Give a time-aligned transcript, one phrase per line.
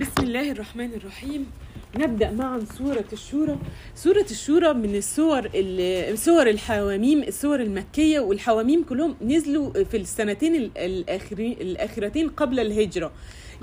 [0.00, 1.46] بسم الله الرحمن الرحيم.
[1.96, 3.58] نبدأ معا سورة الشورى.
[3.94, 10.78] سورة الشورى من السور ال- سور الحواميم السور المكية والحواميم كلهم نزلوا في السنتين ال-
[10.78, 13.12] الآخرين الآخرتين قبل الهجرة.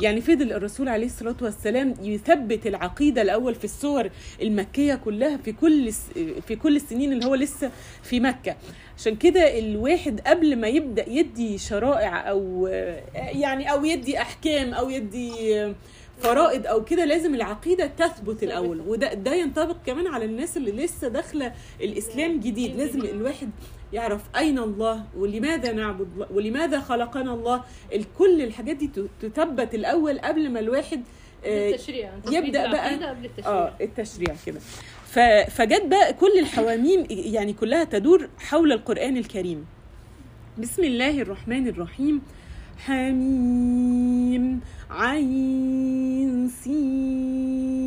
[0.02, 4.10] يعني فضل الرسول عليه الصلاة والسلام يثبت العقيدة الأول في السور
[4.42, 5.92] المكية كلها في كل
[6.48, 7.72] في كل السنين اللي هو لسه
[8.04, 8.56] في مكة.
[8.98, 12.68] عشان كده الواحد قبل ما يبدأ يدي شرائع أو
[13.16, 15.32] يعني أو يدي أحكام أو يدي
[16.24, 18.82] فرائض أو كده لازم العقيدة تثبت الأول.
[18.88, 22.76] وده ده ينطبق كمان على الناس اللي لسه داخلة الإسلام جديد.
[22.76, 23.50] لازم الواحد
[23.94, 27.64] يعرف أين الله ولماذا نعبد الله ولماذا خلقنا الله.
[28.18, 28.90] كل الحاجات دي
[29.22, 31.04] تثبت الأول قبل ما الواحد
[31.46, 33.52] آه، التشريع يبدأ بقى العقيدة قبل التشريع.
[33.52, 34.60] آه التشريع كده.
[35.46, 39.66] فجت بقى كل الحواميم يعني كلها تدور حول القرآن الكريم.
[40.58, 42.22] بسم الله الرحمن الرحيم.
[42.78, 44.60] حميم.
[44.92, 46.48] عين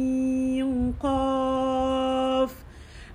[0.05, 2.55] سين قاف.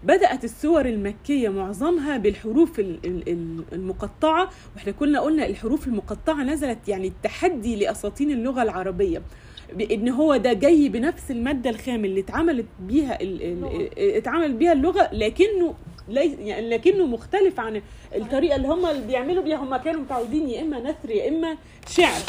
[0.04, 6.88] بدأت السور المكية معظمها بالحروف ال- ال- ال- المقطعة وإحنا كنا قلنا الحروف المقطعة نزلت
[6.90, 9.22] يعني التحدي لأساطين اللغة العربية.
[9.74, 15.10] بإن هو ده جاي بنفس المادة الخام اللي اتعملت بيها ال- ال- اتعمل بيها اللغة
[15.14, 15.74] لكنه
[16.10, 17.82] لي يعني لكنه مختلف عن
[18.16, 19.58] الطريقة اللي هم اللي بيعملوا بيها.
[19.58, 22.22] هم كانوا متعودين يا إما نثر يا إما شعر.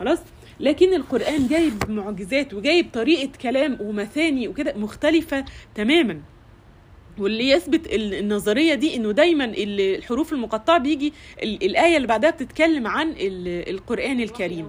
[0.00, 0.18] خلاص؟
[0.60, 6.20] لكن القرآن جايب معجزات وجايب طريقة كلام ومثاني وكده مختلفة تماما.
[7.18, 12.30] واللي يثبت ال- النظرية دي إنه دايما ال- الحروف المقطعة بيجي ال- الآية اللي بعدها
[12.30, 14.68] بتتكلم عن ال- القرآن الكريم.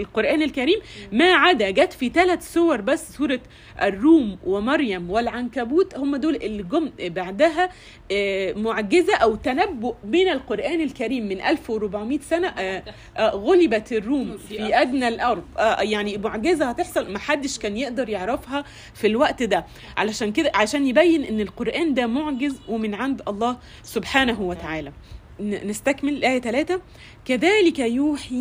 [0.00, 0.78] القرآن الكريم
[1.12, 3.40] ما عدا جت في ثلاث سور بس سورة
[3.82, 7.68] الروم ومريم والعنكبوت هم دول اللي جم بعدها
[8.12, 12.82] آه، معجزة أو تنبؤ من القرآن الكريم من 1400 سنة آه،
[13.16, 15.42] آه، غلبت الروم في أدنى الأرض.
[15.80, 18.64] يعني معجزة هتحصل ما حدش كان يقدر يعرفها
[18.94, 19.66] في الوقت ده.
[19.96, 24.92] علشان كده عشان يبين إن القرآن ده معجز ومن عند الله سبحانه وتعالى.
[25.40, 26.80] نستكمل الآية 3
[27.24, 28.34] كذلك يوحي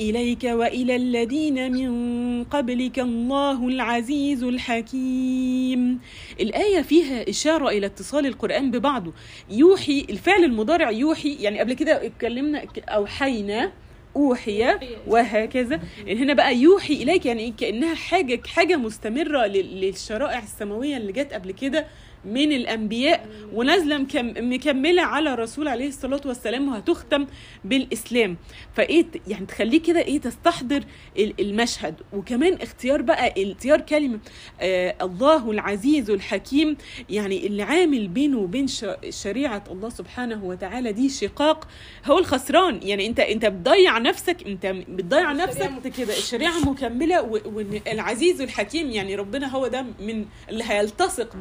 [0.00, 6.00] إليك وإلى الذين من قبلك الله العزيز الحكيم.
[6.40, 9.12] الآية فيها إشارة إلى اتصال القرآن ببعضه.
[9.50, 13.72] يوحي الفعل المضارع يوحي يعني قبل كده اتكلمنا أوحينا
[14.16, 14.74] أوحي
[15.06, 15.80] وهكذا.
[16.08, 21.50] هنا بقى يوحي إليك يعني؟ كأنها حاجة حاجة مستمرة لل- للشرائع السماوية اللي جت قبل
[21.52, 21.86] كده.
[22.24, 27.26] من الأنبياء ونازلة مكم- مكملة على الرسول عليه الصلاة والسلام وهتختم
[27.64, 28.36] بالإسلام.
[28.74, 30.84] فإيه ت- يعني تخليه كده إيه تستحضر
[31.18, 31.94] ال- المشهد.
[32.12, 34.18] وكمان اختيار بقى اختيار كلمة
[34.60, 36.76] آه الله العزيز الحكيم
[37.10, 41.68] يعني اللي عامل بينه وبين ش- شريعة الله سبحانه وتعالى دي شقاق.
[42.06, 42.80] هو الخسران.
[42.82, 46.12] يعني أنت أنت بتضيع نفسك أنت بتضيع نفسك كده.
[46.18, 51.36] الشريعة مكملة و- والعزيز الحكيم يعني ربنا هو ده من اللي هيلتصق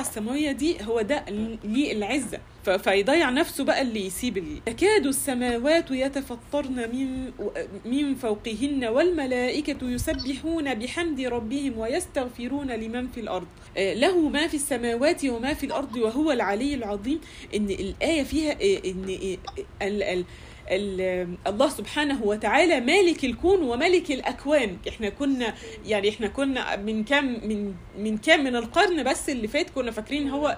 [0.00, 1.24] السماوية دي هو ده
[1.64, 2.38] ليه العزة.
[2.64, 7.30] ف- فيضيع نفسه بقى اللي يسيب ال- تكاد السماوات يتفطرن من
[7.84, 13.46] من فوقهن والملائكة يسبحون بحمد ربهم ويستغفرون لمن في الأرض.
[13.76, 17.20] آه، له ما في السماوات وما في الأرض وهو العلي العظيم.
[17.54, 19.38] إن الآية فيها آه، إن
[19.82, 20.24] آه،
[20.70, 24.76] الله سبحانه وتعالى مالك الكون وملك الأكوان.
[24.88, 25.54] إحنا كنا
[25.86, 30.28] يعني إحنا كنا من كام من من كام من القرن بس اللي فات كنا فاكرين
[30.30, 30.56] هو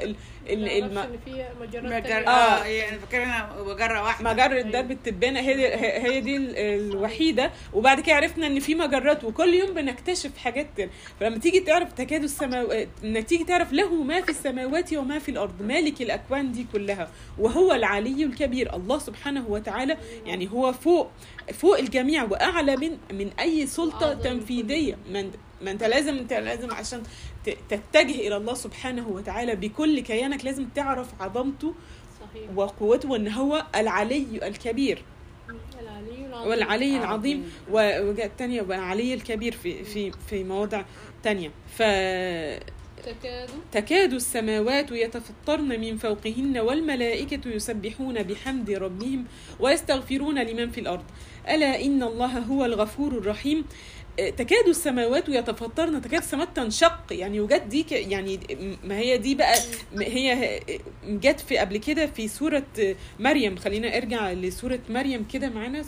[0.50, 0.98] الم...
[0.98, 2.28] إن في مجرات مجر...
[2.28, 4.32] آه يعني فاكرها مجرة واحدة.
[4.32, 7.50] مجرة درب التبانة هي دي هي دي ال- الوحيدة.
[7.72, 10.91] وبعد كده عرفنا إن في مجرات وكل يوم بنكتشف حاجات تانية.
[11.20, 15.62] فلما تيجي تعرف تكاد السماوات إنك تيجي تعرف له ما في السماوات وما في الأرض
[15.62, 18.76] مالك الأكوان دي كلها؟ وهو العلي الكبير.
[18.76, 21.10] الله سبحانه وتعالى يعني هو فوق
[21.54, 24.98] فوق الجميع وأعلى من من أي سلطة أعظم من كل تنفيذية.
[25.12, 27.03] ما أنت- ما أنت لازم أنت لازم عشان
[27.44, 31.75] تتجه إلى الله سبحانه وتعالى بكل كيانك لازم تعرف عظمته
[32.21, 32.50] صحيح.
[32.56, 35.03] وقوته وإن هو العلي الكبير.
[35.81, 36.48] العلي العظيم.
[36.50, 37.50] والعلي العظيم.
[37.71, 40.84] و- وجاء الثانية والعلي الكبير في في في مواضع
[41.22, 41.51] تانية.
[41.77, 49.24] فتكاد تكاد السماوات يتفطرن من فوقهن والملائكة يسبحون بحمد ربهم
[49.60, 51.04] ويستغفرون لمن في الأرض.
[51.48, 53.65] ألا إن الله هو الغفور الرحيم؟
[54.18, 56.98] تكاد السماوات يتفطرن تكاد السماوات تنشق.
[57.10, 58.41] يعني وجت دي ك- يعني
[58.84, 59.59] ما هي دي بقى
[59.98, 60.60] هي
[61.04, 62.62] جت في قبل كده في سورة
[63.20, 63.56] مريم.
[63.56, 65.82] خلينا ارجع لسورة مريم كده معانا.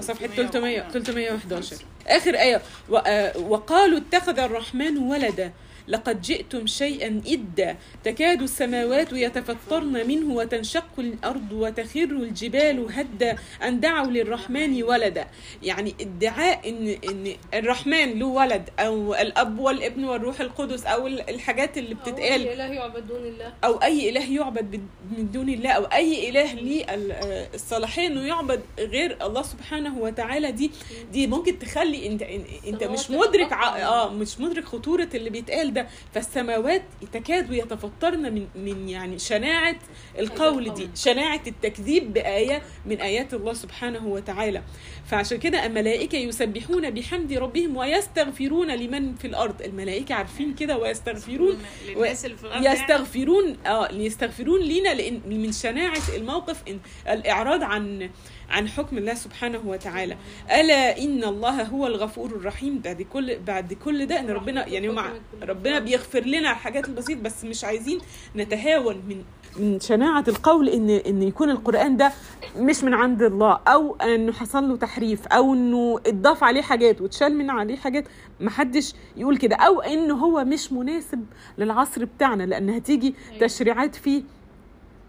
[0.00, 2.62] صفحة 300 311 آخر آية.
[2.88, 5.52] و- آه، وقالوا اتخذ الرحمن ولدا.
[5.90, 14.06] لقد جئتم شيئا إدا تكاد السماوات يتفطرن منه وتنشق الأرض وتخر الجبال هدا أن دعوا
[14.06, 15.26] للرحمن ولدا.
[15.62, 21.94] يعني ادعاء إن إن الرحمن له ولد أو الأب والابن والروح القدس أو الحاجات اللي
[21.94, 23.52] بتتقال أو أي إله يعبد دون الله.
[23.64, 24.88] أو أي إله يعبد بد-
[25.18, 25.70] من دون الله.
[25.70, 30.52] أو أي إله ليه آه، الصلاحيه إنه يعبد غير الله سبحانه وتعالى.
[30.52, 30.70] دي
[31.12, 32.22] دي ممكن تخلي انت
[32.66, 33.52] إنت مش مدرك.
[33.52, 35.79] آه مش مدرك خطورة اللي بيتقال ده.
[36.14, 36.82] فالسماوات
[37.12, 39.76] تكاد يتفطرن من من يعني شناعة
[40.18, 40.90] القول دي.
[40.94, 44.62] شناعة التكذيب بآية من آيات الله سبحانه وتعالى
[45.06, 52.24] فعشان كده الملائكة يسبحون بحمد ربهم ويستغفرون لمن في الأرض الملائكة عارفين كده ويستغفرون للناس
[52.24, 52.80] اللي في الأرض يعني.
[52.80, 56.62] يستغفرون آه يستغفرون لينا لأن من شناعة الموقف
[57.08, 58.10] الإعراض عن
[58.50, 60.16] عن حكم الله سبحانه وتعالى.
[60.50, 62.78] ألا إن الله هو الغفور الرحيم.
[62.78, 65.06] بعد كل بعد كل ده إن ربنا يعني مع
[65.42, 67.98] ربنا بيغفر لنا الحاجات البسيطه بس مش عايزين
[68.36, 69.22] نتهاون من
[69.56, 72.12] من شناعة القول إن إن يكون القرآن ده
[72.56, 77.36] مش من عند الله أو إنه حصل له تحريف أو إنه اتضاف عليه حاجات واتشال
[77.36, 78.04] من عليه حاجات.
[78.40, 79.56] محدش يقول كده.
[79.56, 81.24] أو إنه هو مش مناسب
[81.58, 83.14] للعصر بتاعنا لأن هتيجي.
[83.40, 84.22] تشريعات فيه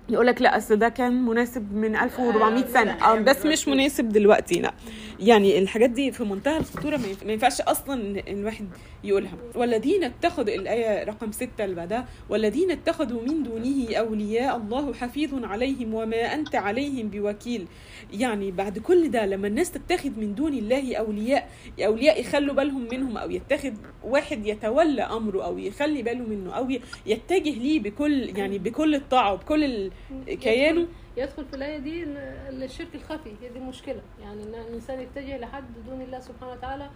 [0.10, 2.92] يقول لك لا أصل ده كان مناسب من 1400 سنة.
[2.92, 4.74] آه بس مش مناسب دلوقتي لا.
[5.20, 7.94] يعني الحاجات دي في منتهى الخطورة ما ينف- ما ينفعش أصلا
[8.30, 8.68] إن الواحد
[9.04, 9.34] يقولها.
[9.56, 15.94] والذين اتخذوا الآية رقم ستة اللي بعدها والذين اتخذوا من دونه أولياء الله حفيظ عليهم
[15.94, 17.68] وما أنت عليهم بوكيل.
[18.14, 21.50] يعني بعد كل ده لما الناس تتخذ من دون الله أولياء
[21.86, 23.74] أولياء يخلوا بالهم منهم أو يتخذ
[24.04, 26.70] واحد يتولى أمره أو يخلي باله منه أو
[27.06, 29.91] يتجه ليه بكل يعني بكل الطاعة وبكل
[30.26, 35.38] كيانه؟ يدخل في الآية دي ال- الشرك الخفي هي دي المشكلة يعني إن الإنسان يتجه
[35.38, 36.90] لحد دون الله سبحانه وتعالى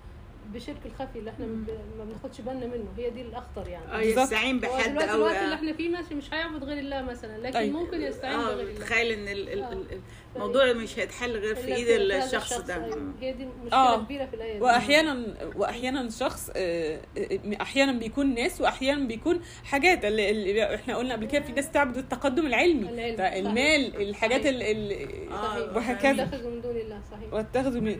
[0.54, 4.24] بشرك الخفي اللي إحنا ما بناخدش بالنا منه هي دي الأخطر يعني آه بالظبط.
[4.24, 7.58] يستعين بحد دلوقتي أو الوقت اللي إحنا فيه ماشي مش هيعبد غير الله مثلا لكن
[7.58, 7.80] أيوة.
[7.80, 9.72] ممكن يستعين آه بغير الله تخيل إن ال- ال- آه.
[9.72, 10.02] ال-
[10.36, 12.76] الموضوع مش هيتحل غير في إيد الشخص ده.
[12.76, 13.14] آه.
[13.22, 14.04] هي دي مشكلة آه.
[14.04, 20.32] كبيرة في دي واحيانا واحيانا شخص آه، آه، أحيانا بيكون ناس واحيانا بيكون حاجات اللي,
[20.32, 23.34] اللي إحنا قلنا قبل كده في ناس تعبد التقدم العلمي العلم، ده صحيح.
[23.34, 24.56] المال الحاجات صحيح.
[24.56, 28.00] ال- ال- آه، وهكذا يتخذ من دون الله صحيح واتخذوا من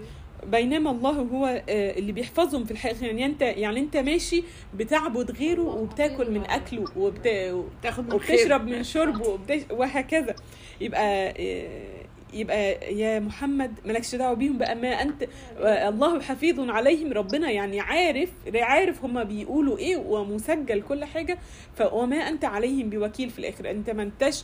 [0.52, 3.06] بينما الله هو آه، اللي بيحفظهم في الحقيقة.
[3.06, 4.44] يعني أنت يعني أنت ماشي
[4.74, 7.56] بتعبد غيره وبتاكل من أكله وبت...
[7.84, 8.14] تاخد من.
[8.14, 9.62] وبتشرب من شربه وبتش...
[9.72, 10.36] وهكذا.
[10.82, 14.76] يبقى آه، يبقى يا محمد مالكش دعوة بيهم بقى.
[14.76, 15.24] ما أنت
[15.60, 17.14] آه، الله حفيظ عليهم.
[17.14, 21.38] ربنا يعني عارف عارف هما بيقولوا إيه ومسجل كل حاجة.
[21.92, 24.44] وما أنت عليهم بوكيل في الآخر أنت ما أنتش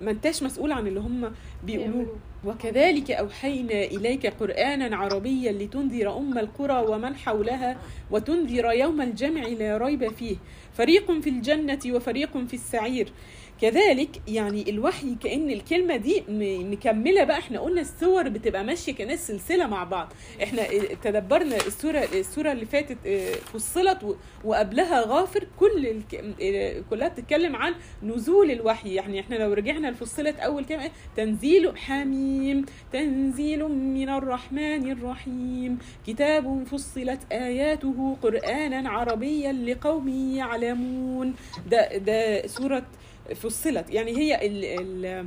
[0.00, 1.32] ما انتش مسؤول عن اللي هم
[1.64, 2.16] بيقولوه.
[2.44, 7.78] وكذلك أوحينا إليك قرآنا عربيا لتنذر أم القرى ومن حولها
[8.10, 10.36] وتنذر يوم الجمع لا ريب فيه.
[10.72, 13.12] فريق في الجنة وفريق في السعير.
[13.60, 17.38] كذلك يعني الوحي كأن الكلمة دي م- مكملة بقى.
[17.38, 20.12] إحنا قلنا السور بتبقى ماشية كناس سلسلة مع بعض.
[20.42, 20.62] إحنا
[21.02, 25.46] تدبرنا السورة السورة اللي فاتت آه، فصلت وقبلها غافر.
[25.60, 26.24] كل الك...
[26.42, 28.94] آه، كلها بتتكلم عن نزول الوحي.
[28.94, 35.78] يعني إحنا لو رجعنا لفصلت أول كلمة إيه؟ تنزيل حميم تنزيل من الرحمن الرحيم.
[36.06, 41.34] كتاب فصلت آياته قرآنا عربيا لقوم يعلمون.
[41.70, 42.86] ده ده سورة
[43.34, 43.90] فصلت.
[43.90, 45.26] يعني هي ال ال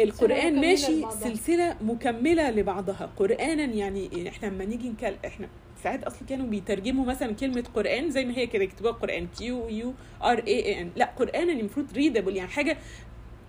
[0.00, 1.02] القرآن ماشي.
[1.10, 3.10] سلسلة مكملة لبعضها.
[3.16, 5.48] قرآنا يعني إحنا لما نيجي نكل إحنا
[5.82, 9.94] ساعات أصلا كانوا بيترجموا مثلا كلمة قرآن زي ما هي كده يكتبوها قرآن Q U
[10.24, 12.76] R A N لا قرآن المفروض readable يعني حاجة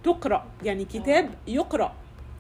[0.04, 0.46] تقرأ.
[0.64, 1.94] يعني كتاب يقرأ.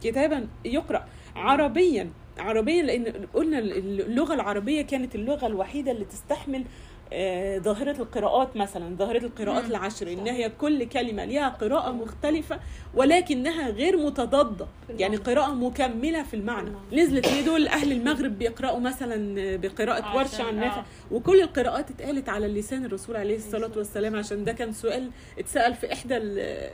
[0.04, 1.06] كتابا يقرأ.
[1.36, 6.64] عربيا عربيا لأن قلنا اللغة العربية كانت اللغة الوحيدة اللي تستحمل
[7.14, 9.66] آه، ظاهرة القراءات مثلا ظاهرة القراءات.
[9.66, 12.60] العشر إن هي كل كلمة ليها قراءة مختلفة
[12.94, 15.34] ولكنها غير متضادة في يعني المعنى.
[15.36, 16.70] قراءة مكملة في المعنى.
[16.94, 20.86] نزلت ليه دول أهل المغرب بيقرأوا مثلا بقراءة عشان- ورش عن نافع آه.
[21.12, 25.94] وكل القراءات اتقالت على لسان الرسول عليه الصلاة والسلام عشان ده كان سؤال اتسأل في
[25.94, 26.70] إحدى ال-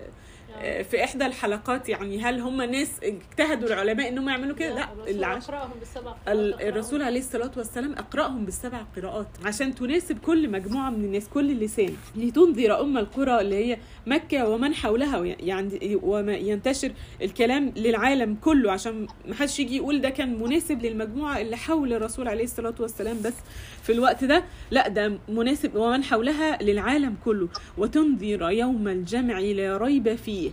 [0.61, 5.53] في إحدى الحلقات يعني هل هم ناس اجتهدوا العلماء إنهم يعملوا كده؟ لا الرسول العشر
[5.55, 10.89] أقرأهم بالسبع ال- قراءات، الرسول عليه الصلاة والسلام أقرأهم بالسبع قراءات عشان تناسب كل مجموعة
[10.89, 16.91] من الناس كل لسان لتنذر أم القرى اللي هي مكة ومن حولها يعني وما ينتشر
[17.21, 22.27] الكلام للعالم كله عشان ما حدش يجي يقول ده كان مناسب للمجموعة اللي حول الرسول
[22.27, 23.33] عليه الصلاة والسلام بس
[23.83, 24.43] في الوقت ده.
[24.71, 27.49] لا ده مناسب ومن حولها للعالم كله.
[27.77, 30.46] وتنذر يوم الجمع لا ريب فيه.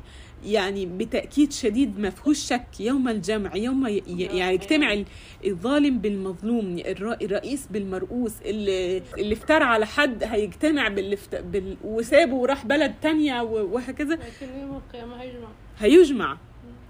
[0.46, 5.04] يعني بتأكيد شديد ما فيهوش شك يوم الجمع يوم ي- ي- يعني يجتمع ال-
[5.46, 11.34] الظالم بالمظلوم الر- الرئيس بالمرؤوس اللي, اللي افترى على حد هيجتمع باللي افت...
[11.36, 11.76] بال...
[11.84, 14.14] وسابه وراح بلد تانية وهكذا.
[14.14, 15.48] لكن يوم القيامة هيجمع.
[15.78, 16.38] هيجمع.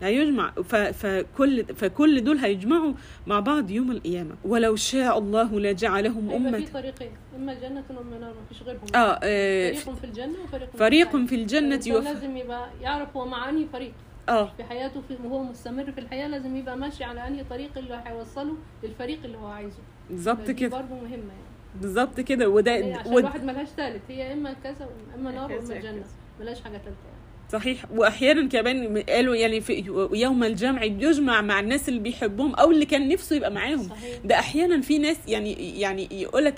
[0.05, 0.75] هيجمع ف...
[0.77, 2.93] فكل فكل دول هيجمعوا
[3.27, 4.35] مع بعض يوم القيامة.
[4.45, 8.81] ولو شاء الله لجعلهم هيبقى في طريقين إما جنة وإما نار ما فيش غيرهم.
[8.95, 11.17] آه, آه فريق في الجنة وفريق في فريق.
[11.27, 12.05] في الجنة الإنسان وف...
[12.05, 13.93] لازم يبقى يعرف هو مع أنهي فريق.
[14.29, 14.53] آه.
[14.57, 18.57] في حياته في وهو مستمر في الحياة لازم يبقى ماشي على أنهي طريق اللي هيوصله
[18.83, 19.79] للفريق اللي هو عايزه.
[20.11, 20.71] بالظبط دي كده.
[20.77, 21.81] برضه مهمة يعني.
[21.81, 22.49] بالظبط كده.
[22.49, 23.19] وده عشان ود...
[23.19, 25.81] الواحد ملهاش ثالث هي إما كذا اما نار وإما.
[25.81, 26.05] جنة.
[26.41, 27.14] ملهاش حاجة ثالثة يعني
[27.55, 27.85] صحيح.
[27.95, 33.09] وأحيانا كمان قالوا يعني في يوم الجمع يجمع مع الناس اللي بيحبهم أو اللي كان
[33.09, 33.89] نفسه يبقى معاهم.
[33.89, 34.19] صحيح.
[34.25, 36.55] ده أحيانا في ناس يعني يعني يقولك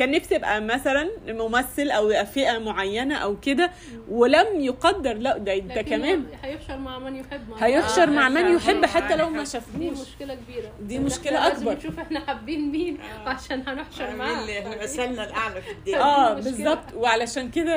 [0.00, 3.70] كان نفسي أبقى مثلا ممثل أو فئة معينة أو كده
[4.08, 8.28] ولم يقدر لا ده ده لكن كمان هيحشر مع من يحب مع هيحشر آه، مع
[8.28, 9.62] من يحب مع حتى لو ما يحب.
[9.78, 11.72] دي شافوش مشكلة كبيرة دي لازم أكبر.
[11.76, 13.28] نشوف إحنا حابين مين آه.
[13.28, 16.34] عشان هنحشر معاه مثلنا الاعلى في الدنيا آه.
[16.34, 17.74] بالظبط وعلشان كده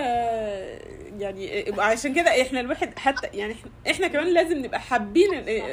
[1.20, 5.30] يعني وعشان كده إحنا الواحد حتى يعني إحنا, إحنا كمان لازم نبقى حابين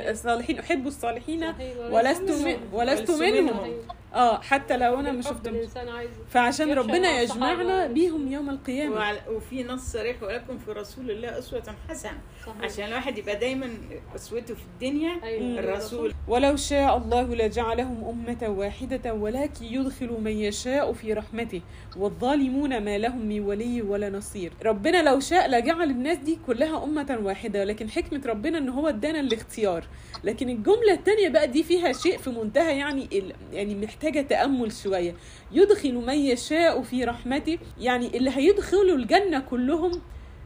[0.09, 1.45] الصالحين أحبوا الصالحين
[1.91, 3.73] ولست ولست ولست منهم منهم.
[4.15, 7.87] آه حتى لو أنا ما الحب شفتهم الإنسان عايزه فعشان ربنا مع يجمعنا.
[7.87, 8.97] بيهم يوم القيامة.
[8.97, 12.19] وعلى- وفي نص صريح ولكم في رسول الله أسوة حسنة.
[12.47, 12.63] صحيح.
[12.65, 13.71] عشان الواحد يبقى دايما
[14.17, 15.59] أسوته في الدنيا أيوة.
[15.61, 16.15] الرسول.
[16.29, 21.61] ولو شاء الله لجعلهم أمة واحدة ولكن يدخل من يشاء في رحمته.
[21.97, 24.53] والظالمون ما لهم من ولي ولا نصير.
[24.65, 29.21] ربنا لو شاء لجعل الناس دي كلها أمة واحدة لكن حكمة ربنا إن هو ادانا
[29.21, 29.85] الاختيار.
[30.25, 35.15] لكن الجملة التانية بقى دي فيها شيء في منتهى يعني ال- يعني محتاجة تأمل شوية.
[35.53, 37.59] يدخل من يشاء في رحمته.
[37.79, 39.91] يعني اللي هيدخلوا الجنة كلهم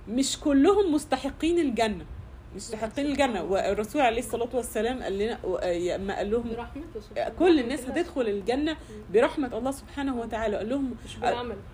[0.08, 2.04] مش كلهم مستحقين الجنة.
[2.54, 3.42] مستحقين الجنة.
[3.44, 5.38] والرسول عليه الصلاة والسلام قال لنا
[5.96, 6.50] لما قال لهم
[7.38, 7.80] كل الناس.
[7.87, 8.76] هتدخل الجنة
[9.12, 10.56] برحمة الله سبحانه وتعالى.
[10.56, 10.94] قال لهم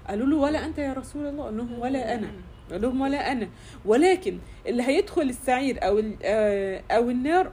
[0.09, 1.45] قالوا له ولا أنت يا رسول الله.
[1.45, 2.31] قال لهم ولا أنا.
[2.71, 3.49] قال لهم ولا أنا.
[3.85, 7.53] ولكن اللي هيدخل السعير أو ال- آه، أو النار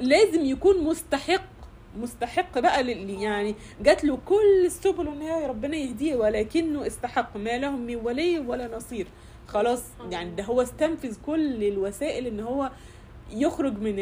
[0.00, 1.42] لازم يكون مستحق
[1.96, 7.58] مستحق بقى لل يعني جات له كل السبل إن هي ربنا يهديه ولكنه استحق ما
[7.58, 9.06] لهم من ولي ولا نصير.
[9.48, 12.70] خلاص يعني ده هو استنفذ كل الوسائل إن هو
[13.32, 13.96] يخرج من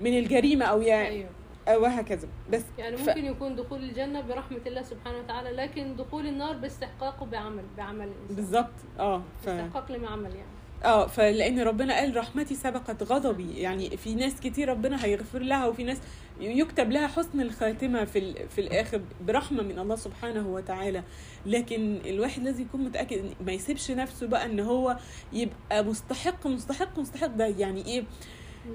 [0.00, 1.28] من الجريمة أو يعني أيوه.
[1.68, 2.28] أو هكذا.
[2.52, 7.26] بس يعني ف- ممكن يكون دخول الجنة برحمة الله سبحانه وتعالى لكن دخول النار باستحقاقه
[7.26, 8.36] بعمل بعمل الإنسان.
[8.36, 8.72] بالظبط.
[8.98, 9.48] آه ف...
[9.48, 10.61] استحقاق لما عمل يعني.
[10.84, 13.52] آه فلأن ربنا قال رحمتي سبقت غضبي.
[13.56, 15.98] يعني في ناس كتير ربنا هيغفر لها وفي ناس
[16.40, 21.02] يكتب لها حسن الخاتمة في في الآخر برحمة من الله سبحانه وتعالى.
[21.46, 24.96] لكن الواحد لازم يكون متأكد ما يسيبش نفسه بقى إن هو
[25.32, 27.26] يبقى مستحق مستحق مستحق.
[27.26, 28.04] ده يعني إيه؟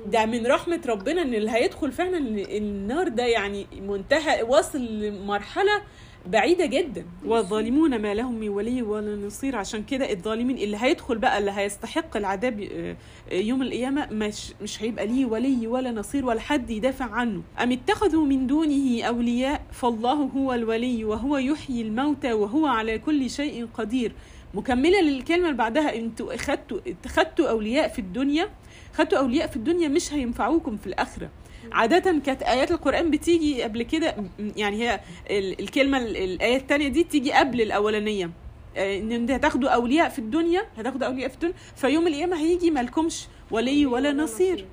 [0.05, 2.17] ده من رحمة ربنا إن اللي هيدخل فعلا
[2.57, 5.81] النار ده يعني منتهى واصل لمرحلة
[6.27, 7.05] بعيدة جدا.
[7.25, 9.55] والظالمون ما لهم من ولي ولا نصير.
[9.55, 12.95] عشان كده الظالمين اللي هيدخل بقى اللي هيستحق العذاب آه،
[13.31, 17.41] آه، يوم القيامة مش مش هيبقى ليه ولي ولا نصير ولا حد يدافع عنه.
[17.63, 23.67] أم اتخذوا من دونه أولياء؟ فالله هو الولي وهو يحيي الموتى وهو على كل شيء
[23.73, 24.11] قدير.
[24.53, 28.49] مكملة للكلمة اللي بعدها أنتوا اخدتوا اتخذتوا أولياء في الدنيا.
[28.93, 31.29] خدتوا أولياء في الدنيا مش هينفعوكم في الآخرة.
[31.71, 37.03] عادة كانت آيات القرآن بتيجي قبل كده يعني هي ال- الكلمة ال- الآية التانية دي
[37.03, 38.29] تيجي قبل الأولانية.
[38.77, 43.27] آه، إن انت هتاخدوا أولياء في الدنيا هتاخدوا أولياء في الدنيا فيوم القيامة هيجي مالكمش
[43.51, 44.65] ولي ولا نصير.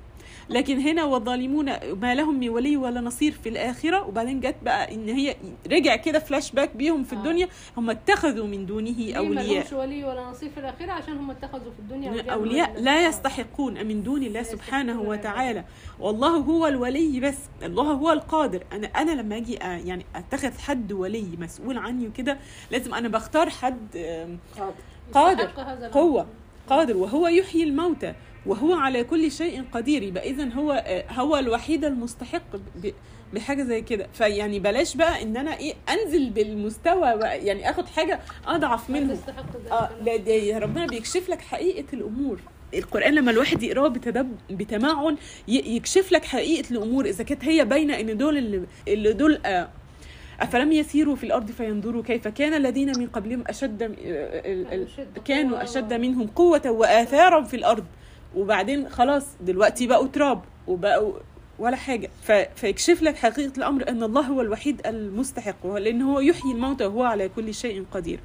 [0.51, 1.65] لكن هنا والظالمون
[2.01, 4.07] ما لهم من ولي ولا نصير في الآخرة.
[4.09, 5.37] وبعدين جت بقى إن هي
[5.73, 7.19] رجع كده فلاش باك بيهم في آه.
[7.19, 7.49] الدنيا.
[7.77, 9.45] هم اتخذوا من دونه ليه أولياء.
[9.55, 13.07] ملهمش ولي ولا نصير في الآخرة؟ عشان هم اتخذوا في الدنيا أولياء من- لا.
[13.07, 15.65] يستحقون من دون الله لا سبحانه وتعالى.
[16.01, 17.39] والله هو الولي بس.
[17.63, 18.63] الله هو القادر.
[18.73, 22.39] أنا أنا لما أجي أ- يعني أتخذ حد ولي مسؤول عني وكده
[22.71, 23.97] لازم أنا بختار حد
[25.15, 25.51] قادر.
[25.93, 26.27] قوة
[26.69, 26.97] قادر.
[26.97, 28.15] وهو يحيي الموتى.
[28.47, 32.43] وهو على كل شيء قدير يبقى اذا هو هو الوحيد المستحق
[33.35, 34.07] بحاجة زي كده.
[34.13, 39.19] فيعني بلاش بقى إن أنا إيه أنزل بالمستوى بقى يعني آخد حاجة أضعف منه
[39.73, 42.39] آه لا ده ربنا بيكشف لك حقيقة الأمور.
[42.75, 45.17] القرآن لما الواحد يقراه بتدب بتمعن
[45.49, 47.05] يكشف لك حقيقة الأمور.
[47.05, 49.69] إذا كانت هي باينة إن دول اللي, اللي دول آه
[50.41, 54.87] أفلم يسيروا في الأرض فينظروا كيف كان الذين من قبلهم أشد آه،
[55.25, 55.63] كانوا.
[55.63, 57.85] أشد منهم قوة وآثارا في الأرض.
[58.37, 61.13] وبعدين خلاص دلوقتي بقوا تراب وبقوا
[61.59, 62.11] ولا حاجة.
[62.55, 67.29] فيكشف لك حقيقة الأمر أن الله هو الوحيد المستحق لأن هو يحيي الموتى وهو على
[67.29, 68.21] كل شيء قدير.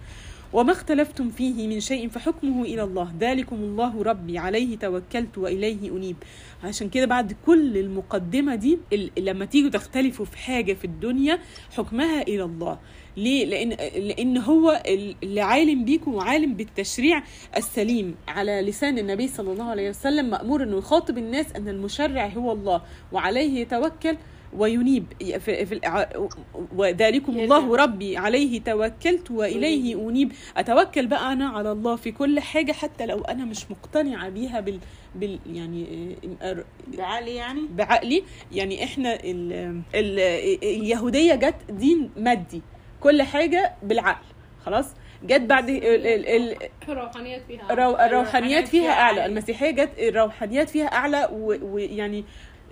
[0.53, 3.13] وما اختلفتم فيه من شيء فحكمه إلى الله.
[3.19, 6.15] ذلكم الله ربي عليه توكلت وإليه أنيب.
[6.63, 8.79] عشان كده بعد كل المقدمة دي
[9.17, 11.39] لما تيجوا تختلفوا في حاجة في الدنيا
[11.77, 12.77] حكمها إلى الله.
[13.19, 13.69] ليه؟ لأن
[14.07, 17.23] لأن هو ال- اللي عالم بيكم وعالم بالتشريع
[17.57, 18.15] السليم.
[18.27, 22.81] على لسان النبي صلى الله عليه وسلم مأمور إنه يخاطب الناس أن المشرع هو الله
[23.11, 24.17] وعليه يتوكل
[24.57, 25.05] وينيب.
[25.39, 25.79] في في
[26.75, 27.39] وذلكم.
[27.39, 30.31] الله ربي عليه توكلت وإليه أنيب.
[30.57, 34.79] أتوكل بقى أنا على الله في كل حاجة حتى لو أنا مش مقتنعة بيها بال,
[35.15, 36.63] بال يعني آه،
[36.97, 38.23] بعلي يعني؟ بعقلي.
[38.51, 39.53] يعني إحنا ال
[39.95, 40.19] ال
[40.63, 42.61] اليهودية جت دين مادي.
[43.01, 44.25] كل حاجة بالعقل.
[44.65, 49.25] خلاص؟ جت بعد ال- ال- ال- روحانيات فيها الرو- الروحانيات فيها أعلى.
[49.25, 51.29] المسيحية جت الروحانيات فيها أعلى
[51.61, 52.23] ويعني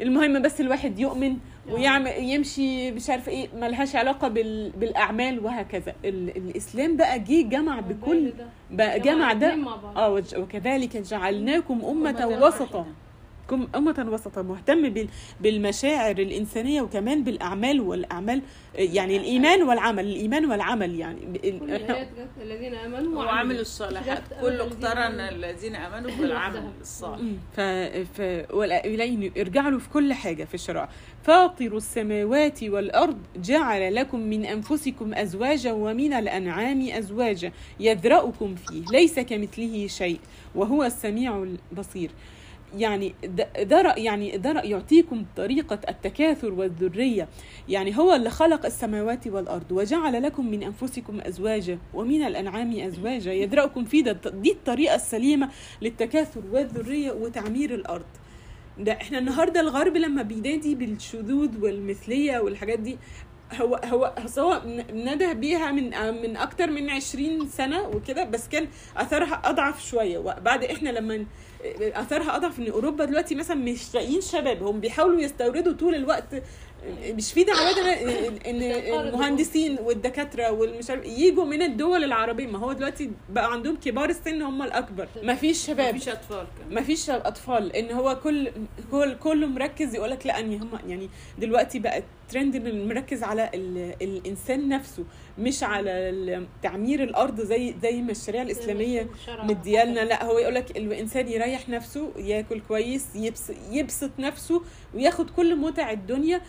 [0.01, 1.37] المهم بس الواحد يؤمن
[1.69, 5.93] ويعمل يمشي مش عارفة إيه ملهاش علاقة بال بالأعمال وهكذا.
[6.05, 8.33] ال الإسلام بقى جه جمع بكل.
[8.71, 9.57] بقى جمع ده.
[9.95, 12.85] آه وكذلك جعلناكم أمة وسطا.
[13.53, 15.07] أمة وسطا مهتم بال-
[15.41, 18.41] بالمشاعر الإنسانية وكمان بالأعمال والأعمال
[18.75, 21.19] يعني الإيمان والعمل الإيمان والعمل يعني
[21.75, 22.07] إحنا
[22.41, 25.29] الذين آمنوا وعملوا الصالحات كل الذين اقترن آمنوا.
[25.29, 26.71] الذين آمنوا بالعمل.
[26.81, 27.21] الصالح.
[27.53, 27.59] ف
[28.17, 28.21] ف
[29.37, 30.89] ارجع له في كل حاجة في الشرع
[31.23, 39.87] فاطر السماوات والأرض جعل لكم من أنفسكم أزواجا ومن الأنعام أزواجا يذرأكم فيه ليس كمثله
[39.87, 40.19] شيء
[40.55, 42.11] وهو السميع البصير
[42.75, 47.27] يعني ده يعني ده يعطيكم طريقة التكاثر والذرية.
[47.69, 53.33] يعني هو اللي خلق السماوات والأرض وجعل لكم من أنفسكم أزواجا ومن الأنعام أزواجا.
[53.33, 55.49] يدرأكم فيه ده دي الطريقة السليمة
[55.81, 58.05] للتكاثر والذرية وتعمير الأرض.
[58.79, 62.97] ده إحنا النهارده الغرب لما بينادي بالشذوذ والمثلية والحاجات دي
[63.61, 64.61] هو هو هو
[64.93, 65.83] ندى بيها من
[66.21, 70.17] من أكتر من 20 سنة وكده بس كان أثرها أضعف شوية.
[70.17, 71.25] وبعد إحنا لما
[71.81, 76.43] أثرها أضعف إن أوروبا دلوقتي مثلا مش لاقيين شباب هم بيحاولوا يستوردوا طول الوقت.
[77.09, 77.77] مش في دعوات
[78.47, 82.47] إن المهندسين والدكاترة والمش عارف يجوا من الدول العربية.
[82.47, 85.07] ما هو دلوقتي بقى عندهم كبار السن هم الأكبر.
[85.23, 85.95] ما فيش شباب.
[85.95, 86.73] مفيش أطفال كمان.
[86.75, 87.75] ما فيش أطفال.
[87.75, 88.51] إن هو كل
[88.91, 91.09] كل كله مركز يقول لك لا اني هم يعني
[91.39, 95.03] دلوقتي بقى ترند إن مركز على ال الإنسان نفسه.
[95.39, 99.07] مش على تعمير الأرض زي زي ما الشريعة الإسلامية
[99.43, 99.99] مديالنا.
[99.99, 104.61] لا هو يقول لك الإنسان يريح نفسه ياكل كويس يبس يبسط نفسه
[104.95, 106.41] وياخد كل متع الدنيا.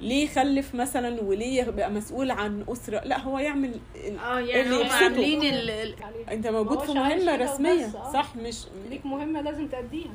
[0.00, 3.80] ليه يخلف مثلا وليه يبقى مسؤول عن أسرة؟ لا هو يعمل
[4.24, 4.90] آه يعني اللي هم.
[4.90, 5.70] عاملين ال...
[5.70, 5.94] ال-
[6.30, 7.84] أنت موجود ما في مهمة رسمية.
[7.86, 8.12] آه.
[8.12, 8.56] صح مش
[8.90, 10.10] ليك مهمة لازم تأديها.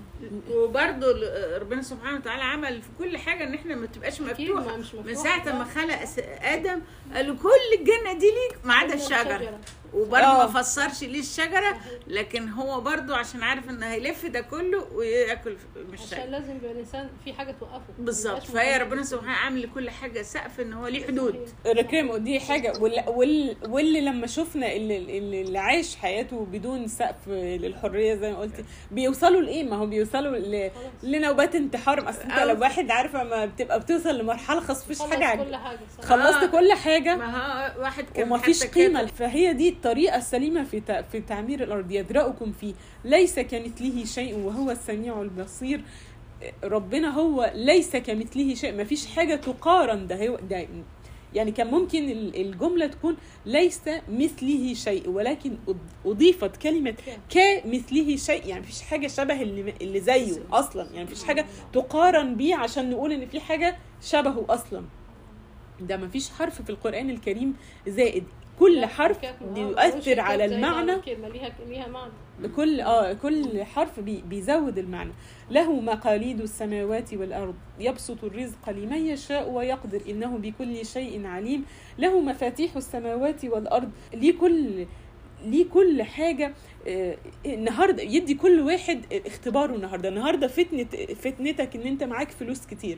[0.51, 1.07] وبرضه
[1.57, 4.77] ربنا سبحانه وتعالى عمل في كل حاجة إن إحنا ما تبقاش مفتوحة.
[5.05, 5.15] من.
[5.15, 5.99] ساعة ما خلق
[6.41, 6.81] آدم
[7.13, 9.59] قالوا كل الجنة دي ليك ما عدا الشجرة.
[9.93, 10.47] وبرضه آه.
[10.51, 15.93] ما فسرش ليه الشجرة لكن هو برضه عشان عارف إن هيلف ده كله وياكل من
[15.93, 17.83] عشان لازم يبقى الإنسان في حاجة توقفه.
[17.99, 18.43] بالظبط.
[18.43, 18.77] فهي.
[18.77, 21.49] ربنا سبحانه عامل لكل حاجة سقف إن هو ليه حدود.
[21.67, 22.73] ركرمه دي حاجة.
[22.79, 28.39] واللي, واللي, واللي لما شفنا اللي, اللي اللي عايش حياته بدون سقف للحرية زي ما
[28.39, 30.71] قلتي بيوصلوا لإيه؟ ما هو بيوصلوا ل...
[31.03, 32.09] لنوبات انتحار.
[32.09, 35.25] أصل أنت لو واحد عارفة ما بتبقى بتوصل لمرحلة خلاص مفيش حاجة.
[35.25, 35.79] عج- كل حاجة.
[36.01, 36.45] خلصت آه.
[36.45, 37.15] كل حاجة.
[37.15, 39.05] ما هو واحد كان ومفيش قيمة.
[39.05, 42.73] فهي دي الطريقة السليمة في في تعمير الأرض يدرأكم فيه.
[43.05, 45.81] ليس كمثله شيء وهو السميع البصير.
[46.63, 48.81] ربنا هو ليس كمثله شيء.
[48.81, 50.07] مفيش حاجة تقارن.
[50.07, 50.67] ده ده
[51.33, 56.95] يعني كان ممكن ال- الجملة تكون ليس مثله شيء ولكن أض- أضيفت كلمة
[57.29, 58.45] كمثله شيء.
[58.47, 60.83] يعني مفيش حاجة شبه اللي اللي زيه أصلا.
[60.91, 64.83] يعني مفيش حاجة تقارن بيه عشان نقول إن في حاجة شبهه أصلا.
[65.81, 67.53] ده مفيش حرف في القرآن الكريم
[67.87, 68.23] زائد.
[68.59, 69.17] كل حرف
[69.53, 70.95] بيؤثر على المعنى.
[71.07, 72.11] ليها ليها معنى.
[72.39, 75.11] بكل آه كل حرف بي بيزود المعنى.
[75.51, 77.55] له مقاليد السماوات والأرض.
[77.79, 80.01] يبسط الرزق لمن يشاء ويقدر.
[80.09, 81.65] إنه بكل شيء عليم.
[81.97, 83.91] له مفاتيح السماوات والأرض.
[84.13, 84.85] ليه كل
[85.45, 86.53] ليه كل حاجة
[86.87, 90.09] آه، النهارده يدي كل واحد اختباره النهارده.
[90.09, 90.83] النهارده فتنه
[91.15, 92.97] فتنتك إن أنت معاك فلوس كتير.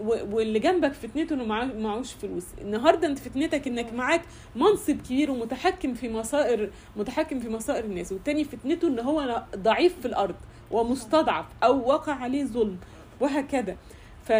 [0.00, 2.44] واللي جنبك فتنته إنه معاه- معهوش فلوس.
[2.60, 4.22] النهارده أنت فتنتك إنك معاك
[4.56, 10.06] منصب كبير ومتحكم في مصائر متحكم في مصائر الناس والتاني فتنته إن هو ضعيف في
[10.06, 10.34] الأرض
[10.70, 12.76] ومستضعف أو وقع عليه ظلم
[13.20, 13.76] وهكذا.
[14.24, 14.32] ف...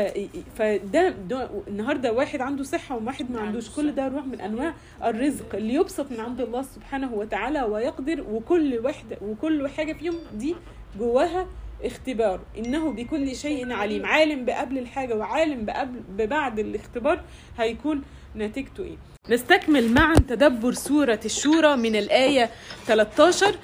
[0.56, 5.54] فده ده النهارده واحد عنده صحة وواحد ما عندوش كل ده نوع من أنواع الرزق
[5.54, 10.54] اللي يبسط من عند الله سبحانه وتعالى ويقدر وكل واحدة وكل حاجة فيهم دي
[10.98, 11.46] جواها
[11.84, 12.40] اختبار.
[12.58, 14.06] إنه بكل شيء عليم.
[14.06, 17.20] عالم بقبل الحاجة وعالم بقبل ببعد الاختبار
[17.58, 18.02] هيكون
[18.37, 18.96] نتيجته إيه؟
[19.30, 22.50] نستكمل معا تدبر سورة الشورى من الآية
[22.87, 23.54] 13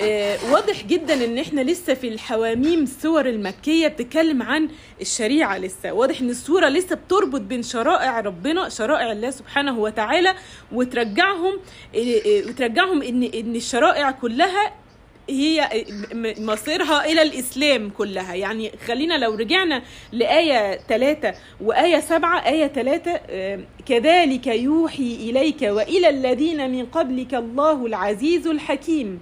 [0.00, 4.68] آه، واضح جدا إن إحنا لسه في الحواميم السور المكية بتتكلم عن
[5.00, 5.92] الشريعة لسه.
[5.92, 10.34] واضح إن السورة لسه بتربط بين شرائع ربنا شرائع الله سبحانه وتعالى
[10.72, 11.52] وترجعهم
[11.94, 14.72] آه، آه، وترجعهم ان إن الشرائع كلها
[15.30, 15.84] هي
[16.38, 18.34] مصيرها إلى الإسلام كلها.
[18.34, 26.08] يعني خلينا لو رجعنا لآية 3 وآية 7 آية 3 آه، كذلك يوحي إليك وإلى
[26.08, 29.20] الذين من قبلك الله العزيز الحكيم.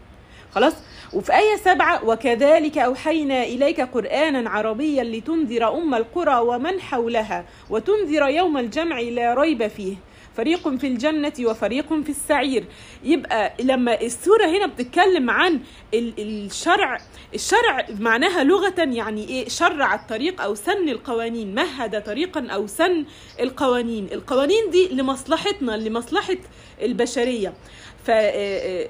[0.55, 0.75] خلاص؟
[1.13, 8.59] وفي آية سبعة وكذلك أوحينا إليك قرآنا عربيا لتنذر أم القرى ومن حولها وتنذر يوم
[8.59, 9.95] الجمع لا ريب فيه.
[10.37, 12.65] فريق في الجنة وفريق في السعير.
[13.05, 15.61] يبقى لما السورة هنا بتتكلم عن
[15.95, 16.99] ال- الشرع
[17.35, 21.55] الشرع معناها لغة يعني إيه؟ شرع الطريق أو سن القوانين.
[21.55, 23.05] مهد طريقا أو سن
[23.41, 24.09] القوانين.
[24.13, 26.37] القوانين دي لمصلحتنا لمصلحة
[26.83, 27.55] البشرية.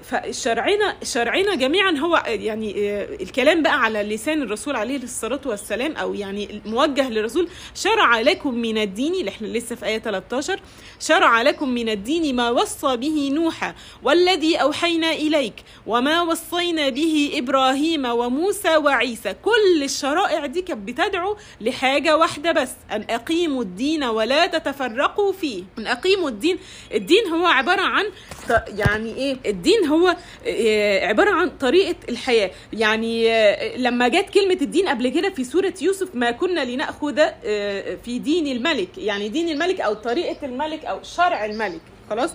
[0.03, 2.74] فشرعنا شرعنا جميعا هو يعني
[3.22, 8.79] الكلام بقى على لسان الرسول عليه الصلاة والسلام أو يعني موجه للرسول شرع لكم من
[8.79, 10.61] الدين اللي إحنا لسه في آية 13
[11.00, 15.55] شرع لكم من الدين ما وصى به نوحا والذي أوحينا إليك
[15.87, 19.35] وما وصينا به إبراهيم وموسى وعيسى.
[19.42, 25.62] كل الشرائع دي كانت بتدعو لحاجة واحدة بس أن أقيموا الدين ولا تتفرقوا فيه.
[25.79, 26.59] أن أقيموا الدين
[26.94, 28.05] الدين هو عبارة عن
[28.48, 28.70] ط-
[29.06, 32.50] يعني إيه الدين هو آه، عبارة عن طريقة الحياة.
[32.72, 37.96] يعني آه، لما جت كلمة الدين قبل كده في سورة يوسف ما كنا لنأخذ آه،
[38.04, 38.98] في دين الملك.
[38.98, 41.80] يعني دين الملك أو طريقة الملك أو شرع الملك.
[42.10, 42.30] خلاص؟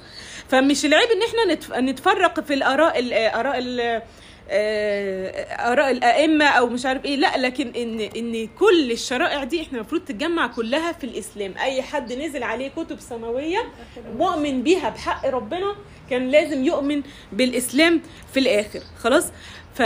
[0.49, 4.03] فمش العيب إن إحنا نتف- نتفرق في الآراء الاراء ال- آه،
[4.51, 7.15] آراء الأئمة أو مش عارف إيه.
[7.15, 11.53] لا لكن إن إن كل الشرائع دي إحنا المفروض تتجمع كلها في الإسلام.
[11.57, 13.71] أي حد نزل عليه كتب سماوية
[14.17, 15.75] مؤمن بيها بحق ربنا
[16.09, 18.01] كان لازم يؤمن بالإسلام
[18.33, 18.79] في الآخر.
[18.99, 19.31] خلاص؟
[19.75, 19.81] ف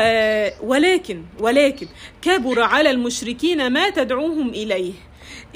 [0.64, 1.88] ولكن ولكن
[2.22, 4.94] كبر على المشركين ما تدعوهم إليه.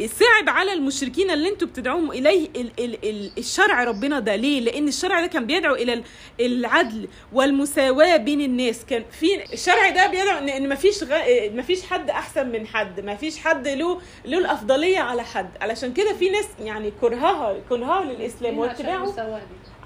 [0.06, 4.36] صعب على المشركين اللي أنتوا بتدعوهم إليه ال ال ال الشرع ربنا ده.
[4.36, 6.04] ليه؟ لأن الشرع ده كان بيدعو إلى ال-
[6.40, 8.86] العدل والمساواة بين الناس.
[8.86, 11.14] كان في الشرع ده بيدعو ان إن مفيش غ...
[11.54, 13.00] مفيش حد أحسن من حد.
[13.06, 15.50] مفيش حد له له الأفضلية على حد.
[15.62, 19.06] علشان كده في ناس يعني كرهها كرهها للإسلام واتباعه.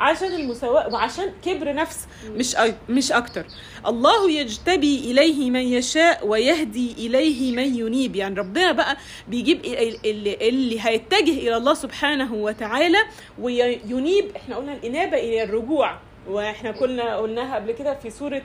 [0.01, 2.55] عشان المساواة وعشان كبر نفس مش
[2.89, 3.45] مش أكتر.
[3.87, 8.15] الله يجتبي إليه من يشاء ويهدي إليه من ينيب.
[8.15, 12.97] يعني ربنا بقى بيجيب ال- ال- اللي هيتجه إلى الله سبحانه وتعالى
[13.39, 15.99] وينيب إحنا قلنا الإنابة إلى الرجوع.
[16.29, 18.41] وإحنا كنا قلناها قبل كده في سورة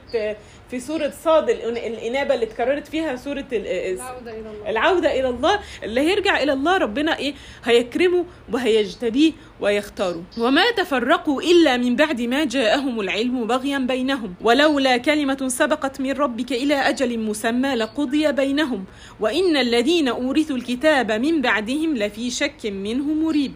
[0.71, 4.71] في سورة صاد الإنابة اللي اتكررت فيها سورة ال- العودة إلى الله.
[4.71, 5.61] العودة إلى الله.
[5.83, 7.35] اللي هيرجع إلى الله ربنا إيه؟
[7.65, 10.23] هيكرمه وهيجتبيه ويختاره.
[10.39, 14.35] وما تفرقوا إلا من بعد ما جاءهم العلم بغيا بينهم.
[14.41, 18.85] ولولا كلمة سبقت من ربك إلى أجل مسمى لقضي بينهم.
[19.21, 23.53] وإن الذين أورثوا الكتاب من بعدهم لفي شك منه مريب.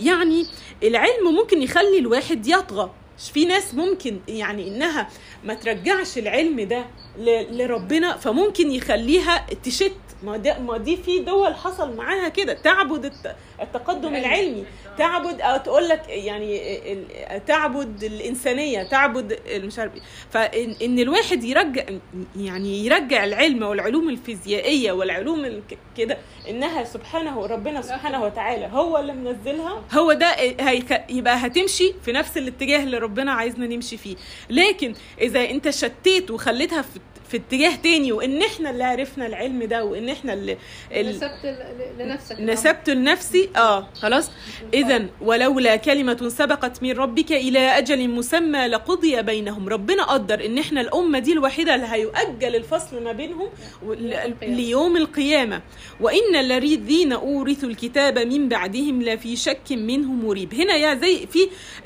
[0.00, 0.46] يعني
[0.82, 2.90] العلم ممكن يخلي الواحد يطغى.
[3.18, 5.08] في ناس ممكن يعني إنها
[5.44, 6.86] ما ترجعش العلم ده
[7.50, 9.92] لربنا فممكن يخليها تشت
[10.24, 12.52] ما ده ما دي في دول حصل معاها كده.
[12.54, 14.64] تعبد الت- التقدم العلمي.
[14.98, 16.60] تعبد أو تقول لك يعني
[17.46, 20.00] تعبد الإنسانية تعبد مش عارف إيه.
[20.30, 21.84] فان إن الواحد يرجع
[22.36, 25.62] يعني يرجع العلم والعلوم الفيزيائية والعلوم
[25.96, 29.82] كده إنها سبحانه ربنا سبحانه وتعالى هو اللي منزلها.
[29.92, 30.26] هو ده
[30.60, 34.16] هيك- يبقى هتمشي في نفس الاتجاه اللي ربنا عايزنا نمشي فيه.
[34.50, 37.00] لكن إذا أنت شتيت وخليتها في
[37.34, 40.56] في اتجاه تاني وإن إحنا اللي عرفنا العلم ده وإن إحنا اللي
[40.92, 41.56] ال- نسبت
[41.98, 42.40] لنفسك.
[42.40, 44.30] نسبت لنفسي آه خلاص؟
[44.74, 49.68] اذا ولولا كلمة سبقت من ربك إلى أجل مسمى لقضي بينهم.
[49.68, 53.48] ربنا قدر إن إحنا الأمة دي الوحيدة اللي هيؤجل الفصل ما بينهم.
[54.42, 55.62] ليوم القيامة.
[56.00, 60.54] وإن الذين أورثوا الكتاب من بعدهم لفي شك منه مريب.
[60.54, 61.38] هنا يا زي في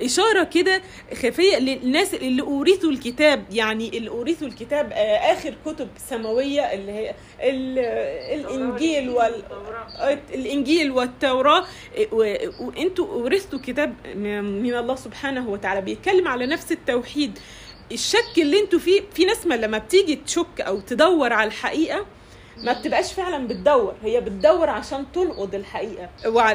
[0.03, 0.83] إشارة كده
[1.15, 7.15] خفية للناس اللي أورثوا الكتاب يعني اللي أورثوا الكتاب آه، آخر كتب سماوية اللي هي
[7.41, 7.79] ال-
[8.41, 9.43] الإنجيل وال
[10.35, 11.65] الإنجيل والتوراة.
[12.61, 17.39] وانتوا ورثتوا كتاب من من الله سبحانه وتعالى بيتكلم على نفس التوحيد.
[17.93, 22.07] الشك اللي أنتوا فيه في ناس ما لما بتيجي تشك أو تدور على الحقيقة
[22.63, 26.09] ما بتبقاش فعلا بتدور هي بتدور عشان تلقط الحقيقة.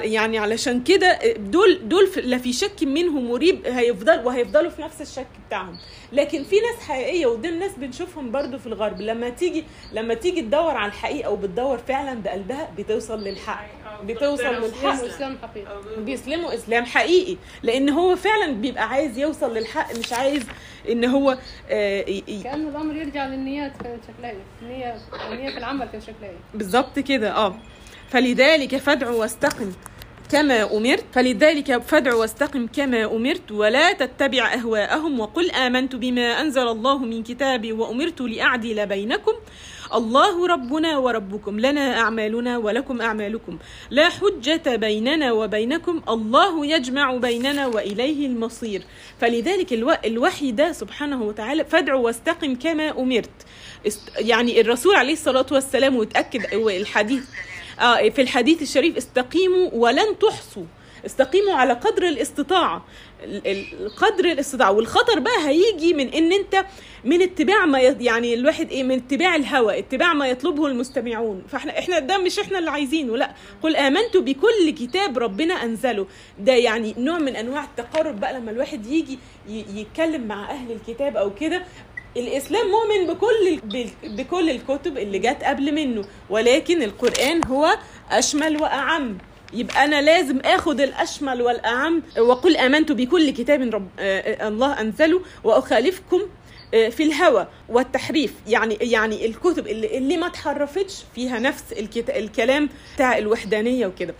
[0.03, 5.27] يعني علشان كده دول دول لا في شك منهم مريب هيفضل وهيفضلوا في نفس الشك
[5.47, 5.77] بتاعهم.
[6.11, 9.63] لكن في ناس حقيقية ودول ناس بنشوفهم برضو في الغرب لما تيجي
[9.93, 13.65] لما تيجي تدور على الحقيقة وبتدور فعلا بقلبها بتوصل للحق.
[14.07, 15.67] بتوصل للحق اسلام إسلام حقيقي.
[15.97, 17.37] بيسلموا إسلام حقيقي.
[17.63, 20.43] لأن هو فعلا بيبقى عايز يوصل للحق مش عايز
[20.89, 21.37] إن هو
[21.69, 22.01] آه،
[22.43, 24.97] كأنه الأمر يرجع للنيات كانت شكلها إيه النية
[25.31, 27.55] النية في العمل كان شكلها إيه بالظبط كده آه.
[28.09, 29.71] فلذلك فادع واستقم
[30.31, 31.05] كما أمرت.
[31.13, 33.51] فلذلك فادع واستقم كما أمرت.
[33.51, 35.19] ولا تتبع أهواءهم.
[35.19, 39.31] وقل آمنت بما أنزل الله من كتاب وأمرت لأعدل بينكم.
[39.95, 43.57] الله ربنا وربكم لنا أعمالنا ولكم أعمالكم.
[43.89, 48.83] لا حجة بيننا وبينكم الله يجمع بيننا وإليه المصير.
[49.21, 49.91] فلذلك ألو...
[50.05, 53.29] الوحي ده سبحانه وتعالى فادع واستقم كما أمرت.
[54.17, 57.23] يعني الرسول عليه الصلاة والسلام وتأكد الحديث
[57.79, 60.65] آه في الحديث الشريف استقيموا ولن تحصوا.
[61.05, 62.85] استقيموا على قدر الاستطاعة
[63.23, 66.65] ال- ال- قدر الاستطاعة والخطر بقى هيجي من إن أنت
[67.05, 71.43] من اتباع ما يعني الواحد إيه من اتباع الهوى اتباع ما يطلبه المستمعون.
[71.49, 73.31] فاحنا إحنا ده مش إحنا اللي عايزينه لا.
[73.63, 76.07] قل آمنت بكل كتاب ربنا أنزله.
[76.39, 81.33] ده يعني نوع من أنواع التقرب بقى لما الواحد يجي يتكلم مع أهل الكتاب أو
[81.35, 81.63] كده.
[82.17, 83.59] الإسلام مؤمن بكل
[84.03, 87.77] بكل الكتب اللي جت قبل منه ولكن القرآن هو
[88.11, 89.17] أشمل وأعم.
[89.53, 95.21] يبقى أنا لازم آخد الأشمل والأعم وقل آمنت بكل كتاب رب آه، آه، الله أنزله
[95.43, 96.21] وأخالفكم
[96.73, 101.63] آه، في الهوى والتحريف يعني يعني الكتب اللي, اللي ما اتحرفتش فيها نفس.
[102.09, 104.13] الكلام بتاع الوحدانية وكده.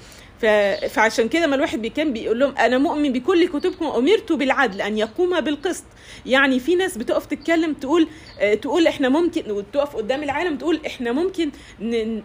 [0.89, 5.41] فعشان كده ما الواحد كان بيقول لهم أنا مؤمن بكل كتبكم امرت بالعدل أن يقوم
[5.41, 5.84] بالقسط.
[6.25, 8.08] يعني في ناس بتقف تتكلم تقول
[8.39, 11.51] آه، تقول إحنا ممكن وتقف قدام العالم تقول إحنا ممكن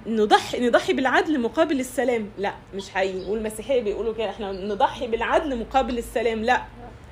[0.07, 2.31] نضحي نضحي بالعدل مقابل السلام.
[2.39, 3.31] لا مش حقيقي.
[3.31, 6.45] والمسيحية بيقولوا كده إحنا نضحي بالعدل مقابل السلام.
[6.45, 6.63] لا.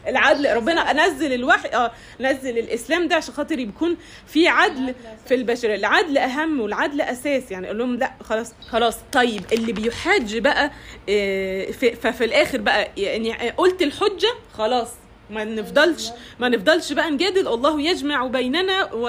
[0.08, 4.94] العدل ربنا انزل الوحي آه نزل الإسلام ده عشان خاطر يكون في عدل
[5.26, 5.74] في البشرية.
[5.74, 8.96] العدل أهم والعدل أساس يعني أقول لهم لا خلاص خلاص.
[9.12, 10.70] طيب اللي بيحاج بقى
[11.08, 14.88] آه، في- ففي الآخر بقى يعني قلت الحجة خلاص.
[15.30, 16.08] ما نفضلش
[16.40, 17.48] ما نفضلش بقى نجادل.
[17.48, 19.08] الله يجمع بيننا و...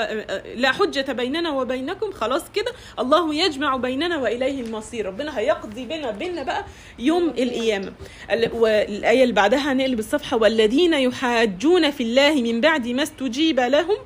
[0.55, 2.11] لا حجة بيننا وبينكم.
[2.11, 2.71] خلاص كده.
[2.99, 5.05] الله يجمع بيننا وإليه المصير.
[5.05, 6.65] ربنا هيقضي بينا بينا بقى
[6.99, 7.91] يوم القيامة.
[8.31, 13.97] ال- والآية اللي بعدها هنقلب الصفحة والذين يحاجون في الله من بعد ما استجيب لهم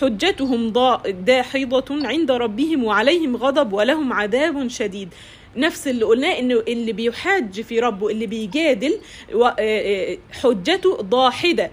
[0.00, 0.72] حجتهم
[1.08, 5.08] داحضة عند ربهم وعليهم غضب ولهم عذاب شديد.
[5.56, 9.00] نفس اللي قلناه إنه اللي بيحاج في ربه اللي بيجادل
[9.34, 11.70] آه، آه، حجته ضاحدة.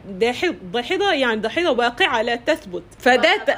[0.71, 2.83] ضاحدة يعني ضاحدة واقعه لا تثبت.
[2.99, 3.49] فده ت-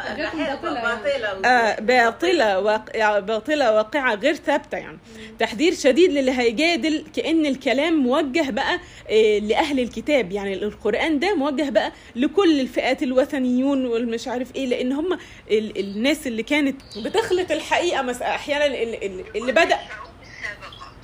[1.45, 4.97] آه باطلة واقع باطلة واقعة غير ثابتة يعني.
[5.39, 10.31] تحذير شديد للي هيجادل كأن الكلام موجه بقى آه لأهل الكتاب.
[10.31, 15.13] يعني القرآن ده موجه بقى لكل الفئات الوثنيون والمش عارف إيه لأن هم
[15.51, 19.77] ال- الناس اللي كانت بتخلط الحقيقة مس- أحيانا اللي, بدأ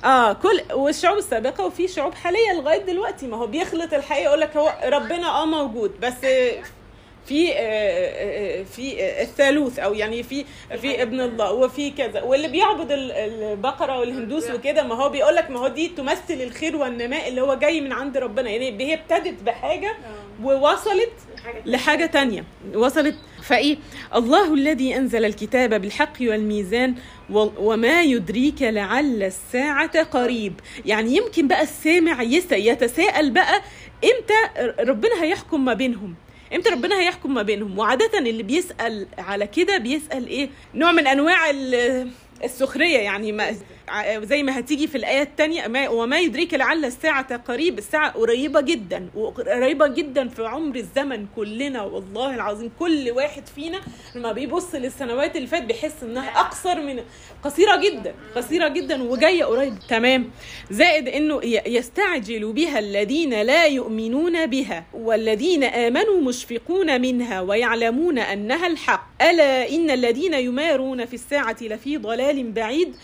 [0.04, 4.56] آه كل والشعوب السابقة وفي شعوب حاليه لغاية دلوقتي ما هو بيخلط الحقيقة يقول لك
[4.56, 6.14] هو ربنا آه موجود بس
[7.26, 10.44] في آه، آه، في آه، الثالوث أو يعني في
[10.80, 12.22] في ابن الله وفي كذا.
[12.22, 16.76] واللي بيعبد ال- البقرة والهندوس وكده ما هو بيقول لك ما هو دي تمثل الخير
[16.76, 18.50] والنماء اللي هو جاي من عند ربنا.
[18.50, 19.96] يعني هي ابتدت بحاجة
[20.42, 21.12] ووصلت
[21.66, 22.44] لحاجة تانية.
[22.74, 23.76] وصلت فإيه؟
[24.14, 26.94] الله الذي أنزل الكتاب بالحق والميزان
[27.30, 30.60] وما يدريك لعل الساعة قريب.
[30.86, 33.62] يعني يمكن بقى السامع يتساءل بقى
[34.04, 36.14] إمتى ربنا هيحكم ما بينهم؟
[36.54, 41.50] إمتى ربنا هيحكم ما بينهم؟ وعادة اللي بيسأل على كده بيسأل إيه؟ نوع من أنواع
[41.50, 42.08] ال-
[42.44, 43.50] السخرية يعني ما
[44.22, 49.08] زي ما هتيجي في الآية التانية ما وما يدريك لعل الساعة قريب الساعة قريبة جدا
[49.14, 53.80] وقريبة جدا في عمر الزمن كلنا والله العظيم كل واحد فينا
[54.16, 57.02] لما بيبص للسنوات اللي فات بيحس إنها أقصر من
[57.44, 59.74] قصيرة جدا قصيرة جدا وجاية قريب.
[59.88, 60.30] تمام.
[60.70, 69.22] زائد إنه يستعجل بها الذين لا يؤمنون بها والذين آمنوا مشفقون منها ويعلمون أنها الحق.
[69.22, 72.96] ألا إن الذين يمارون في الساعة لفي ضلال بعيد؟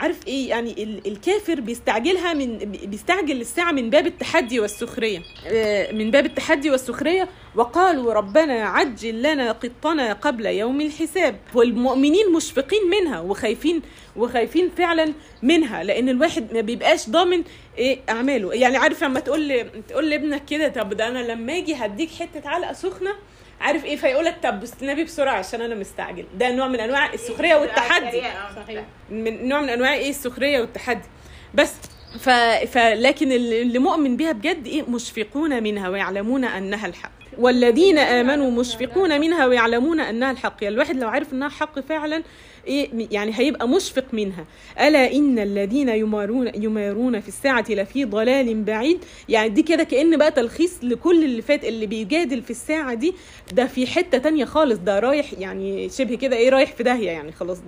[0.00, 5.18] عارف إيه؟ يعني ال- الكافر بيستعجلها من بيستعجل الساعة من باب التحدي والسخرية.
[5.46, 7.28] آه، من باب التحدي والسخرية.
[7.54, 11.36] وقالوا ربنا عجل لنا قطنا قبل يوم الحساب.
[11.54, 13.82] والمؤمنين مشفقين منها وخايفين
[14.16, 17.42] وخايفين فعلا منها لأن الواحد ما بيبقاش ضامن
[17.78, 18.54] إيه أعماله.
[18.54, 19.66] يعني عارف لما تقول.
[19.88, 23.10] تقول لابنك كده طب ده أنا لما أجي هديك حتة علقة سخنة
[23.60, 26.24] عارف إيه؟ فيقولك طب استنبي بسرعة عشان أنا مستعجل.
[26.38, 28.22] ده نوع من أنواع السخرية والتحدي.
[28.56, 28.84] صحيح.
[29.10, 31.08] من نوع من أنواع إيه؟ السخرية والتحدي.
[31.54, 31.74] بس
[32.20, 32.30] ف...
[32.70, 37.10] فلكن اللي مؤمن بها بجد إيه؟ مشفقون منها ويعلمون أنها الحق.
[37.38, 40.56] والذين آمنوا مشفقون منها ويعلمون أنها الحق.
[40.62, 42.22] يعني الواحد لو عارف إنها حق فعلا
[42.66, 44.44] إيه يعني هيبقى مشفق منها.
[44.80, 48.98] ألا إن الذين يمارون يمارون في الساعة لفي ضلال بعيد؟
[49.28, 53.14] يعني دي كده كأن بقى تلخيص لكل اللي فات اللي بيجادل في الساعة دي.
[53.52, 54.78] ده في حتة تانية خالص.
[54.78, 57.58] ده رايح يعني شبه كده إيه رايح في داهية يعني خلاص.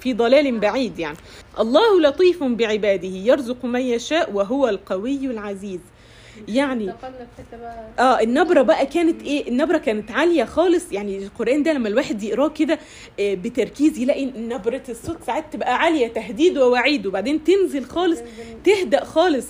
[0.00, 1.16] في ضلال بعيد يعني.
[1.58, 5.80] الله لطيف بعباده يرزق من يشاء وهو القوي العزيز.
[6.48, 7.84] يعني انتقلنا في حتة بقى.
[7.98, 10.92] آه النبرة بقى كانت إيه؟ النبرة كانت عالية خالص.
[10.92, 12.78] يعني القرآن ده لما الواحد يقراه كده
[13.20, 18.20] آه، بتركيز يلاقي نبرة الصوت ساعات تبقى عالية تهديد ووعيد وبعدين تنزل خالص
[18.64, 19.46] تهدأ خالص.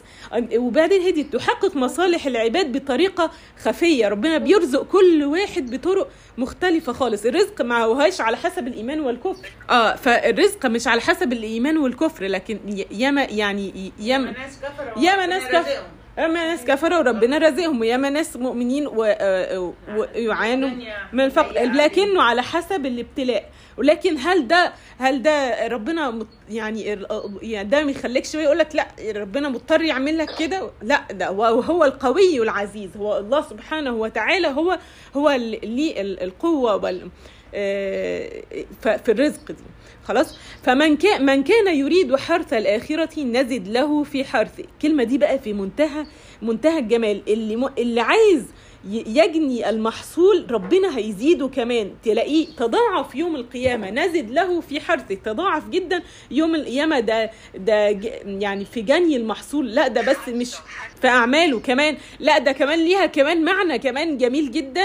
[0.57, 3.31] وبعدين هدي تحقق مصالح العباد بطريقة
[3.63, 4.09] خفية.
[4.09, 7.25] ربنا بيرزق كل واحد بطرق مختلفة خالص.
[7.27, 9.49] الرزق ما هوهاش على حسب الإيمان والكفر.
[9.71, 12.59] آه فالرزق مش على حسب الإيمان والكفر لكن
[12.91, 15.05] ياما يعني ي- ياما ناس كفروا.
[15.05, 15.63] ياما ناس وربنا
[16.19, 20.71] ياما ناس كفروا وربنا رزقهم وياما ناس مؤمنين آه، ويعانوا
[21.13, 23.51] من الفقر لكنه على حسب الابتلاء.
[23.79, 26.99] ولكن هل ده هل ده ربنا يعني
[27.43, 28.87] يعني ده ما يخليكش يقول لك لا
[29.21, 32.97] ربنا مضطر يعمل لك كده؟ لا ده وهو القوي العزيز.
[32.97, 34.79] هو الله سبحانه وتعالى هو
[35.17, 36.77] هو اللي ليه ال- القوة
[39.05, 39.63] في الرزق دي.
[40.05, 44.65] خلاص؟ فمن كان من كان يريد حرث الآخرة نزد له في حرثه.
[44.65, 46.07] الكلمة دي بقى في منتهى
[46.43, 47.23] منتهى الجمال.
[47.29, 47.71] اللي.
[47.79, 48.45] اللي عايز
[48.91, 51.91] يجني المحصول ربنا هيزيده كمان.
[52.05, 53.91] تلاقيه تضاعف يوم القيامة.
[53.91, 57.01] نزد له في حرثه تضاعف جدا يوم القيامة.
[57.01, 57.89] ده ده
[58.25, 59.75] يعني في جني المحصول.
[59.75, 60.55] لا ده بس مش
[61.01, 61.97] في أعماله كمان.
[62.21, 64.85] لا ده كمان ليها كمان معنى كمان جميل جدا.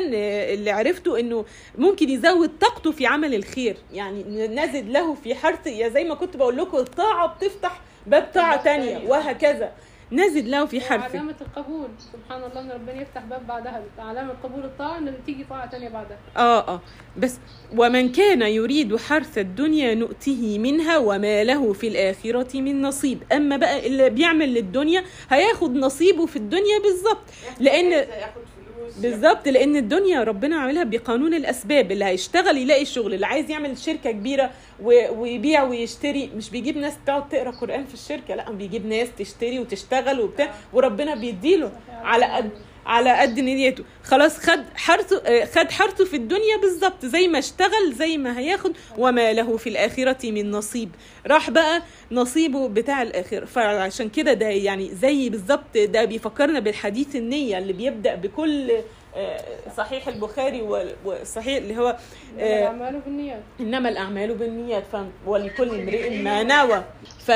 [0.53, 1.45] اللي عرفته إنه
[1.77, 3.77] ممكن يزود طاقته في عمل الخير.
[3.93, 5.67] يعني نزد له في حرث.
[5.67, 9.09] يا زي ما كنت بقول لكم الطاعة بتفتح باب طاعة تانية.
[9.09, 9.71] وهكذا.
[10.11, 11.87] نزد له في حرثه علامة القبول.
[12.13, 13.83] سبحان الله إن ربنا يفتح باب بعدها.
[13.99, 16.17] علامة قبول الطاعة ان تيجي طاعة تانية بعدها.
[16.37, 16.81] آه آه.
[17.17, 17.37] بس
[17.77, 23.23] ومن كان يريد حرث الدنيا نؤته منها وما له في الآخرة من نصيب.
[23.31, 27.29] أما بقى اللي بيعمل للدنيا هياخد نصيبه في الدنيا بالظبط.
[27.57, 28.50] فلوس
[28.97, 34.11] بالظبط لأن الدنيا ربنا عاملها بقانون الأسباب اللي هيشتغل يلاقي شغل اللي عايز يعمل شركة
[34.11, 34.51] كبيرة
[34.81, 40.19] ويبيع ويشتري مش بيجيب ناس تقعد تقرأ قرآن في الشركة لا بيجيب ناس تشتري وتشتغل
[40.21, 42.49] وبتاع وربنا بيديله على قد
[42.85, 43.83] على قد نيته.
[44.03, 48.71] خلاص خد حرثه آه، خد حرثه في الدنيا بالظبط زي ما اشتغل زي ما هياخد
[48.97, 50.89] وما له في الآخرة من نصيب.
[51.27, 53.45] راح بقى نصيبه بتاع الآخرة.
[53.45, 58.71] فعشان كده ده يعني زي بالظبط ده بيفكرنا بالحديث النية اللي بيبدأ بكل
[59.15, 59.41] آه،
[59.77, 61.97] صحيح البخاري وال- والصحيح اللي هو
[62.39, 63.41] آه، الأعمال بالنيات.
[63.59, 64.83] إنما الأعمال بالنيات.
[65.27, 66.83] ولكل امرئ ما نوى.
[67.31, 67.33] ف...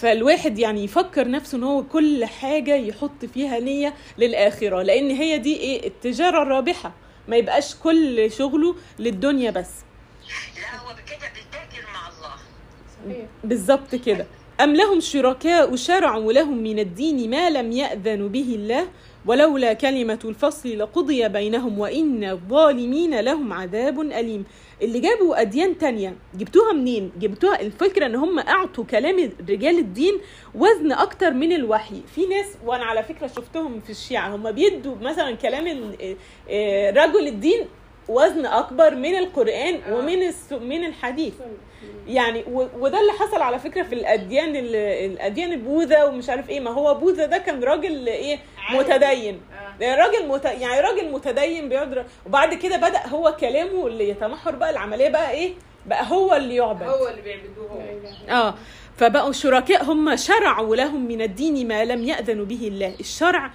[0.00, 5.56] فالواحد يعني يفكر نفسه إن هو كل حاجة يحط فيها نية للآخرة لأن هي دي
[5.56, 6.92] إيه؟ التجارة الرابحة.
[7.28, 9.70] ما يبقاش كل شغله للدنيا بس.
[10.56, 13.26] لا هو بكده بيتاجر مع الله.
[13.44, 14.26] بالظبط كده.
[14.60, 18.88] أم لهم شركاء شرعوا لهم من الدين ما لم يأذن به الله؟
[19.28, 24.44] ولولا كلمة الفصل لقضي بينهم وإن الظالمين لهم عذاب أليم
[24.82, 30.14] اللي جابوا أديان تانية جبتوها منين؟ جبتوها الفكرة إن هم أعطوا كلام رجال الدين
[30.54, 35.32] وزن أكتر من الوحي في ناس وأنا على فكرة شفتهم في الشيعة هم بيدوا مثلا
[35.36, 36.16] كلام ال-
[36.50, 37.60] آه، رجل الدين
[38.08, 41.34] وزن أكبر من القرآن ومن الس- من الحديث.
[42.06, 44.76] يعني و- وده اللي حصل على فكرة في الأديان ال-
[45.12, 46.60] الأديان البوذا ومش عارف إيه.
[46.60, 48.38] ما هو بوذا ده كان راجل إيه.
[48.72, 49.40] متدين.
[49.82, 49.94] آه.
[49.94, 50.44] راجل مت...
[50.44, 55.52] يعني راجل متدين بيقعد وبعد كده بدأ هو كلامه اللي يتمحور بقى العملية بقى إيه؟
[55.86, 56.82] بقى هو اللي يعبد.
[56.82, 57.80] هو اللي بيعبدوه هو.
[58.34, 58.54] آه.
[58.96, 62.94] فبقوا شركاء هم شرعوا لهم من الدين ما لم يأذن به الله.
[63.00, 63.50] الشرع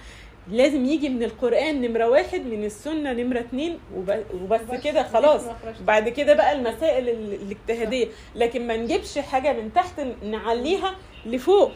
[0.50, 5.42] لازم يجي من القرآن نمرة واحد من السنة نمرة اتنين وب- وبس بس كده خلاص.
[5.86, 8.06] بعد كده بقى المسائل ال- الاجتهادية.
[8.36, 10.94] لكن ما نجيبش حاجة من تحت نعليها
[11.26, 11.72] لفوق.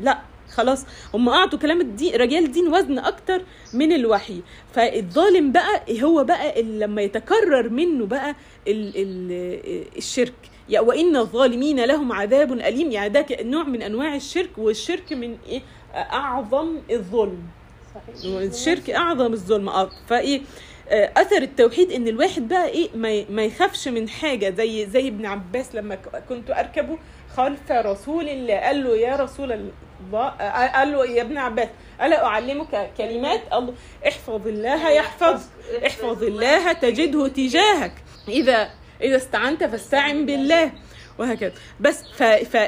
[0.00, 0.18] لا
[0.50, 0.86] خلاص.
[1.14, 3.42] هم اعطوا كلام الدين رجال الدين وزن أكتر
[3.74, 4.40] من الوحي.
[4.72, 8.34] فالظالم بقى هو بقى اللي لما يتكرر منه بقى
[8.68, 9.32] ال ال
[9.96, 10.34] الشرك.
[10.68, 12.90] يا وإن الظالمين لهم عذاب أليم.
[12.90, 14.58] يعني ده نوع من أنواع الشرك.
[14.58, 15.62] والشرك من إيه؟
[15.94, 17.42] أعظم الظلم.
[17.94, 18.34] صحيح.
[18.36, 19.68] الشرك أعظم الظلم.
[19.68, 20.40] آه فإيه
[20.88, 22.88] آه، أثر التوحيد إن الواحد بقى إيه
[23.30, 24.50] ما يخافش من حاجة.
[24.50, 25.94] زي زي ابن عباس لما
[26.28, 26.98] كنت أركبه
[27.36, 31.68] خلف رسول الله قال له يا رسول الله آه، قال له يا ابن عباس
[32.02, 33.74] ألا أعلمك كلمات الله؟
[34.08, 35.40] احفظ الله يحفظ
[35.86, 36.22] احفظ.
[36.22, 37.92] الله تجده تجاهك.
[38.28, 38.70] إذا
[39.02, 40.72] إذا استعنت فاستعن بالله.
[41.18, 41.52] وهكذا.
[41.80, 42.02] بس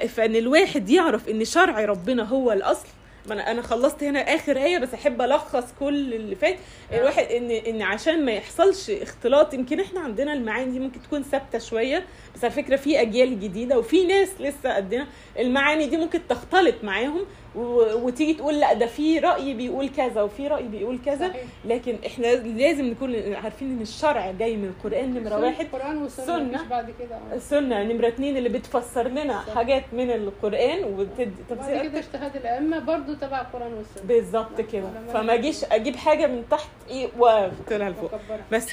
[0.09, 2.87] فإن الواحد يعرف إن شرع ربنا هو الأصل
[3.27, 6.57] ما أنا أنا خلصت هنا آخر آية بس أحب ألخص كل اللي فات.
[6.93, 11.59] الواحد ان إن عشان ما يحصلش اختلاط يمكن إحنا عندنا المعاني دي ممكن تكون ثابتة
[11.59, 12.05] شوية
[12.35, 15.07] بس على فكرة في أجيال جديدة وفي ناس لسه قدنا.
[15.39, 17.21] المعاني دي ممكن تختلط معاهم
[17.55, 21.29] وتيجي تقول لا ده في رأي بيقول كذا وفي رأي بيقول كذا.
[21.29, 21.45] صحيح.
[21.65, 25.65] لكن إحنا لازم نكون عارفين إن الشرع جاي من القرآن نمرة واحد.
[25.65, 27.19] القرآن والسنة بعد كده.
[27.33, 29.55] السنة نمرة اتنين اللي بتفسر لنا صح.
[29.55, 34.05] حاجات من القرآن وبتدي بعد تفسير كده اجتهاد الأئمة برضو تبع القرآن والسنة.
[34.05, 34.91] بالظبط كده.
[35.13, 38.11] فما أجيش أجيب حاجة من تحت إيه وطلع لفوق.
[38.53, 38.69] بس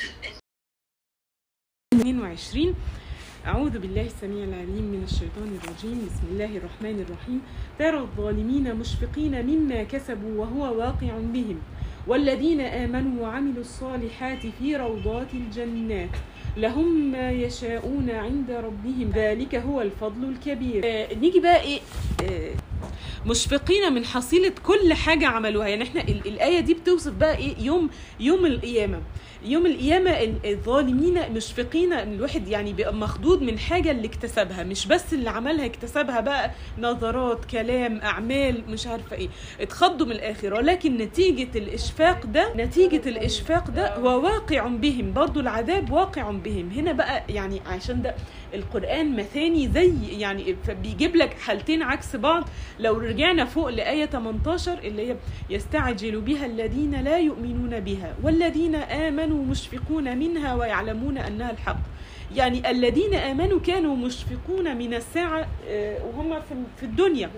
[1.93, 2.75] 22
[3.47, 6.05] أعوذ بالله السميع العليم من الشيطان الرجيم.
[6.05, 7.41] بسم الله الرحمن الرحيم.
[7.79, 11.59] ترى الظالمين مشفقين مما كسبوا وهو واقع بهم.
[12.07, 16.09] والذين آمنوا وعملوا الصالحات في روضات الجنات.
[16.57, 19.11] لهم ما يشاءون عند ربهم.
[19.15, 20.81] ذلك هو الفضل الكبير.
[20.85, 21.79] آه نيجي بقى إيه؟
[22.23, 22.51] آه
[23.25, 25.67] مشفقين من حصيلة كل حاجة عملوها.
[25.67, 29.01] يعني إحنا ال- الآية دي بتوصف بقى إيه؟ يوم يوم القيامة.
[29.45, 31.93] يوم القيامة ال- الظالمين مشفقين.
[31.93, 37.45] الواحد يعني بيبقى مخضوض من حاجة اللي اكتسبها مش بس اللي عملها اكتسبها بقى نظرات
[37.45, 39.29] كلام أعمال مش عارفة إيه.
[39.61, 40.55] اتخضوا من الآخرة.
[40.57, 45.13] ولكن نتيجة الإشفاق ده نتيجة الإشفاق ده هو واقع بهم.
[45.13, 46.69] برضو العذاب واقع بهم.
[46.75, 48.15] هنا بقى يعني عشان ده
[48.53, 52.49] القرآن مثاني زي يعني بيجيب لك حالتين عكس بعض.
[52.79, 55.15] لو رجعنا فوق لآية 18 اللي هي
[55.49, 61.79] يستعجل بها الذين لا يؤمنون بها والذين آمنوا مشفقون منها ويعلمون أنها الحق.
[62.35, 66.41] يعني الذين آمنوا كانوا مشفقون من الساعة آه، وهم
[66.77, 67.29] في الدنيا.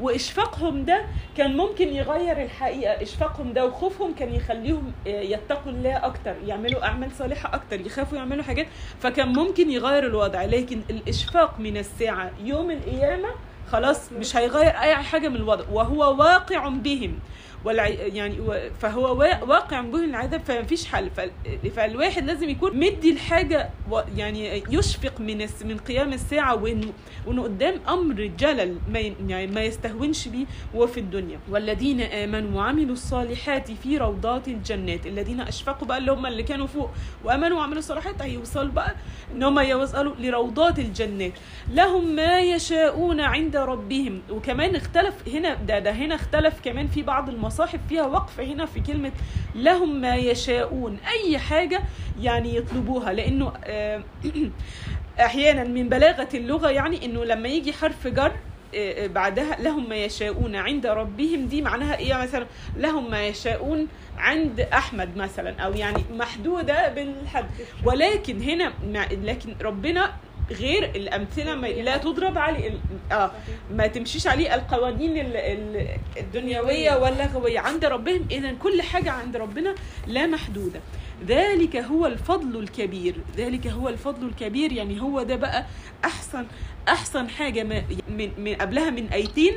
[0.00, 1.04] وإشفاقهم ده
[1.36, 3.02] كان ممكن يغير الحقيقة.
[3.02, 8.42] إشفاقهم ده وخوفهم كان يخليهم آه، يتقوا الله أكتر يعملوا أعمال صالحة أكتر يخافوا يعملوا
[8.44, 8.66] حاجات.
[9.00, 13.28] فكان ممكن يغير الوضع لكن الإشفاق من الساعة يوم القيامة
[13.72, 15.64] خلاص مش هيغير أي حاجة من الوضع.
[15.72, 17.18] وهو واقع بهم.
[17.64, 17.86] والع...
[17.88, 18.36] يعني
[18.80, 21.30] فهو وا- واقع بهم العذاب فما فيش حل فال...
[21.76, 23.70] فالواحد لازم يكون مدي الحاجة.
[24.16, 25.46] يعني يشفق من.
[25.64, 26.92] من قيام الساعة وانه
[27.26, 28.98] وإنه قدام أمر جلل ما.
[29.00, 35.40] يعني ما يستهونش بيه وهو في الدنيا والذين آمنوا وعملوا الصالحات في روضات الجنات الذين
[35.40, 36.90] أشفقوا بقى اللي هم اللي كانوا فوق
[37.24, 38.94] وآمنوا وعملوا الصالحات هيوصلوا بقى
[39.34, 41.32] إن هم يوصلوا لروضات الجنات
[41.70, 47.28] لهم ما يشاءون عند ربهم وكمان اختلف هنا ده ده هنا اختلف كمان في بعض
[47.52, 49.12] المصاحف فيها وقف هنا في كلمة
[49.54, 50.98] لهم ما يشاءون.
[51.06, 51.80] أي حاجة
[52.20, 54.04] يعني يطلبوها لأنه آه،
[55.20, 58.32] أحيانا من بلاغة اللغة يعني إنه لما يجي حرف جر
[58.74, 60.56] آه، آه، بعدها لهم ما يشاءون.
[60.56, 62.46] عند ربهم دي معناها إيه؟ مثلا
[62.76, 63.88] لهم ما يشاءون
[64.18, 67.46] عند أحمد مثلا أو يعني محدودة بالحد.
[67.84, 68.72] ولكن هنا
[69.10, 70.12] لكن ربنا
[70.50, 72.78] غير الأمثلة ما لا تضرب عليه ال-
[73.12, 73.30] آه
[73.74, 77.60] ما تمشيش عليه القوانين ال- ال- الدنيوية واللغوية.
[77.60, 79.74] عند ربهم إذا كل حاجة عند ربنا
[80.06, 80.80] لا محدودة.
[81.26, 83.14] ذلك هو الفضل الكبير.
[83.36, 84.72] ذلك هو الفضل الكبير.
[84.72, 85.64] يعني هو ده بقى
[86.04, 86.46] أحسن
[86.88, 89.52] أحسن حاجة ما من, من قبلها من آيتين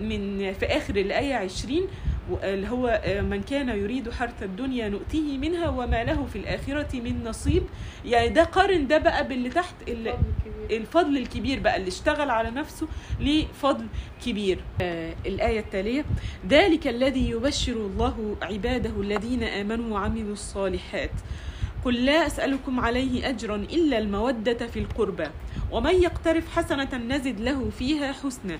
[0.00, 1.88] من في آخر الآية 20
[2.42, 3.00] اللي هو
[3.30, 7.62] من كان يريد حرث الدنيا نؤتيه منها وما له في الآخرة من نصيب.
[8.04, 10.14] يعني ده قارن ده بقى باللي تحت اللي
[10.70, 11.60] الفضل الكبير.
[11.60, 12.86] بقى اللي اشتغل على نفسه
[13.20, 13.86] ليه فضل
[14.26, 14.58] كبير.
[14.82, 16.04] آه الآية التالية
[16.48, 21.10] ذلك الذي يبشر الله عباده الذين آمنوا وعملوا الصالحات.
[21.84, 25.26] قل لا أسألكم عليه أجرا إلا المودة في القربى
[25.72, 28.58] ومن يقترف حسنة نزد له فيها حسنا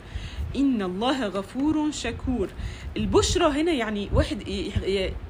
[0.56, 2.48] إن الله غفور شكور.
[2.96, 4.42] البشرى هنا يعني واحد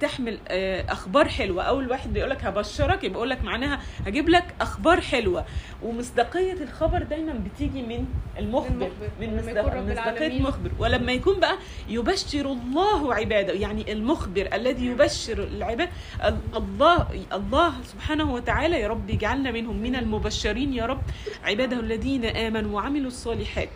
[0.01, 1.63] تحمل آه، أخبار حلوة.
[1.63, 5.45] أول واحد بيقول لك هبشرك يبقى لك معناها هجيب لك أخبار حلوة.
[5.83, 8.05] ومصداقية الخبر دايما بتيجي من
[8.39, 9.11] المخبر المخبر.
[9.21, 10.43] من مصداقية.
[10.43, 10.71] مخبر.
[10.79, 11.57] ولما يكون بقى
[11.89, 13.53] يبشر الله عباده.
[13.53, 15.89] يعني المخبر الذي يبشر العباد.
[16.25, 21.03] ال- الله الله سبحانه وتعالى يا رب يجعلنا منهم من المبشرين يا رب.
[21.45, 23.69] عباده الذين آمنوا وعملوا الصالحات.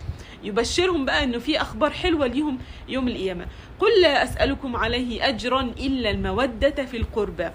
[0.42, 3.46] يبشرهم بقى إنه في أخبار حلوة ليهم يوم القيامة.
[3.78, 7.46] قل لا أسألكم عليه أجرا إلا المودة في القربى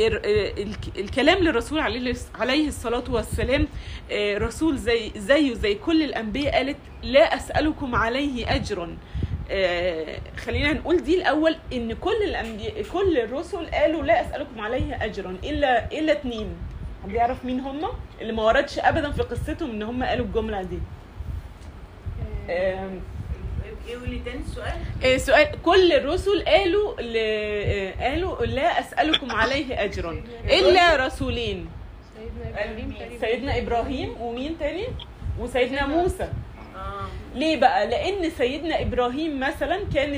[0.00, 0.26] ال-
[0.62, 1.78] ال- الكلام للرسول
[2.38, 3.66] عليه الصلاة والسلام
[4.10, 8.96] آه، رسول زي زيه زي كل الأنبياء قالت لا أسألكم عليه أجرا.
[9.50, 15.36] آه، خلينا نقول دي الأول إن كل الأنبياء كل الرسل قالوا لا أسألكم عليه أجرا
[15.44, 16.48] إلا إلا اتنين.
[17.04, 17.80] حد يعرف مين هم؟
[18.20, 20.78] اللي ما وردش أبدا في قصتهم إن هم قالوا الجملة دي.
[23.88, 24.72] قولي تاني السؤال.
[25.04, 25.62] آه، سؤال.
[25.62, 27.14] كل الرسل قالوا ل...
[27.16, 31.68] آه، قالوا لا أسألكم عليه اجرا إلا رسولين.
[32.16, 34.86] سيدنا إبراهيم سيدنا إبراهيم ومين تاني؟
[35.38, 36.28] وسيدنا موسى.
[36.76, 37.08] آه.
[37.36, 40.10] ليه بقى؟ لأن سيدنا إبراهيم مثلا كان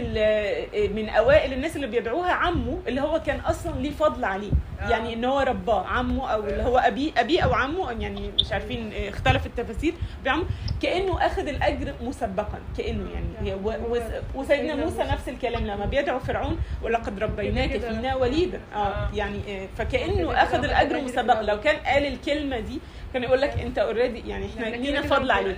[0.96, 4.50] من أوائل الناس اللي بيدعوها عمه اللي هو كان أصلا ليه فضل عليه.
[4.80, 4.88] آه.
[4.90, 8.92] يعني إن هو رباه عمه أو اللي هو ابيه أبيه أو عمه يعني مش عارفين
[9.08, 9.94] اختلف التفاسير.
[10.24, 10.44] بعمه
[10.82, 13.98] كأنه أخذ الأجر مسبقا كأنه يعني و-
[14.34, 17.70] وسيدنا موسى نفس الكلام لما بيدعو فرعون ولقد ربيناك.
[17.80, 18.60] فينا وليدا.
[18.74, 18.78] آه.
[18.78, 19.08] آه.
[19.14, 19.40] يعني
[19.76, 21.42] فكأنه أخذ الأجر الأجر مسبقا.
[21.42, 22.80] لو كان قال الكلمة دي
[23.12, 25.56] كان يقول لك أنت اوريدي يعني إحنا يعني لينا فضل عليك.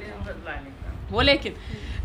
[1.13, 1.53] ولكن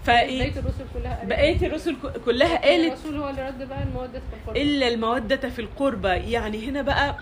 [0.03, 1.95] فايه بقية الرسل كلها قالت بقية الرسل
[2.26, 6.70] كلها قالت الرسول هو اللي رد بقى المودة في القرآن إلا المودة في القربى يعني
[6.70, 7.18] هنا بقى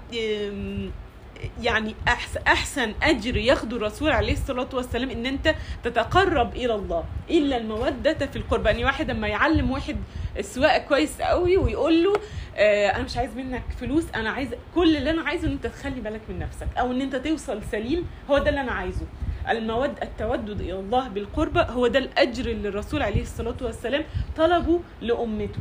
[1.61, 7.03] يعني احسن أحسن أجر ياخده الرسول عليه الصلاة والسلام إن أنت تتقرب إلى الله.
[7.29, 9.97] إلا المودة في القربى يعني واحد اما يعلم واحد
[10.37, 12.13] السواقة كويس قوي ويقول له
[12.55, 16.01] آه أنا مش عايز منك فلوس أنا عايز كل اللي أنا عايزه إن أنت تخلي
[16.01, 19.05] بالك من نفسك أو إن أنت توصل سليم هو ده اللي أنا عايزه.
[19.49, 24.03] المود التودد إلى الله بالقربى هو ده الأجر اللي الرسول عليه الصلاة والسلام
[24.37, 25.59] طلبه لأمته.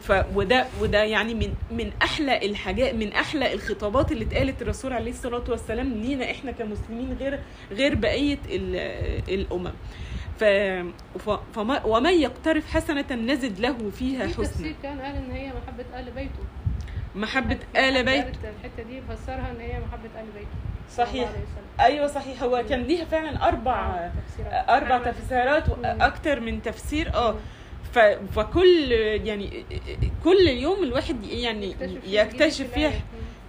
[0.00, 5.10] ف وده وده يعني من من أحلى الحاجات من أحلى الخطابات اللي اتقالت الرسول عليه
[5.10, 7.38] الصلاة والسلام لينا إحنا كمسلمين غير
[7.72, 9.72] غير بقية ال- الأمم.
[10.38, 10.44] ف
[11.54, 14.44] فما ومن يقترف حسنة نزد له فيها في حسنا.
[14.46, 16.42] تفسير كان قال إن هي محبة أهل بيته.
[17.14, 18.24] محبة في حد آل بيت.
[18.24, 20.56] قالت الحتة دي فسرها إن هي محبة أهل بيته.
[20.96, 21.28] صحيح.
[21.80, 24.68] أيوه صحيح هو كان ليها فعلا أربع آه، تفسيرات.
[24.68, 25.12] أربع أحمد.
[25.14, 25.74] تفسيرات مم.
[25.84, 27.34] وأكتر من تفسير آه.
[28.34, 28.92] فكل
[29.24, 29.64] يعني
[30.24, 31.74] كل يوم الواحد يعني
[32.06, 32.92] يكتشف في فيها.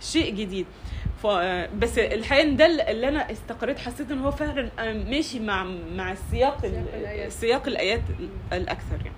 [0.01, 0.65] شيء جديد.
[1.79, 5.63] بس الحقيقة ده اللي أنا استقريت حسيت إن هو فعلا ماشي مع
[5.95, 6.57] مع السياق.
[7.29, 8.01] سياق الآيات
[8.53, 9.15] الأكثر يعني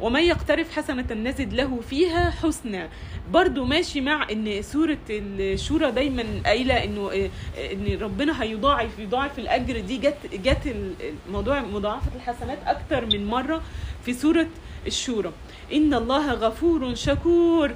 [0.00, 2.88] ومن يقترف حسنة نزد له فيها حسنى
[3.30, 7.30] برضو ماشي مع إن سورة الشورى دايما قايلة إنه إيه،
[7.72, 9.80] إن ربنا هيضاعف يضاعف الأجر.
[9.80, 10.74] دي جت جت
[11.28, 13.62] الموضوع مضاعفة الحسنات أكتر من مرة
[14.04, 14.46] في سورة
[14.86, 15.32] الشورى.
[15.72, 17.70] ان الله غفور شكور.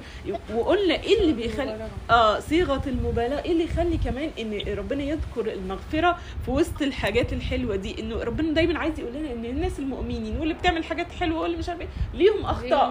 [0.55, 6.17] وقلنا إيه اللي بيخلي آه صيغة المبالغه إيه اللي يخلي كمان إن ربنا يذكر المغفرة
[6.45, 10.53] في وسط الحاجات الحلوة دي؟ إنه ربنا دايما عايز يقول لنا إن الناس المؤمنين واللي
[10.53, 12.89] بتعمل حاجات حلوة واللي مش عارف إيه ليهم أخطاء.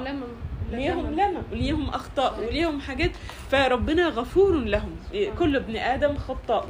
[0.73, 3.11] ليهم لمم وليهم أخطاء وليهم حاجات.
[3.51, 4.97] فربنا غفور لهم.
[5.13, 6.67] إيه، كل ابن آدم خطاء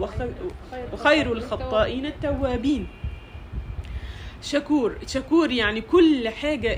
[0.93, 2.87] وخير الخطائين التوابين.
[4.43, 4.99] شكور.
[5.07, 6.69] شكور يعني كل حاجة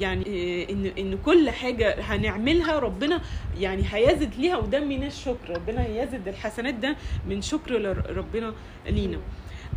[0.00, 0.24] يعني
[0.70, 3.20] إن إن كل حاجة هنعملها ربنا
[3.58, 5.50] يعني هيزد ليها وده من الشكر.
[5.50, 6.96] ربنا يزد الحسنات ده
[7.28, 8.54] من شكر ربنا
[8.86, 9.18] لينا.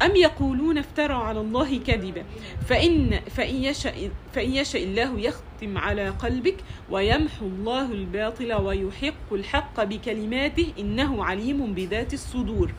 [0.01, 2.23] أم يقولون افتروا على الله كذبا؟
[2.67, 6.55] فإن فإن يشاء فإن يشاء الله يختم على قلبك
[6.89, 12.71] ويمحو الله الباطل ويحق الحق بكلماته إنه عليم بذات الصدور.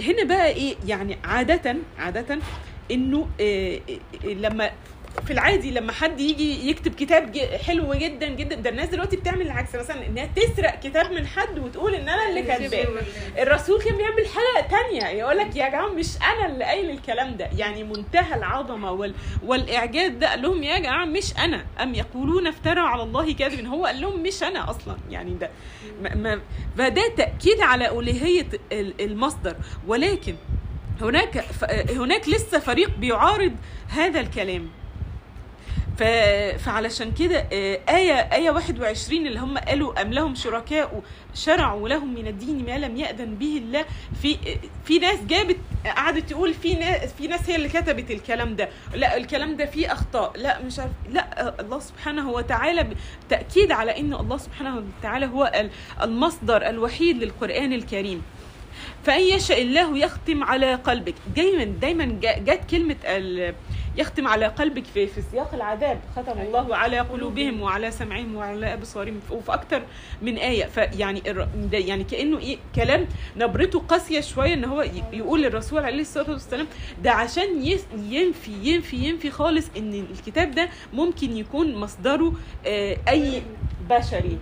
[0.00, 2.38] هنا بقى إيه؟ يعني عادة عادة
[2.90, 3.80] إنه إيه
[4.24, 4.70] إيه لما
[5.26, 9.74] في العادي لما حد يجي يكتب كتاب حلو جدا جدا ده الناس دلوقتي بتعمل العكس
[9.74, 12.86] مثلا إنها تسرق كتاب من حد وتقول إن أنا اللي كاتباه.
[13.38, 17.48] الرسول كان بيعمل حاجة تانية يقول لك يا جماعة مش أنا اللي قايل الكلام ده.
[17.58, 19.14] يعني منتهى العظمة وال...
[19.42, 21.66] والإعجاز ده قال لهم يا جماعة مش أنا.
[21.82, 24.96] أم يقولون افتروا على الله كذبا هو قال لهم مش أنا أصلا.
[25.10, 25.50] يعني ده
[26.02, 26.14] ما...
[26.14, 26.40] ما...
[26.78, 29.56] فده تأكيد على ألوهية ال- المصدر.
[29.86, 30.34] ولكن
[31.00, 31.44] هناك.
[31.90, 33.52] هناك لسه فريق بيعارض
[33.88, 34.68] هذا الكلام.
[36.58, 41.02] فعلشان كده آه، آية آية 21 اللي هم قالوا أم لهم شركاء
[41.34, 43.84] شرعوا لهم من الدين ما لم يأذن به الله
[44.22, 44.36] في
[44.84, 49.16] في ناس جابت قعدت تقول في ناس في ناس هي اللي كتبت الكلام ده لا
[49.16, 52.86] الكلام ده فيه أخطاء لا مش عارف لا الله سبحانه وتعالى
[53.28, 55.70] تأكيد على إن الله سبحانه وتعالى هو ال-
[56.02, 58.22] المصدر الوحيد للقرآن الكريم
[59.04, 61.14] فإن يشاء الله يختم على قلبك.
[61.36, 63.54] دايما دايما جت كلمة ال-
[63.96, 66.00] يختم على قلبك في في سياق العذاب.
[66.16, 69.20] ختم الله على قلوبهم وعلى سمعهم وعلى أبصارهم.
[69.30, 69.82] وفي أكتر
[70.22, 70.64] من آية.
[70.64, 71.22] فيعني
[71.72, 74.82] يعني كأنه إيه؟ كلام نبرته قاسية شوية إن هو
[75.12, 76.66] يقول للرسول عليه الصلاة والسلام
[77.02, 82.32] ده عشان يس- ينفي ينفي ينفي خالص إن الكتاب ده ممكن يكون مصدره
[82.66, 83.42] آه، أي
[83.90, 84.38] بشري.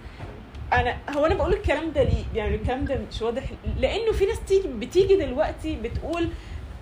[0.80, 3.42] أنا هو أنا بقول الكلام ده ليه؟ يعني الكلام ده مش واضح.
[3.80, 6.28] لأنه في ناس تيجي بتيجي دلوقتي بتقول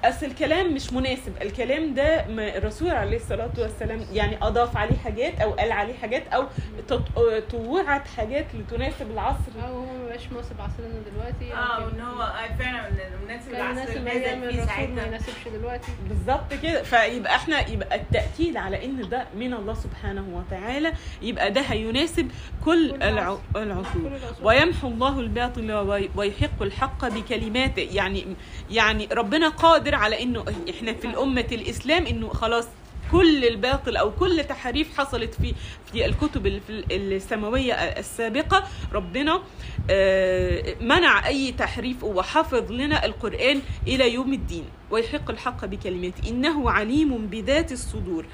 [0.04, 1.32] أصل الكلام مش مناسب.
[1.42, 6.28] الكلام ده ما الرسول عليه الصلاة والسلام يعني أضاف عليه حاجات أو قال عليه حاجات
[6.28, 6.44] أو
[6.88, 7.18] تط-
[7.50, 9.52] طوعت حاجات لتناسب العصر.
[9.62, 11.54] آه هو ما بقاش مناسب عصرنا دلوقتي.
[11.54, 12.90] آه وان هو فعلا
[13.24, 15.92] مناسب العصر فيه الرسول ما يناسبش دلوقتي.
[16.08, 16.82] بالظبط كده.
[16.82, 20.92] فيبقى إحنا يبقى التأكيد على إن ده من الله سبحانه وتعالى.
[21.22, 22.30] يبقى ده هيناسب
[22.64, 23.02] كل كل.
[23.02, 23.40] العصور.
[23.52, 24.02] كل العصور.
[24.42, 27.88] ويمحو الله الباطل وي- ويحق الحق بكلماته.
[27.92, 28.36] يعني
[28.70, 32.68] يعني ربنا قادر على إنه إحنا في الأمة الإسلام إنه خلاص
[33.12, 35.54] كل الباطل أو كل تحريف حصلت في
[35.92, 38.64] في الكتب السماوية السابقة.
[38.92, 39.42] ربنا
[39.90, 46.28] آه، منع أي تحريف وحفظ لنا القرآن إلى يوم الدين ويحق الحق بكلماته.
[46.30, 48.26] إنه عليم بذات الصدور.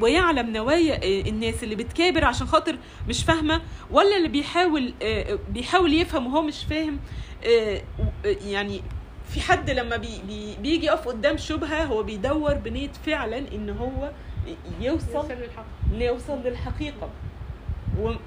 [0.00, 3.60] ويعلم نوايا آه، الناس اللي بتكابر عشان خاطر مش فاهمة
[3.90, 6.98] ولا اللي بيحاول آه، بيحاول يفهم وهو مش فاهم
[8.24, 8.80] يعني
[9.34, 14.10] في حد لما بي بي بيجي يقف قدام شبهة هو بيدور بنيه فعلا إن هو
[14.80, 17.08] يوصل يوصل للحق ليوصل للحقيقة.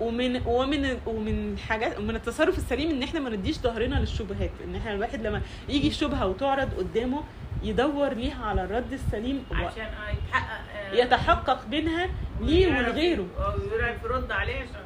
[0.01, 4.51] ومن ومن ومن الحاجات ومن التصرف السليم إن إحنا ما نديش ظهرنا للشبهات.
[4.63, 7.23] إن إحنا الواحد لما يجي شبهة وتعرض قدامه
[7.63, 10.61] يدور ليها على الرد السليم عشان يتحقق
[10.93, 12.07] يتحقق منها
[12.41, 13.25] ليه ولغيره.
[13.39, 14.81] آه، ويعرف يرد عليه عشان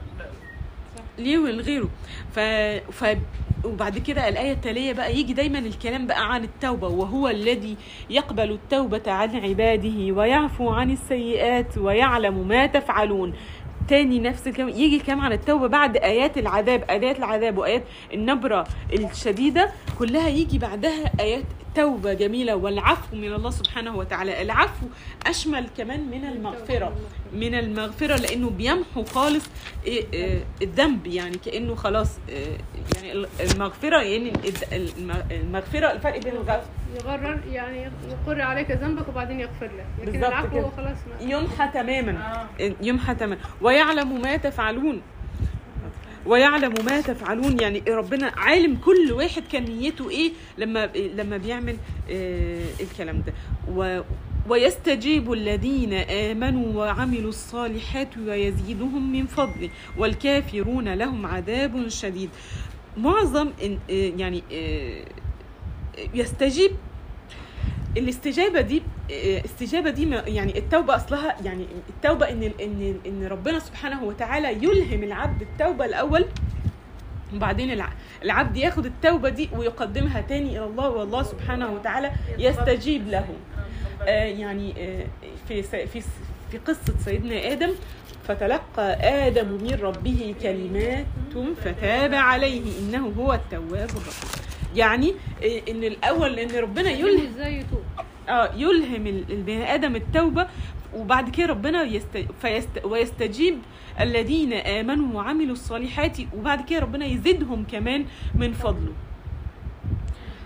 [1.17, 1.89] ليه ولغيره.
[2.35, 2.39] ف...
[2.91, 3.17] ف...
[3.65, 7.77] وبعد كده الآية التالية بقى يجي دايما الكلام بقى عن التوبة وهو الذي
[8.09, 13.33] يقبل التوبة عن عباده ويعفو عن السيئات ويعلم ما تفعلون.
[13.87, 17.83] تاني نفس الكلام يجي الكلام عن التوبة بعد آيات العذاب آيات العذاب وآيات
[18.13, 21.43] النبرة الشديدة كلها يجي بعدها آيات
[21.75, 24.41] توبة جميلة والعفو من الله سبحانه وتعالى.
[24.41, 24.85] العفو
[25.27, 26.95] أشمل كمان من المغفرة
[27.33, 29.45] من المغفرة لأنه بيمحو خالص
[29.85, 32.57] إيه إيه الذنب يعني كأنه خلاص إيه
[32.95, 34.33] يعني المغفرة يعني
[35.31, 36.63] المغفرة الفرق بين الغفر.
[36.95, 40.59] يغرر يعني يقر عليك ذنبك وبعدين يغفر لك لكن العفو.
[40.59, 42.45] هو خلاص يمحى تماما.
[42.59, 42.73] آه.
[42.81, 43.41] يمحى تماما.
[43.61, 45.01] ويعلم ما تفعلون.
[46.25, 47.59] ويعلم ما تفعلون.
[47.61, 51.77] يعني ربنا عالم كل واحد كان نيته إيه لما لما بيعمل
[52.11, 53.33] آه الكلام ده.
[53.75, 54.01] و
[54.49, 62.29] ويستجيب الذين آمنوا وعملوا الصالحات ويزيدهم من فضله والكافرون لهم عذاب شديد.
[62.97, 63.71] معظم آه،
[64.17, 65.05] يعني آه،
[66.13, 66.71] يستجيب
[67.97, 68.81] الاستجابة دي
[69.45, 75.41] استجابة دي يعني التوبة أصلها يعني التوبة إن إن إن ربنا سبحانه وتعالى يلهم العبد
[75.41, 76.25] التوبة الأول
[77.35, 83.25] وبعدين الع- العبد ياخد التوبة دي ويقدمها تاني إلى الله والله سبحانه وتعالى يستجيب له.
[84.01, 85.05] آه، يعني آه،
[85.47, 86.01] في في
[86.51, 87.71] في قصة سيدنا آدم
[88.27, 88.93] فتلقى
[89.27, 91.05] آدم من ربه كلمات
[91.65, 94.50] فتاب عليه إنه هو التواب الرحيم.
[94.75, 95.13] يعني
[95.43, 97.81] آه، إن الأول إن ربنا يلهم إزاي يتوب؟
[98.29, 100.47] آه يلهم ال- البني آدم التوبة
[100.95, 102.25] وبعد كده ربنا يست...
[102.41, 102.85] فيست...
[102.85, 103.57] ويستجيب
[103.99, 108.05] الذين آمنوا وعملوا الصالحات وبعد كده ربنا يزيدهم كمان
[108.35, 108.93] من فضله.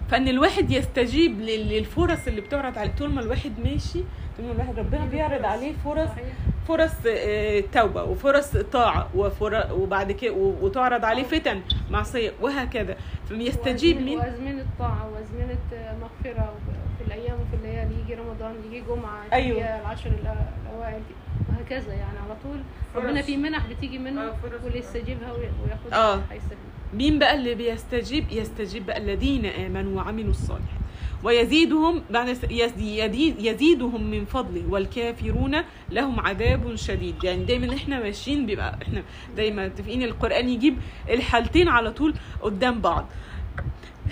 [0.09, 3.99] فإن الواحد يستجيب لل- للفرص اللي بتعرض عليه طول ما الواحد ماشي
[4.37, 6.09] طول ما الواحد ربنا بيعرض عليه فرص
[6.67, 9.67] فرص آه، توبة وفرص طاعة وفر...
[9.73, 11.61] وبعد كده و- وتعرض عليه فتن
[11.91, 12.95] معصية وهكذا
[13.29, 15.57] فيستجيب وأزمنة- من وأزمنة طاعة وأزمنة
[16.01, 19.57] مغفرة وفي الأيام وفي الليالي يجي رمضان يجي جمعة أيوة.
[19.59, 21.01] يجي العشر الأ- الأوائل
[21.49, 22.57] وهكذا يعني على طول
[22.95, 23.21] ربنا.
[23.21, 24.63] في منح بتيجي منه آه، فرص.
[24.63, 26.19] واللي يستجيبها وي- وياخدها آه.
[26.93, 30.84] مين بقى اللي بيستجيب يستجيب بقى الذين آمنوا وعملوا الصالحات
[31.25, 32.03] ويزيدهم
[33.39, 35.57] يزيدهم من فضله والكافرون
[35.91, 37.23] لهم عذاب شديد.
[37.23, 39.03] يعني دايما إحنا ماشيين بيبقى إحنا
[39.37, 40.77] دايما متفقين القرآن يجيب
[41.09, 43.05] الحالتين على طول قدام بعض.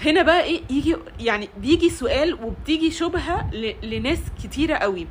[0.06, 3.50] هنا بقى إيه يجي يعني بيجي سؤال وبتيجي شبهة
[3.84, 5.08] لناس كتيرة قوي.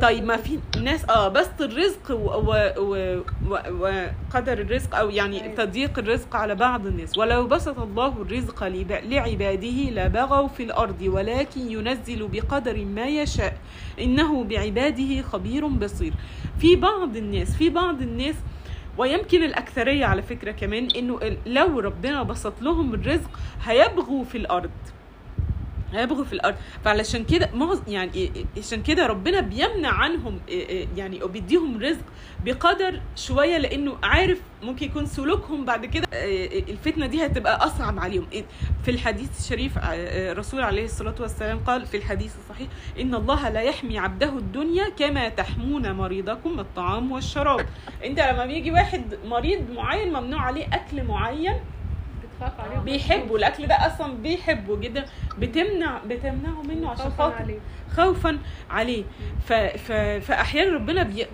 [0.00, 2.10] طيب ما في ناس آه بسط الرزق
[3.50, 5.54] وقدر الرزق أو يعني أيوة.
[5.54, 7.18] تضييق الرزق على بعض الناس.
[7.18, 8.64] ولو بسط الله الرزق
[9.04, 13.58] لعباده لبغوا في الأرض ولكن ينزل بقدر ما يشاء.
[14.00, 16.12] إنه بعباده خبير بصير.
[16.58, 18.34] في بعض الناس في بعض الناس
[18.98, 23.30] ويمكن الأكثرية على فكرة كمان إنه لو ربنا بسط لهم الرزق
[23.64, 24.70] هيبغوا في الأرض.
[25.92, 26.54] هيبغوا في الأرض.
[26.84, 30.40] فعلشان كده معظ- يعني عشان كده ربنا بيمنع عنهم
[30.96, 32.04] يعني وبيديهم رزق
[32.44, 36.06] بقدر شوية لأنه عارف ممكن يكون سلوكهم بعد كده
[36.68, 38.26] الفتنة دي هتبقى أصعب عليهم.
[38.84, 42.68] في الحديث الشريف الرسول عليه الصلاة والسلام قال في الحديث الصحيح
[43.00, 47.66] إن الله لا يحمي عبده الدنيا كما تحمون مريضكم الطعام والشراب.
[48.04, 51.54] أنت لما بيجي واحد مريض معين ممنوع عليه أكل معين
[52.84, 55.04] بيحبوا الأكل ده أصلا بيحبه جدا.
[55.38, 57.58] بتمنع بتمنعه منه عشان خوفا خاطر عليه.
[57.96, 58.38] خوفا
[58.70, 59.04] عليه.
[59.46, 59.92] ف ف
[60.26, 61.26] فاحيانا ربنا بي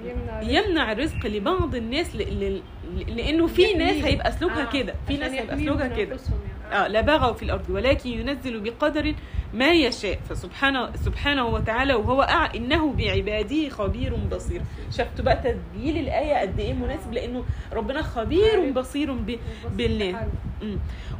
[0.42, 2.18] يمنع الرزق لبعض الناس ل...
[2.18, 2.62] ل...
[3.16, 4.04] لأنه في ناس.
[4.04, 4.94] هيبقى سلوكها آه، كده.
[5.06, 6.16] في ناس هيبقى سلوكها كده.
[6.68, 6.84] أنفسهم يعني.
[6.86, 9.14] آه لا بغوا في الأرض ولكن ينزل بقدر
[9.54, 12.54] ما يشاء فسبحانه سبحانه وتعالى وهو أع...
[12.54, 18.70] إنه بعباده خبير بصير شفتوا بقى تسجيل الآية قد إيه مناسب لأنه ربنا خبير.
[18.72, 19.38] بصير ب...
[19.76, 20.28] بالله.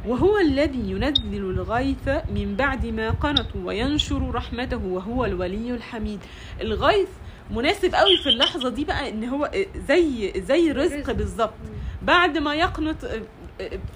[0.07, 6.19] وهو الذي ينزل الغيث من بعد ما قنطوا وينشر رحمته وهو الولي الحميد
[6.61, 7.07] الغيث
[7.51, 9.51] مناسب قوي في اللحظة دي بقى إن هو
[9.87, 11.11] زي زي الرزق الرزق.
[11.11, 11.53] بالظبط
[12.01, 12.97] بعد ما يقنط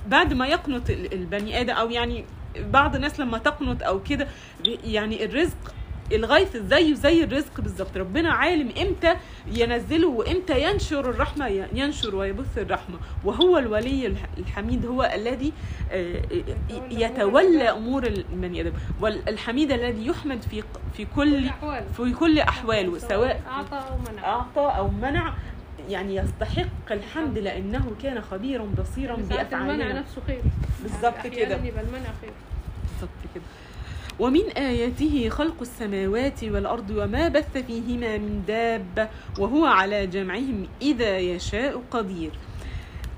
[0.07, 2.26] بعد ما يقنط ال- البني آدم أو يعني
[2.59, 4.28] بعض الناس لما تقنط أو كده
[4.86, 5.57] يعني الرزق
[6.11, 7.97] الغيث زيه زي الرزق بالظبط.
[7.97, 9.16] ربنا عالم إمتى
[9.47, 12.95] ينزله وإمتى ينشر الرحمة ينشر ويبث الرحمة.
[13.24, 15.53] وهو الولي الح- الحميد هو الذي
[15.91, 16.22] آه،
[16.91, 18.72] يتولى أمور البني آدم.
[19.01, 21.49] والحميد الذي يحمد في في كل
[21.97, 24.26] في كل أحواله سواء أعطى أو منع.
[24.26, 25.34] أعطى أو منع.
[25.89, 29.99] يعني يستحق الحمد لأنه كان خبيرا بصيرا ساعات المنع بأفعالنا.
[29.99, 30.41] نفسه خير.
[30.84, 31.55] بالظبط يعني كده.
[31.55, 32.31] يبقى المنع خير.
[32.91, 33.43] بالظبط كده.
[34.19, 39.09] ومن آياته خلق السماوات والأرض وما بث فيهما من دابة
[39.39, 42.31] وهو على جمعهم إذا يشاء قدير.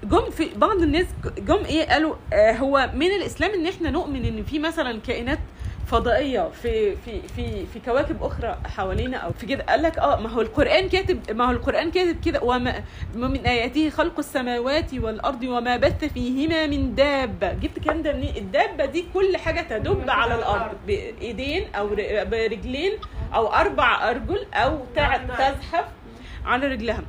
[0.03, 1.05] جم في بعض الناس
[1.37, 5.39] جم إيه قالوا آه هو من الإسلام إن إحنا نؤمن إن في مثلا كائنات
[5.85, 9.63] فضائية في في في في كواكب أخرى حوالينا أو في كده.
[9.63, 12.43] قال لك آه ما هو القرآن كاتب ما هو القرآن كاتب كده.
[12.43, 12.83] وما
[13.15, 17.53] ومن آياته خلق السماوات والأرض وما بث فيهما من دابة.
[17.53, 20.77] جبت الكلام ده منين؟ الدابة دي كل حاجة تدب على الأرض.
[20.87, 21.87] بإيدين أو
[22.25, 22.91] برجلين
[23.35, 25.85] أو أربع أرجل أو تزحف
[26.45, 27.03] على رجلها.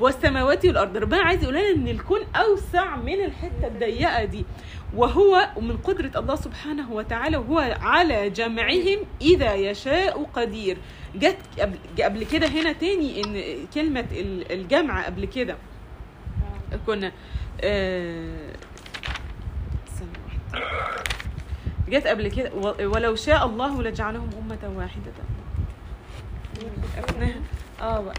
[0.00, 0.96] والسماوات والأرض.
[0.96, 4.44] ربنا عايز يقول لنا إن الكون أوسع من الحتة الضيقة دي.
[4.96, 10.76] وهو ومن قدرة الله سبحانه وتعالى وهو على جمعهم إذا يشاء قدير
[11.14, 11.78] جت قبل,
[12.24, 13.42] كده هنا تاني إن
[13.74, 15.56] كلمة ال- الجمع قبل كده
[16.86, 17.12] كنا
[17.62, 18.50] آه،.
[21.88, 22.50] جت قبل كده
[22.88, 25.12] ولو شاء الله لجعلهم أمة واحدة
[27.80, 28.14] آه بقى.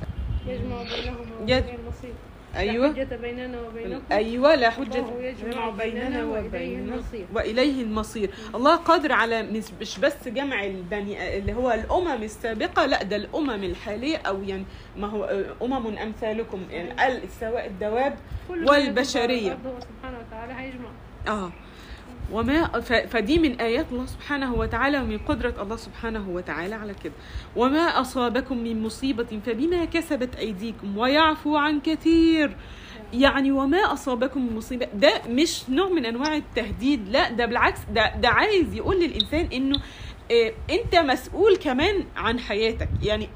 [0.47, 2.13] يجمع وبين المصير
[2.55, 2.87] أيوه.
[2.87, 4.01] لا حجة بيننا وبينكم.
[4.11, 7.25] أيوه لا الله يجمع بيننا وإليه المصير.
[7.33, 8.29] وإليه المصير.
[8.55, 9.43] الله قادر على
[9.81, 14.65] مش بس جمع البني اللي هو الأمم السابقة لا ده الأمم الحالية أو يعني
[14.97, 18.15] ما هو أمم أمثالكم يعني سواء الدواب
[19.69, 20.89] هو سبحانه وتعالى هيجمع.
[21.27, 21.51] آه.
[22.31, 22.79] وما
[23.09, 27.13] فدي من آيات الله سبحانه وتعالى ومن قدرة الله سبحانه وتعالى على كده.
[27.55, 32.55] وما أصابكم من مصيبة فبما كسبت أيديكم ويعفو عن كثير.
[33.13, 38.15] يعني وما أصابكم من مصيبة ده مش نوع من أنواع التهديد لا ده بالعكس ده
[38.15, 39.81] ده عايز يقول للإنسان إنه
[40.31, 42.89] آه، أنت مسؤول كمان عن حياتك.
[43.03, 43.29] يعني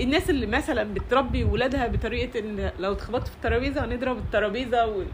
[0.00, 5.04] الناس اللي مثلا بتربي ولادها بطريقة إن لو اتخبطت في الترابيزة هنضرب الترابيزة و...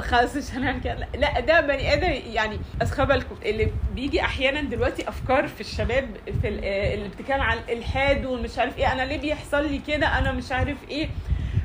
[0.00, 1.08] خلاص مش هنعمل كده.
[1.18, 6.08] لا- ده بني آدم يعني اصل بالكم اللي بيجي أحيانا دلوقتي أفكار في الشباب
[6.42, 10.32] في ال- اللي بتتكلم عن الالحاد ومش عارف إيه أنا ليه بيحصل لي كده؟ أنا
[10.32, 11.08] مش عارف إيه.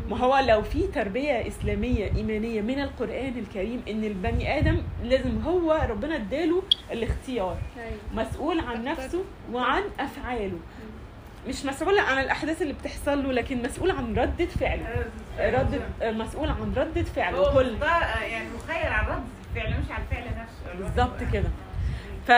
[0.10, 5.88] ما هو لو في تربية إسلامية إيمانية من القرآن الكريم إن البني آدم لازم هو
[5.90, 7.58] ربنا اداله الاختيار.
[7.78, 7.98] أيوة.
[8.26, 10.58] مسؤول عن نفسه وعن أفعاله.
[11.48, 15.06] مش مسؤول عن الأحداث اللي بتحصل له لكن مسؤول عن رده فعله.
[15.40, 17.38] ردة مسؤول عن ردة فعله.
[17.38, 17.76] هو كل.
[18.22, 19.24] يعني مخير على رد
[19.56, 20.78] الفعل مش على الفعل نفسه.
[20.86, 21.50] بالظبط كده.
[22.28, 22.32] ف...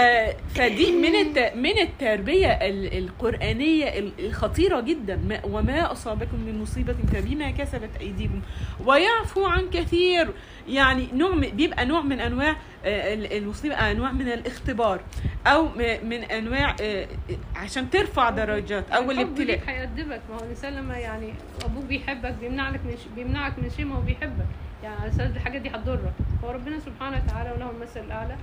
[0.58, 1.56] فدي من الت...
[1.56, 5.16] من التربية ال- القرآنية ال- الخطيرة جدا.
[5.16, 5.40] ما...
[5.46, 8.42] وما أصابكم من مصيبة فبما كسبت أيديكم.
[8.86, 10.30] ويعفو عن كثير.
[10.68, 11.36] يعني نوع.
[11.36, 12.50] بيبقى نوع من أنواع
[12.86, 15.00] آه، ال- المصيبة انواع من الاختبار
[15.48, 15.70] أو
[16.04, 17.08] من أنواع آه،
[17.56, 21.34] عشان ترفع درجات أو الحب الابتلاء هيأدبك ما هو الإنسان لما يعني
[21.66, 22.96] أبوك بيحبك بيمنعك من.
[23.16, 24.46] بيمنعك من شيء ما هو بيحبك
[24.84, 26.14] يعني على أساس الحاجات دي هتضرك
[26.44, 28.36] هو ربنا سبحانه وتعالى وله المثل الأعلى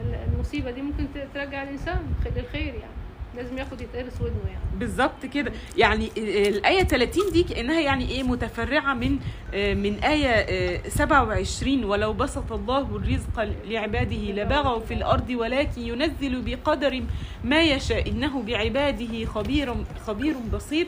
[0.00, 1.98] ال- المصيبة دي ممكن ترجع الإنسان
[2.36, 2.92] للخير يعني
[3.36, 4.60] لازم ياخد يتقرص ودنه يعني.
[4.78, 5.52] بالظبط كده.
[5.76, 6.10] يعني
[6.48, 9.18] الآية 30 دي كأنها يعني إيه متفرعة من
[9.54, 17.02] آه، من آه، 27 ولو بسط الله الرزق لعباده لبغوا في الأرض ولكن ينزل بقدر
[17.44, 19.74] ما يشاء إنه بعباده خبير
[20.06, 20.86] خبير بصير.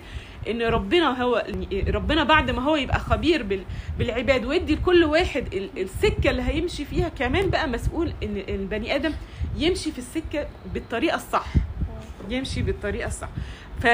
[0.50, 1.44] إن ربنا هو
[1.88, 3.64] ربنا بعد ما هو يبقى خبير بال-
[3.98, 9.12] بالعباد ويدي لكل واحد ال- السكة اللي هيمشي فيها كمان بقى مسؤول إن البني آدم
[9.56, 11.46] يمشي في السكة بالطريقة الصح.
[12.30, 13.28] يمشي بالطريقة الصح.
[13.80, 13.86] ف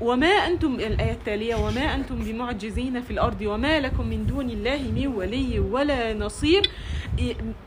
[0.00, 5.06] وما أنتم الآية التالية وما أنتم بمعجزين في الأرض وما لكم من دون الله من
[5.06, 6.62] ولي ولا نصير.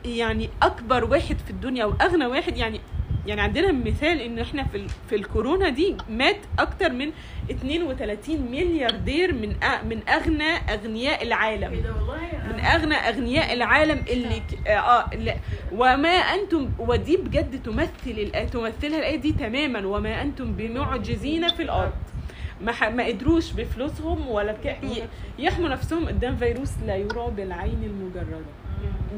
[0.04, 2.80] يعني أكبر واحد في الدنيا واغنى واحد يعني
[3.26, 7.10] يعني عندنا مثال ان إحنا في ال- في الكورونا دي مات أكتر من
[7.50, 11.72] 32 ملياردير من أ- من أغنى أغنياء العالم.
[11.72, 12.20] والله
[12.52, 14.68] من أغنى أغنياء العالم اللي ك...
[14.68, 15.34] آه لا.
[15.72, 19.86] وما أنتم ودي بجد تمثل تمثلها الآية دي تماما.
[19.86, 21.92] وما أنتم بمعجزين في الأرض.
[22.60, 22.88] ما.
[22.90, 24.76] ما قدروش بفلوسهم ولا بك...
[25.38, 26.06] يحموا نفسهم.
[26.08, 28.61] قدام فيروس لا يرى بالعين المجرده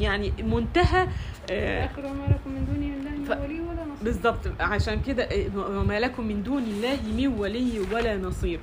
[0.01, 1.09] يعني منتهى
[1.51, 4.05] آه آخر وما لكم من دون الله من ولي ولا نصير.
[4.05, 5.47] بالظبط عشان كده آه،
[5.79, 8.61] وما لكم من دون الله من ولي ولا نصير.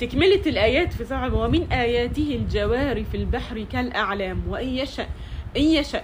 [0.00, 5.06] تكملة الآيات في صعب ومن آياته الجوار في البحر كالأعلام وإن يشأ
[5.56, 6.02] إن يشأ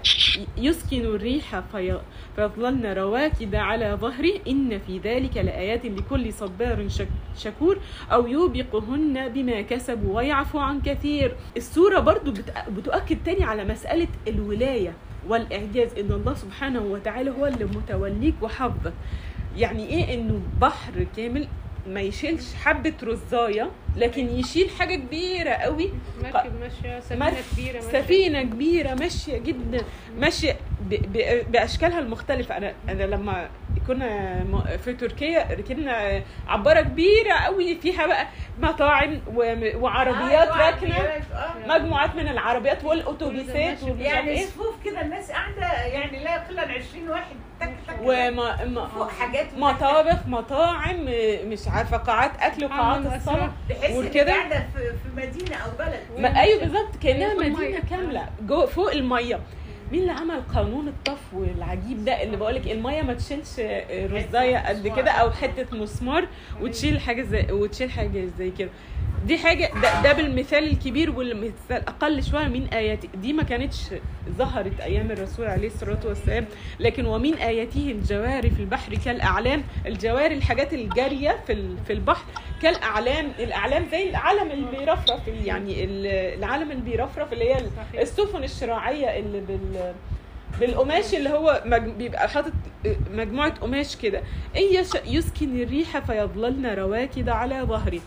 [0.56, 2.00] يسكن الريح في
[2.36, 4.32] فيظللن رواكد على ظهره.
[4.48, 7.78] إن في ذلك لآيات لكل صبار شك شكور.
[8.12, 11.36] أو يوبقهن بما كسبوا ويعفو عن كثير.
[11.56, 14.92] السورة برضو بت- بتؤكد تاني على مسألة الولاية
[15.28, 18.92] والإعجاز إن الله سبحانه وتعالى هو اللي متوليك وحافظك
[19.56, 21.48] يعني إيه إنه بحر كامل؟
[21.88, 25.90] ما يشيلش حبة رزاية لكن يشيل حاجة كبيرة قوي.
[26.22, 28.00] مركب ماشية سفينة كبيرة ماشية.
[28.02, 29.84] سفينة كبيرة ماشية جدا
[30.18, 30.56] ماشية
[30.90, 32.56] ب- ب- بأشكالها المختلفة.
[32.56, 33.48] أنا أنا لما
[33.86, 34.44] كنا
[34.84, 38.26] في تركيا ركبنا عبارة كبيرة قوي فيها بقى
[38.60, 39.20] مطاعم
[39.76, 40.96] وعربيات راكنة
[41.66, 44.46] مجموعات من العربيات والأتوبيسات ومش عارف يعني إيه.
[44.46, 49.10] صفوف كده الناس قاعدة يعني لا يقل عن 20 واحد تك تك وما ما- فوق
[49.10, 49.46] حاجات.
[49.56, 51.04] مطابخ مطاعم
[51.44, 54.32] مش عارفة قاعات أكل وقاعات ان وكده.
[54.32, 56.00] قاعدة في, مدينة أو بلد.
[56.36, 57.34] أيوه بالظبط كأنها.
[57.34, 58.28] مدينة كاملة.
[58.40, 59.40] جو فوق المية.
[59.92, 63.60] مين اللي عمل قانون الطفو العجيب ده؟ اللي بقولك المية ما تشيلش
[64.12, 66.28] رزايه قد كده أو حتة مسمار
[66.60, 68.70] وتشيل حاجة زي وتشيل حاجة زي كده.
[69.26, 71.54] دي حاجة ده, ده بالمثال الكبير والمثال
[71.88, 73.08] أقل شوية من آياتي.
[73.14, 73.80] دي ما كانتش
[74.38, 76.46] ظهرت أيام الرسول عليه الصلاة والسلام
[76.80, 79.62] لكن ومن آياته الجواري في البحر كالأعلام.
[79.86, 82.24] الجواري الحاجات الجارية في في البحر
[82.62, 83.32] كالأعلام.
[83.38, 86.06] الأعلام زي العلم اللي بيرفرف يعني ال-
[86.38, 87.56] العلم اللي بيرفرف اللي هي.
[88.02, 89.94] السفن الشراعية اللي بال
[90.60, 91.82] بالقماش اللي هو مج...
[91.90, 92.52] بيبقى حاطط
[93.14, 94.22] مجموعة قماش كده.
[94.56, 98.00] يشأ يسكن الريح فيظللن رواكد على ظهره.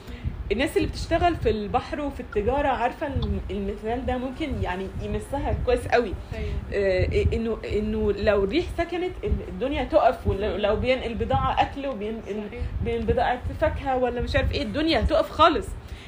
[0.52, 5.88] الناس اللي بتشتغل في البحر وفي التجارة عارفة الم- المثال ده ممكن يعني يمسها كويس
[5.88, 6.14] قوي.
[6.36, 6.54] أيوة.
[6.74, 12.41] آه، إنه إنه لو الريح سكنت الدنيا تقف ولو بينقل بضاعه أكل وبينقل
[12.86, 15.68] بضاعة فاكهة ولا مش عارف إيه الدنيا هتقف خالص.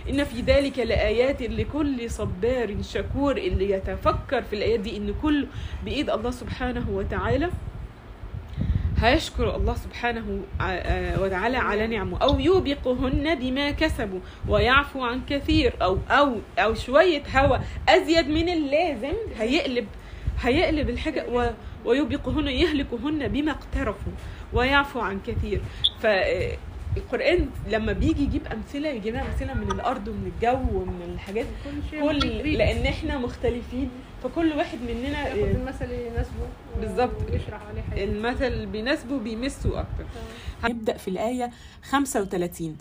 [0.09, 5.47] إن في ذلك لآيات لكل صبار شكور اللي يتفكر في الآيات دي إن كله
[5.85, 7.49] بإيد الله سبحانه وتعالى
[9.01, 12.17] هيشكر الله سبحانه آه وتعالى على نعمه.
[12.17, 15.73] أو يوبقهن بما كسبوا ويعفو عن كثير.
[15.81, 17.57] أو أو أو شوية هوا
[17.89, 19.13] أزيد من اللازم.
[19.39, 19.87] هيقلب
[20.41, 21.49] هيقلب الحاجة و
[21.85, 24.13] ويوبقهن يهلكهن بما اقترفوا
[24.53, 25.61] ويعفو عن كثير.
[25.99, 31.45] فالقرآن لما بيجي يجيب أمثلة يجيب لنا أمثلة من الأرض ومن الجو ومن الحاجات
[31.91, 32.19] كل.
[32.57, 33.89] لأن إحنا مختلفين.
[34.23, 36.47] فكل واحد مننا ياخد المثل اللي يناسبه
[36.79, 37.31] بالظبط.
[37.31, 38.03] ويشرح عليه حاجة.
[38.03, 40.05] المثل بيناسبه بيمسه أكتر.
[40.61, 40.71] تمام.
[40.71, 41.51] نبدأ في الآية
[41.83, 42.77] 35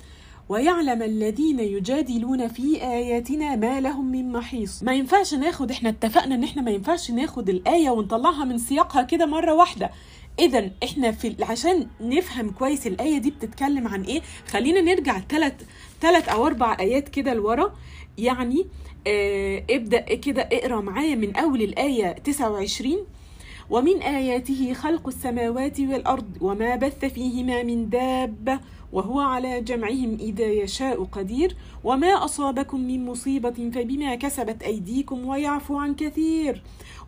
[0.48, 4.82] ويعلم الذين يجادلون في آياتنا ما لهم من محيص.
[4.82, 9.26] ما ينفعش ناخد إحنا اتفقنا إن إحنا ما ينفعش ناخد الآية ونطلعها من سياقها كده
[9.26, 9.90] مرة واحدة.
[10.38, 15.52] اذا إحنا في عشان نفهم كويس الآية دي بتتكلم عن إيه خلينا نرجع ثلاث
[16.00, 17.74] ثلاث أو أربع آيات كده لورا.
[18.18, 18.66] يعني
[19.06, 23.06] آه ابدأ كده اقرأ معايا من أول الآية 29
[23.70, 28.60] ومن آياته خلق السماوات والأرض وما بث فيهما من دابة
[28.92, 31.56] وهو على جمعهم إذا يشاء قدير.
[31.84, 36.62] وما أصابكم من مصيبة فبما كسبت أيديكم ويعفو عن كثير.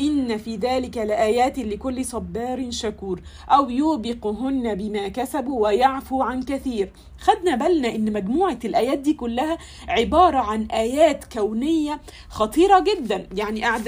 [0.00, 6.90] إن في ذلك لآيات لكل صبار شكور أو يوبقهن بما كسبوا ويعفو عن كثير.
[7.20, 13.28] خدنا بالنا إن مجموعة الآيات دي كلها عبارة عن آيات كونية خطيرة جدا.
[13.36, 13.86] يعني أعد...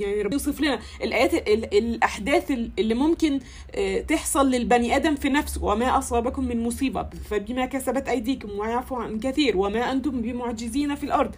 [0.00, 1.78] يعني ربنا يوصف لنا الآيات ال...
[1.78, 3.40] الأحداث اللي ممكن
[3.74, 5.64] آه، تحصل للبني آدم في نفسه.
[5.64, 9.56] وما أصابكم من مصيبة فبما كسبت أيديكم ويعفو عن كثير.
[9.56, 11.30] وما أنتم بمعجزين في الأرض.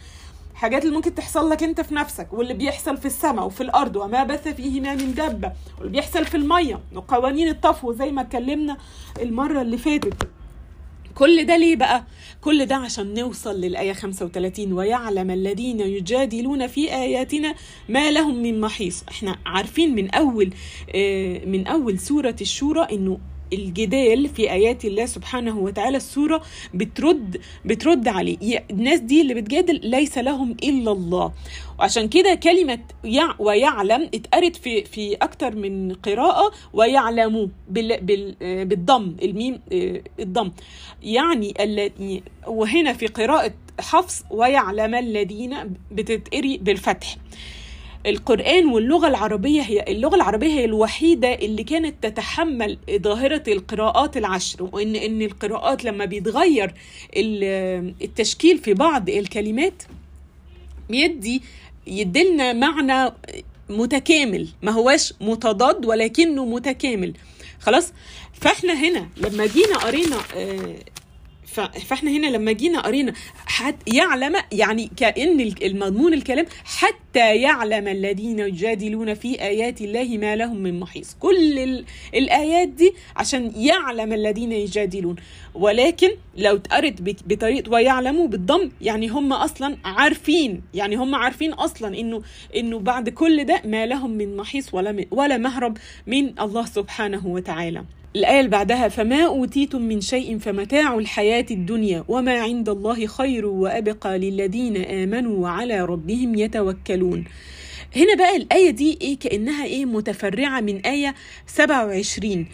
[0.64, 4.24] حاجات اللي ممكن تحصل لك انت في نفسك واللي بيحصل في السماء وفي الأرض وما
[4.24, 8.76] بث فيهما من دابه واللي بيحصل في المية وقوانين الطفو زي ما اتكلمنا
[9.22, 10.28] المرة اللي فاتت
[11.14, 12.04] كل ده ليه بقى؟
[12.40, 17.54] كل ده عشان نوصل للآية 35 ويعلم الذين يجادلون في آياتنا
[17.88, 20.50] ما لهم من محيص إحنا عارفين من أول
[20.94, 23.18] آه، من أول سورة الشورى إنه
[23.52, 26.42] الجدال في آيات الله سبحانه وتعالى السورة
[26.74, 28.64] بترد بترد عليه.
[28.70, 31.32] الناس دي اللي بتجادل ليس لهم إلا الله.
[31.78, 38.64] وعشان كده كلمة يع ويعلم اتقرت في في أكتر من قراءة ويعلموا بال بال آه،
[38.64, 40.50] بالضم الميم آه، الضم.
[41.02, 41.54] يعني
[42.46, 47.16] وهنا في قراءة حفص ويعلم الذين بتتقري بالفتح.
[48.06, 54.96] القرآن واللغة العربية هي اللغة العربية هي الوحيدة اللي كانت تتحمل ظاهرة القراءات العشر وإن
[54.96, 56.74] إن القراءات لما بيتغير
[57.16, 59.82] ال- التشكيل في بعض الكلمات
[60.90, 61.42] بيدي
[61.86, 63.12] يدلنا معنى
[63.70, 67.14] متكامل ما هواش متضاد ولكنه متكامل.
[67.60, 67.92] خلاص؟
[68.32, 70.74] فإحنا هنا لما جينا قرينا آه،
[71.60, 73.12] فاحنا هنا لما جينا قرينا
[73.46, 80.36] حتى يعلم يعني كأن ال- المضمون الكلام حتى يعلم الذين يجادلون في آيات الله ما
[80.36, 81.16] لهم من محيص.
[81.20, 81.84] كل ال-
[82.14, 85.16] الآيات دي عشان يعلم الذين يجادلون.
[85.54, 92.22] ولكن لو اتقرت بطريقة ويعلموا بالضم يعني هم أصلا عارفين يعني هم عارفين أصلا إنه
[92.56, 97.84] إنه بعد كل ده ما لهم من محيص ولا ولا مهرب من الله سبحانه وتعالى.
[98.16, 104.18] الآية اللي بعدها فما أوتيتم من شيء فمتاع الحياة الدنيا وما عند الله خير وأبقى
[104.18, 107.24] للذين آمنوا وعلى ربهم يتوكلون.
[107.96, 111.14] هنا بقى الآية دي إيه؟ كأنها إيه؟ متفرعة من آية
[111.46, 112.46] 27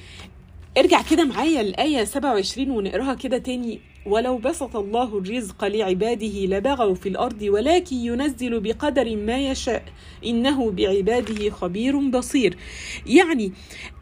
[0.79, 3.81] ارجع كده معايا الآية 27 ونقراها كده تاني.
[4.07, 9.83] ولو بسط الله الرزق لعباده لبغوا في الأرض ولكن ينزل بقدر ما يشاء.
[10.25, 12.57] إنه بعباده خبير بصير.
[13.07, 13.53] يعني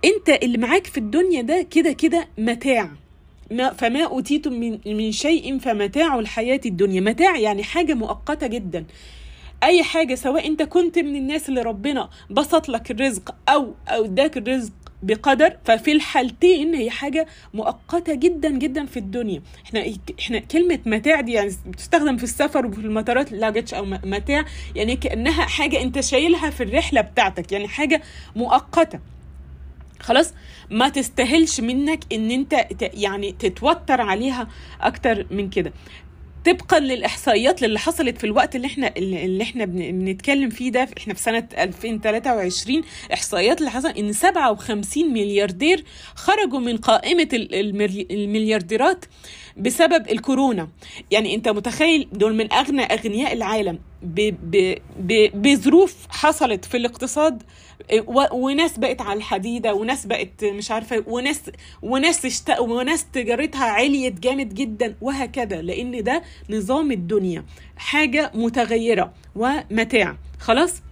[0.04, 2.90] أنت اللي معاك في الدنيا ده كده كده متاع.
[3.50, 7.00] ما فما أوتيتم من, من شيء فمتاع الحياة الدنيا.
[7.00, 8.84] متاع يعني حاجة مؤقتة جدا.
[9.62, 14.36] أي حاجة سواء أنت كنت من الناس اللي ربنا بسط لك الرزق أو أو اداك
[14.36, 14.72] الرزق
[15.02, 19.42] بقدر ففي الحالتين هي حاجة مؤقتة جدا جدا في الدنيا.
[19.66, 19.84] إحنا
[20.20, 24.44] إحنا كلمة متاع دي يعني بتستخدم في السفر وفي المطارات لاجتش أو متاع
[24.76, 28.02] يعني كأنها حاجة أنت شايلها في الرحلة بتاعتك يعني حاجة
[28.36, 29.00] مؤقتة.
[30.00, 30.34] خلاص؟
[30.70, 34.48] ما تستاهلش منك إن أنت يعني تتوتر عليها
[34.80, 35.72] أكتر من كده.
[36.48, 41.14] طبقا للإحصائيات اللي حصلت في الوقت اللي إحنا اللي إحنا بن- بنتكلم فيه ده إحنا
[41.14, 42.82] في سنة 2023
[43.12, 45.84] إحصائيات اللي حصل إن 57 ملياردير
[46.14, 49.04] خرجوا من قائمة ال- الملي- المليارديرات
[49.56, 50.68] بسبب الكورونا.
[51.10, 53.78] يعني أنت متخيل دول من أغنى أغنياء العالم
[55.34, 57.42] بظروف حصلت في الاقتصاد
[58.32, 61.50] وناس بقت على الحديدة وناس بقت مش عارفة وناس
[61.82, 62.50] وناس اشت...
[62.60, 65.62] وناس تجارتها عليت جامد جدا وهكذا.
[65.62, 67.44] لأن ده نظام الدنيا.
[67.76, 70.82] حاجة متغيرة ومتاع خلاص؟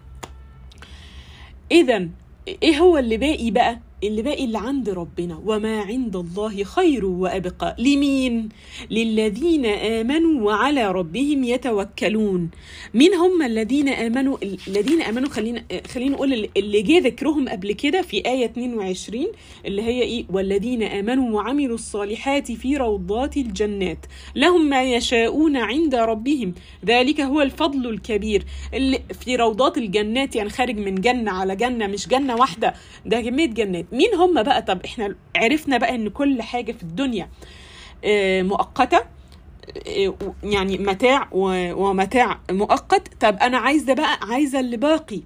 [1.73, 2.09] اذا
[2.49, 7.77] إيه هو اللي باقي بقى؟ اللي باقي اللي عند ربنا وما عند الله خير وأبقى.
[7.79, 8.49] لمين؟
[8.91, 12.51] للذين آمنوا وعلى ربهم يتوكلون.
[12.95, 14.37] مين هم الذين آمنوا؟
[14.69, 19.27] الذين آمنوا خلينا خلينا نقول اللي جه ذكرهم قبل كده في آية 22
[19.67, 24.07] اللي هي إيه؟ والذين آمنوا وعملوا الصالحات في روضات الجنات.
[24.37, 26.55] لهم ما يشاءون عند ربهم.
[26.87, 28.45] ذلك هو الفضل الكبير.
[28.75, 32.75] اللي في روضات الجنات يعني خارج من جنة على جنة مش جنة واحدة.
[33.07, 33.87] ده كمية جنات.
[33.97, 37.29] مين هم بقى؟ طب إحنا عرفنا بقى إن كل حاجة في الدنيا
[38.05, 39.01] آه، مؤقتة
[39.87, 43.09] آه، يعني متاع ومتاع مؤقت.
[43.21, 45.21] طب أنا عايزة بقى عايزة اللي باقي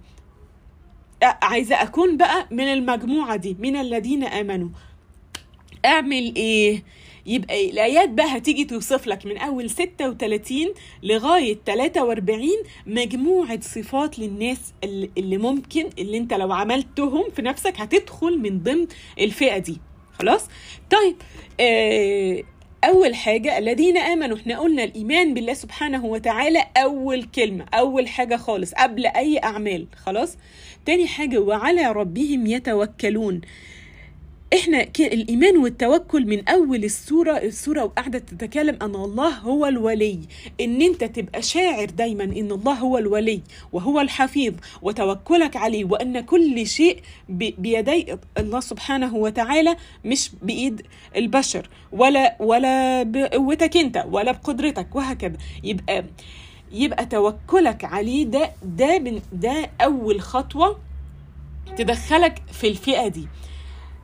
[1.43, 4.69] عايزة أكون بقى من المجموعة دي من الذين آمنوا.
[5.85, 6.83] أعمل إيه؟
[7.27, 12.49] يبقى الآيات بقى هتيجي توصف لك من أول 36 لغاية 43
[12.87, 14.73] مجموعة صفات للناس
[15.19, 18.87] اللي ممكن اللي انت لو عملتهم في نفسك هتدخل من ضمن
[19.21, 19.79] الفئة دي.
[20.19, 20.49] خلاص؟
[20.91, 21.17] طيب
[21.61, 22.43] آه
[22.85, 28.73] أول حاجة الذين آمنوا إحنا قلنا الإيمان بالله سبحانه وتعالى أول كلمة أول حاجة خالص
[28.75, 29.87] قبل أي أعمال.
[29.97, 30.37] خلاص؟
[30.87, 33.41] تاني حاجة وعلى ربهم يتوكلون.
[34.55, 40.21] إحنا الإيمان والتوكل من أول السورة السورة وقاعدة تتكلم أن الله هو الولي.
[40.61, 43.43] إن أنت تبقى شاعر دايما إن الله هو الولي
[43.73, 46.99] وهو الحفيظ وتوكلك عليه وأن كل شيء
[47.29, 48.07] بيدي
[48.39, 50.83] الله سبحانه وتعالى مش بإيد
[51.17, 55.37] البشر ولا ولا بقوتك أنت ولا بقدرتك وهكذا.
[55.65, 56.05] يبقى
[56.73, 58.99] يبقى توكلك عليه ده ده
[59.33, 60.79] ده أول خطوة
[61.77, 63.29] تدخلك في الفئة دي.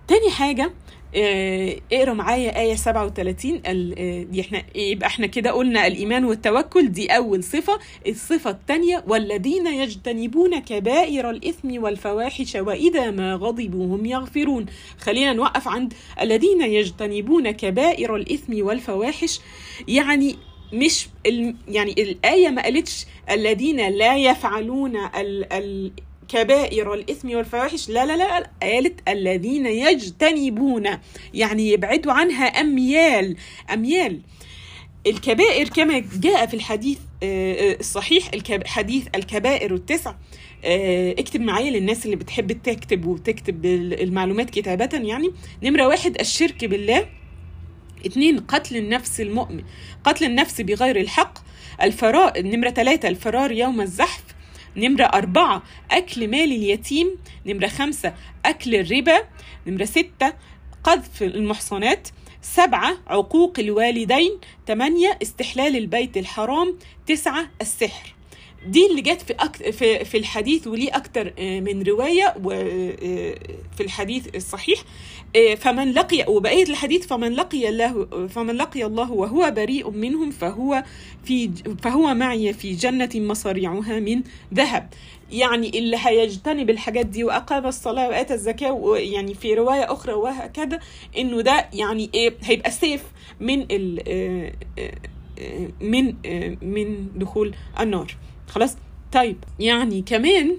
[0.09, 0.73] تاني حاجة
[1.17, 6.89] آه، اقرأ معايا آية 37 ال- آه، دي إحنا يبقى إحنا كده قلنا الإيمان والتوكل
[6.93, 7.79] دي أول صفة.
[8.09, 14.67] الصفة الثانية والذين يجتنبون كبائر الإثم والفواحش وإذا ما غضبوا هم يغفرون.
[15.01, 19.41] خلينا نوقف عند الذين يجتنبون كبائر الإثم والفواحش.
[19.89, 20.37] يعني
[20.73, 21.09] مش
[21.69, 25.93] يعني الآية ما قالتش الذين لا يفعلون ال ال
[26.29, 30.87] كبائر الإثم والفواحش لا لا لا قالت الذين يجتنبون
[31.35, 33.37] يعني يبعدوا عنها أميال
[33.73, 34.21] أميال.
[35.07, 38.31] الكبائر كما جاء في الحديث آه، آه، الصحيح
[38.67, 40.15] حديث الكبائر التسع.
[40.65, 45.31] آه، اكتب معايا للناس اللي بتحب تكتب وتكتب ال- المعلومات كتابة يعني.
[45.63, 47.07] نمرة واحد الشرك بالله.
[48.07, 49.63] اتنين قتل النفس المؤمن
[50.05, 51.39] قتل النفس بغير الحق.
[51.83, 54.25] الفرار نمرة ثلاثة الفرار يوم الزحف.
[54.77, 57.19] نمرة أربعة أكل مال اليتيم.
[57.47, 58.15] نمرة خمسة
[58.45, 59.19] أكل الربا.
[59.67, 60.33] نمرة ستة
[60.85, 62.09] قذف المحصنات.
[62.43, 64.39] سبعة عقوق الوالدين.
[64.67, 66.79] ثمانية استحلال البيت الحرام.
[67.07, 68.15] تسعة السحر.
[68.67, 69.71] دي اللي جت في أك...
[70.05, 72.51] في الحديث وليه أكتر آه، من رواية و...
[72.53, 73.39] آه،
[73.77, 74.81] في الحديث الصحيح.
[74.81, 74.85] آه،
[75.57, 80.85] فمن لقي وبقية الحديث فمن لقي الله فمن لقي الله وهو بريء منهم فهو
[81.25, 81.51] في
[81.83, 84.23] فهو معي في جنة مصاريعها من
[84.55, 84.89] ذهب.
[85.33, 90.79] يعني اللي هيجتنب الحاجات دي وأقام الصلاة وآتى الزكاة ويعني في رواية أخرى وهكذا
[91.19, 93.03] إنه ده يعني إيه هيبقى سيف
[93.41, 93.67] من
[94.09, 94.93] آه، آه،
[95.39, 96.15] آه، من
[96.63, 98.17] من دخول النار.
[98.49, 98.77] خلاص؟
[99.13, 100.57] طيب يعني كمان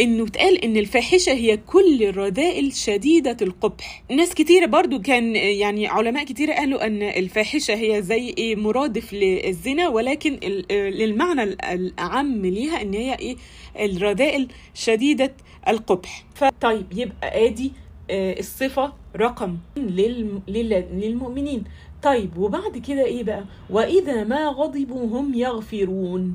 [0.00, 4.02] إنه اتقال إن الفاحشة هي كل الرذائل شديدة القبح.
[4.10, 9.88] ناس كتيره برضو كان يعني علماء كتيره قالوا إن الفاحشة هي زي إيه مرادف للزنا
[9.88, 10.38] ولكن
[10.70, 13.36] للمعنى ال- الأعم ليها إن هي إيه
[13.80, 15.32] الرذائل شديدة
[15.68, 16.24] القبح.
[16.34, 17.72] فطيب يبقى آدي
[18.10, 21.64] آه، الصفة رقم للم- لل- للمؤمنين.
[22.02, 26.34] طيب وبعد كده إيه بقى؟ وإذا ما غضبوا هم يغفرون.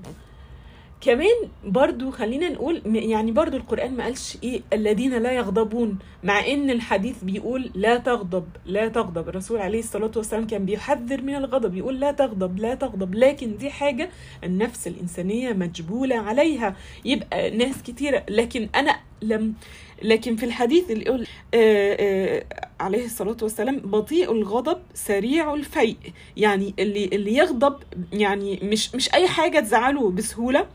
[1.06, 6.70] كمان برضو خلينا نقول يعني برضو القرآن ما قالش إيه الذين لا يغضبون مع إن
[6.70, 9.30] الحديث بيقول لا تغضب لا تغضب.
[9.30, 13.16] الرسول عليه الصلاة والسلام كان بيحذر من الغضب يقول لا تغضب لا تغضب.
[13.16, 14.10] لكن دي حاجة
[14.44, 16.76] النفس الإنسانية مجبولة عليها.
[17.06, 18.24] يبقى ناس كتيرة.
[18.30, 19.54] لكن أنا لم
[20.02, 22.44] لكن في الحديث اللي يقول آه آه
[22.80, 25.98] عليه الصلاة والسلام بطيء الغضب سريع الفيء.
[26.38, 27.76] يعني اللي اللي يغضب
[28.14, 30.66] يعني مش مش أي حاجة تزعله بسهولة.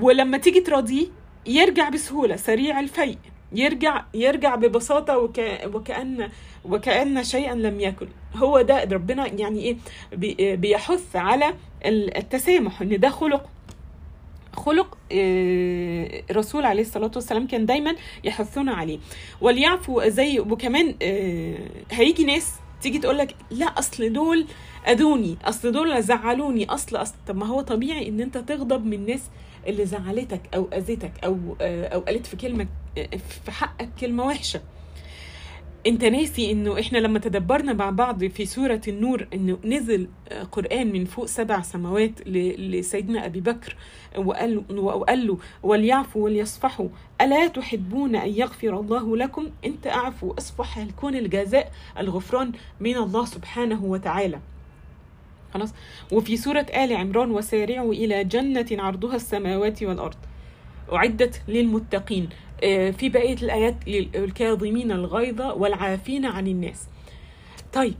[0.00, 1.06] ولما تيجي تراضيه
[1.46, 3.18] يرجع بسهولة سريع الفيء
[3.52, 5.40] يرجع يرجع ببساطة وك
[5.74, 6.28] وكأن
[6.64, 8.08] وكأن شيئا لم يكن.
[8.34, 9.76] هو ده ربنا يعني إيه
[10.12, 13.46] بي- بيحث على ال- التسامح إن ده خلق.
[14.56, 17.94] خلق آه، الرسول عليه الصلاة والسلام كان دايما
[18.24, 18.98] يحثنا عليه.
[19.40, 21.58] وليعفوا زي وكمان آه،
[21.90, 24.46] هيجي ناس تيجي تقول لك لا أصل دول
[24.88, 27.14] أذوني أصل دول زعلوني أصل أصل.
[27.28, 29.22] طب ما هو طبيعي إن أنت تغضب من الناس
[29.68, 32.66] اللي زعلتك أو اذتك أو آه، أو قالت في كلمة
[32.98, 33.08] آه،
[33.44, 34.60] في حقك كلمة وحشة.
[35.86, 40.92] أنت ناسي إنه إحنا لما تدبرنا مع بعض في سورة النور إنه نزل آه، قرآن
[40.92, 43.76] من فوق سبع سماوات لسيدنا أبي بكر
[44.16, 46.88] وقال وقال له وليعفوا وليصفحوا
[47.20, 53.84] ألا تحبون أن يغفر الله لكم؟ أنت أعفو أصفح هيكون الجزاء الغفران من الله سبحانه
[53.84, 54.40] وتعالى.
[55.56, 55.74] خلاص.
[56.12, 60.16] وفي سورة آل عمران وسارعوا إلى جنة عرضها السماوات والأرض.
[60.92, 62.28] أعدت للمتقين.
[62.64, 66.86] آه، في بقية الآيات للكاظمين الغيظ والعافين عن الناس.
[67.72, 67.94] طيب.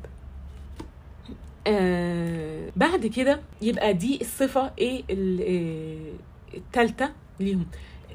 [1.67, 6.17] آه بعد كده يبقى دي الصفة إيه ال-
[6.77, 6.91] آه،
[7.41, 7.67] ليهم.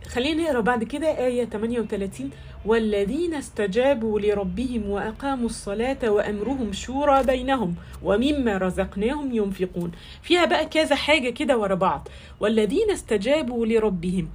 [0.08, 2.30] خلينا نقرأ بعد كده آية 38
[2.66, 9.92] والذين استجابوا لربهم وأقاموا الصلاة وأمرهم شورى بينهم ومما رزقناهم ينفقون.
[10.22, 12.08] فيها بقى كذا حاجة كده ورا بعض.
[12.40, 14.30] والذين استجابوا لربهم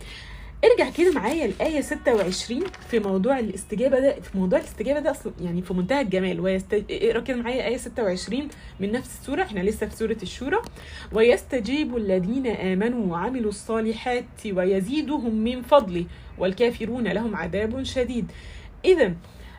[0.73, 5.62] ارجع كده معايا الآية 26 في موضوع الاستجابة ده في موضوع الاستجابة ده أصلا يعني
[5.62, 6.41] في منتهى الجمال.
[6.41, 6.85] ويست...
[6.91, 8.49] اقرأ كده معايا آية 26
[8.81, 9.43] من نفس السورة.
[9.43, 10.57] إحنا لسه في سورة الشورى.
[11.12, 16.05] ويستجيب الذين آمنوا وعملوا الصالحات ويزيدهم من فضله
[16.39, 18.33] والكافرون لهم عذاب شديد.
[18.85, 19.12] إذا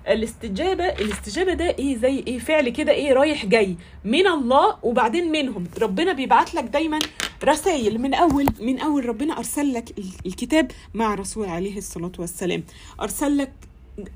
[0.07, 5.63] الاستجابة الاستجابة ده إيه زي إيه فعل كده إيه رايح جاي من الله وبعدين منهم.
[5.81, 6.99] ربنا بيبعت لك دايما
[7.43, 12.63] رسائل من اول من أول ربنا أرسل لك ال- الكتاب مع رسول عليه الصلاة والسلام.
[13.01, 13.51] أرسل لك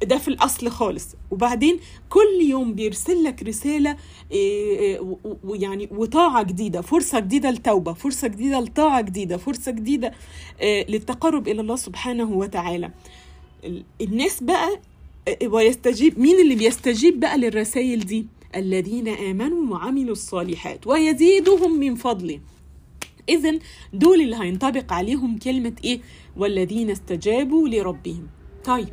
[0.04, 1.08] ده في الأصل خالص.
[1.32, 3.98] وبعدين كل يوم بيرسل لك رسالة
[4.32, 10.12] و- و- ويعني وطاعة جديدة فرصة جديدة لتوبة فرصة جديدة لطاعة جديدة فرصة جديدة
[10.62, 12.92] إيه، للتقرب إلى الله سبحانه وتعالى.
[13.64, 14.80] ال- الناس بقى
[15.46, 22.40] ويستجيب مين اللي بيستجيب بقى للرسائل دي؟ الذين آمنوا وعملوا الصالحات ويزيدهم من فضله.
[23.30, 23.60] اذا
[23.94, 26.02] دول اللي هينطبق عليهم كلمة إيه؟
[26.38, 28.28] والذين استجابوا لربهم.
[28.66, 28.90] طيب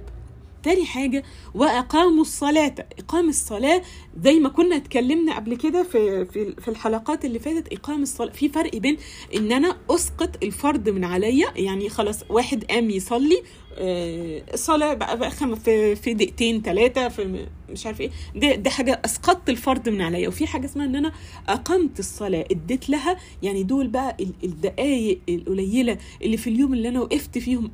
[0.63, 1.23] تاني حاجة
[1.55, 2.75] وأقاموا الصلاة.
[2.99, 3.83] إقام الصلاة
[4.23, 8.33] زي ما كنا اتكلمنا قبل كده في, في, في الحلقات اللي فاتت إقام الصلاة.
[8.33, 8.97] في فرق بين
[9.37, 13.43] إن أنا أسقط الفرض من عليا يعني خلاص واحد قام يصلي
[13.79, 18.11] آه، صلاة بقى, بقى في في دقيقتين ثلاثة في مش عارف إيه.
[18.37, 20.29] ده ده حاجة أسقطت الفرض من عليا.
[20.29, 21.13] وفي حاجة اسمها إن أنا
[21.49, 27.01] أقمت الصلاة اديت لها يعني دول بقى ال- الدقايق القليلة اللي في اليوم اللي أنا
[27.01, 27.71] وقفت فيهم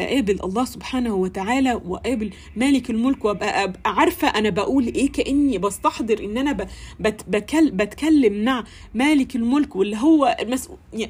[0.00, 6.24] أقابل الله سبحانه وتعالى وأقابل مالك الملك وأبقى أبقى عارفة أنا بقول إيه كأني بستحضر
[6.24, 6.68] إن أنا ب-
[7.00, 8.64] بت بكل بتكلم مع
[8.94, 10.36] مالك الملك واللي هو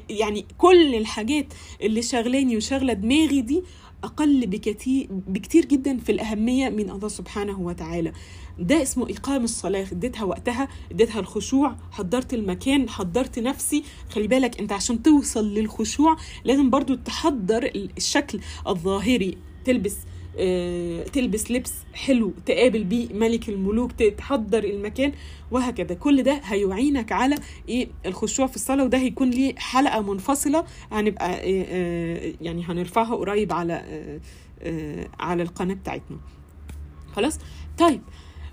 [0.09, 3.58] يعني كل الحاجات اللي شغلاني وشغله دماغي دي
[4.03, 8.11] أقل بكتير بكتير جدا في الأهمية من الله سبحانه وتعالى.
[8.59, 9.87] ده اسمه اقام الصلاة.
[9.91, 13.83] اديتها وقتها اديتها الخشوع حضرت المكان حضرت نفسي.
[14.09, 19.37] خلي بالك أنت عشان توصل للخشوع لازم برضو تحضر ال- الشكل الظاهري.
[19.65, 19.95] تلبس
[21.03, 25.11] تلبس لبس حلو تقابل بيه ملك الملوك تحضر المكان
[25.51, 25.93] وهكذا.
[25.95, 27.35] كل ده هيعينك على
[27.69, 33.53] إيه؟ الخشوع في الصلاة وده هيكون ليه حلقة منفصلة هنبقى إيه آه، يعني هنرفعها قريب
[33.53, 34.19] على آه،
[34.61, 36.17] آه، على القناة بتاعتنا.
[37.15, 37.39] خلاص؟
[37.77, 38.01] طيب.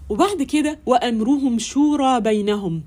[0.09, 2.83] وبعد كده وأمرهم شورى بينهم.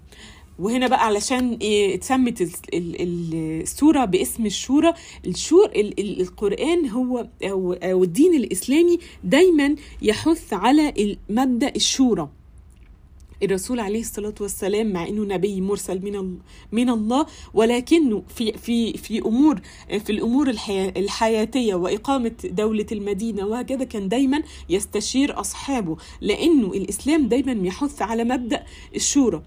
[0.60, 4.94] وهنا بقى علشان إيه اتسمت ال- ال- ال- السورة باسم الشورى
[5.27, 12.30] الشور ال- ال- القرآن هو أو, أو الدين الإسلامي دايما يحث على مبدأ الشورى.
[13.44, 16.38] الرسول عليه الصلاة والسلام مع إنه نبي مرسل من
[16.72, 19.61] من الله ولكنه في في في أمور
[20.06, 27.68] في الأمور الحيا- الحياتية وإقامة دولة المدينة وهكذا كان دايما يستشير أصحابه لأنه الإسلام دايما
[27.68, 28.64] يحث على مبدأ
[28.95, 29.41] الشورى.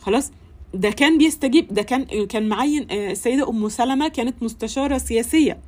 [0.00, 0.30] خلاص؟
[0.74, 5.58] ده كان بيستجيب ده كان كان معين آه، السيدة أم سلمة كانت مستشارة سياسية.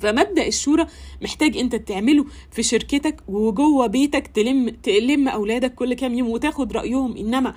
[0.00, 0.86] فمبدأ الشورى
[1.22, 7.16] محتاج أنت تعمله في شركتك وجوه بيتك تلم تلم أولادك كل كام يوم وتاخد رأيهم.
[7.16, 7.54] إنما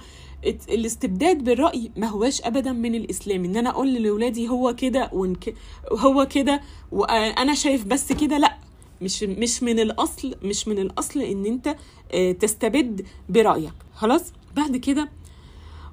[0.69, 3.45] الاستبداد بالرأي ما هواش ابدا من الإسلام.
[3.45, 5.53] إن أنا أقول لاولادي هو كده وإنك
[5.91, 6.61] هو كده
[6.91, 8.57] وأنا شايف بس كده لأ.
[9.01, 11.75] مش مش من الأصل مش من الأصل إن أنت
[12.13, 13.73] آه، تستبد برأيك.
[13.95, 15.09] خلاص؟ بعد كده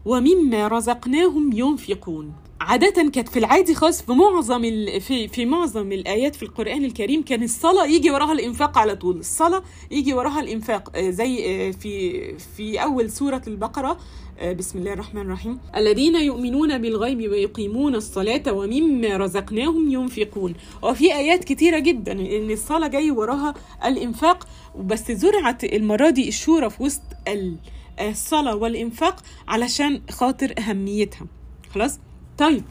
[0.05, 2.33] ومما رزقناهم ينفقون.
[2.61, 4.63] عادة كانت في العادي خالص في معظم.
[5.01, 9.63] في في معظم الآيات في القرآن الكريم كان الصلاة يجي وراها الإنفاق على طول، الصلاة
[9.91, 10.97] يجي وراها الإنفاق.
[10.97, 13.99] آه، زي آه، في في أول سورة البقرة
[14.39, 15.59] آه، بسم الله الرحمن الرحيم.
[15.77, 20.55] الذين يؤمنون بالغيب ويقيمون الصلاة ومما رزقناهم ينفقون.
[20.83, 23.55] وفي آيات كتيرة جدا إن الصلاة جاي وراها
[23.85, 24.47] الإنفاق.
[24.79, 27.57] بس زرعت المرة دي الشورى في وسط ال...
[28.01, 31.27] الصلاة والإنفاق علشان خاطر أهميتها.
[31.75, 31.99] خلاص؟
[32.39, 32.65] طيب.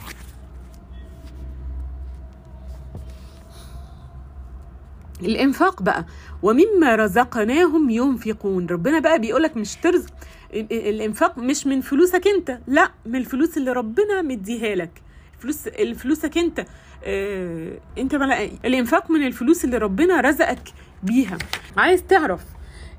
[5.22, 6.06] الإنفاق بقى
[6.44, 8.66] ومما رزقناهم ينفقون.
[8.68, 10.14] ربنا بقى بيقولك مش ترزق
[10.54, 15.02] ال- ال- الإنفاق مش من فلوسك أنت لا من الفلوس اللي ربنا مديها لك.
[15.40, 16.66] فلوس فلوسك أنت.
[17.04, 20.70] آه أنت بلا الإنفاق من الفلوس اللي ربنا رزقك
[21.04, 21.38] بيها.
[21.78, 22.42] عايز تعرف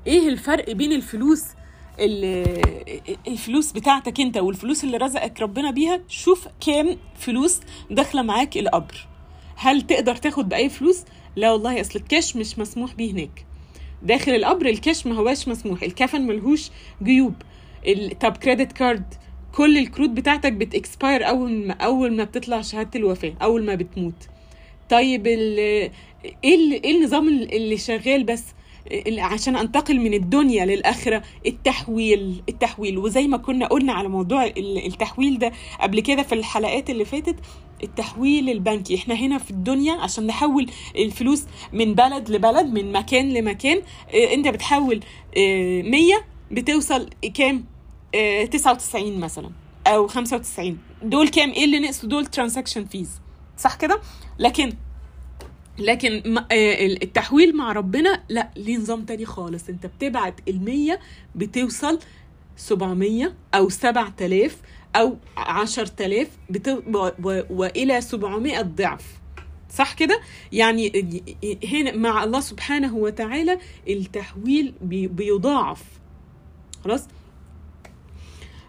[0.07, 1.64] إيه الفرق بين الفلوس ال-
[3.27, 7.59] الفلوس بتاعتك انت والفلوس اللي رزقك ربنا بيها شوف كام فلوس
[7.91, 9.07] داخلة معاك القبر.
[9.55, 11.03] هل تقدر تاخد بأي فلوس؟
[11.35, 13.45] لا والله أصل الكاش مش مسموح بيه هناك.
[14.03, 16.69] داخل القبر الكاش ما هواش مسموح الكفن ملهوش
[17.03, 17.33] جيوب.
[18.21, 19.13] طب credit card
[19.53, 24.29] كل الكروت بتاعتك بت expire أول ما أول ما بتطلع شهادة الوفاة أول ما بتموت.
[24.89, 25.91] طيب إيه
[26.43, 28.43] إيه النظام اللي شغال بس؟
[29.17, 32.97] عشان انتقل من الدنيا للآخرة التحويل التحويل.
[32.97, 35.51] وزي ما كنا قلنا على موضوع ال- التحويل ده
[35.81, 37.35] قبل كده في الحلقات اللي فاتت
[37.83, 38.95] التحويل البنكي.
[38.95, 41.43] إحنا هنا في الدنيا عشان نحول الفلوس
[41.73, 43.81] من بلد لبلد من مكان لمكان.
[44.13, 44.99] آه، انت بتحول
[45.37, 46.13] آه، 100
[46.51, 47.65] بتوصل كام؟
[48.15, 49.49] آه، 99 مثلا
[49.87, 53.09] أو 95 دول كام؟ إيه اللي نقصوا دول transaction fees
[53.57, 54.01] صح كده؟
[54.39, 54.73] لكن
[55.79, 59.69] لكن آه، التحويل مع ربنا لا ليه نظام تاني خالص.
[59.69, 60.99] انت بتبعت المية
[61.35, 61.99] بتوصل
[62.57, 64.57] 700 أو 7000
[64.95, 66.67] أو 10000 بت...
[66.69, 67.09] و...
[67.23, 67.41] و...
[67.49, 69.05] وإلى 700 ضعف.
[69.69, 70.21] صح كده؟
[70.51, 70.91] يعني
[71.71, 75.07] هنا مع الله سبحانه وتعالى التحويل بي...
[75.07, 75.83] بيضاعف.
[76.83, 77.07] خلاص؟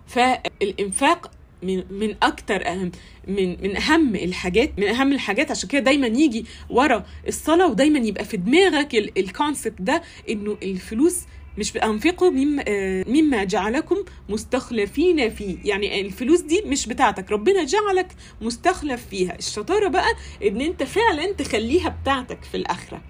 [0.07, 1.31] فالإنفاق
[1.67, 2.93] من من أكتر أهم
[3.29, 5.51] من من أهم الحاجات من أهم الحاجات.
[5.51, 11.19] عشان كده دايما يجي ورا الصلاة ودايما يبقى في دماغك الكونسبت ده إنه الفلوس
[11.59, 13.97] مش بأنفقوا مما, آه، مما جعلكم
[14.29, 15.57] مستخلفين فيه.
[15.65, 18.09] يعني الفلوس دي مش بتاعتك ربنا جعلك
[18.41, 19.39] مستخلف فيها.
[19.39, 20.13] الشطارة بقى
[20.47, 23.01] إن أنت فعلا تخليها بتاعتك في الآخرة.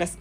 [0.00, 0.16] بس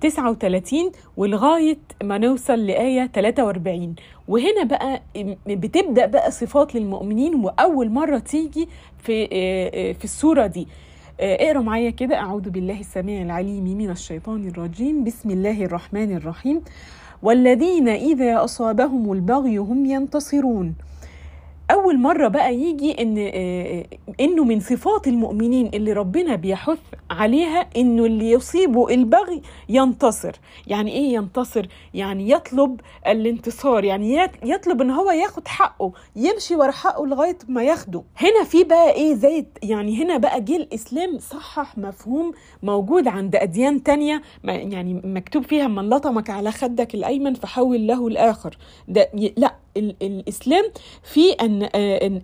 [0.00, 3.94] 39 ولغاية ما نوصل لآية 43
[4.28, 5.02] وهنا بقى
[5.46, 8.68] بتبدأ بقى صفات للمؤمنين وأول مرة تيجي
[8.98, 9.26] في
[9.94, 10.68] في السورة دي.
[11.20, 12.16] آه، اقروا معايا كده.
[12.16, 15.04] أعوذ بالله السميع العليم من الشيطان الرجيم.
[15.04, 16.60] بسم الله الرحمن الرحيم.
[17.22, 20.74] والذين إذا أصابهم البغي هم ينتصرون.
[21.70, 23.84] أول مرة بقى يجي إن آه،
[24.20, 26.78] إنه من صفات المؤمنين اللي ربنا بيحث
[27.10, 30.32] عليها إنه اللي يصيبه البغي ينتصر.
[30.66, 33.84] يعني إيه ينتصر؟ يعني يطلب الانتصار.
[33.84, 38.02] يعني يطلب إن هو ياخد حقه يمشي ورا حقه لغاية ما ياخده.
[38.16, 42.32] هنا في بقى إيه زي يعني هنا بقى جه الإسلام صحح مفهوم
[42.62, 48.58] موجود عند أديان تانية يعني مكتوب فيها من لطمك على خدك الأيمن فحول له الآخر.
[48.88, 50.64] ده لأ ال- الإسلام
[51.02, 51.62] في أن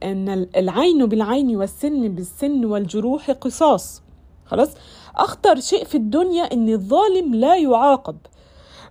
[0.02, 4.02] أن العين بالعين والسن بالسن والجروح قصاص.
[4.46, 4.70] خلاص؟
[5.16, 8.16] أخطر شيء في الدنيا إن الظالم لا يعاقب.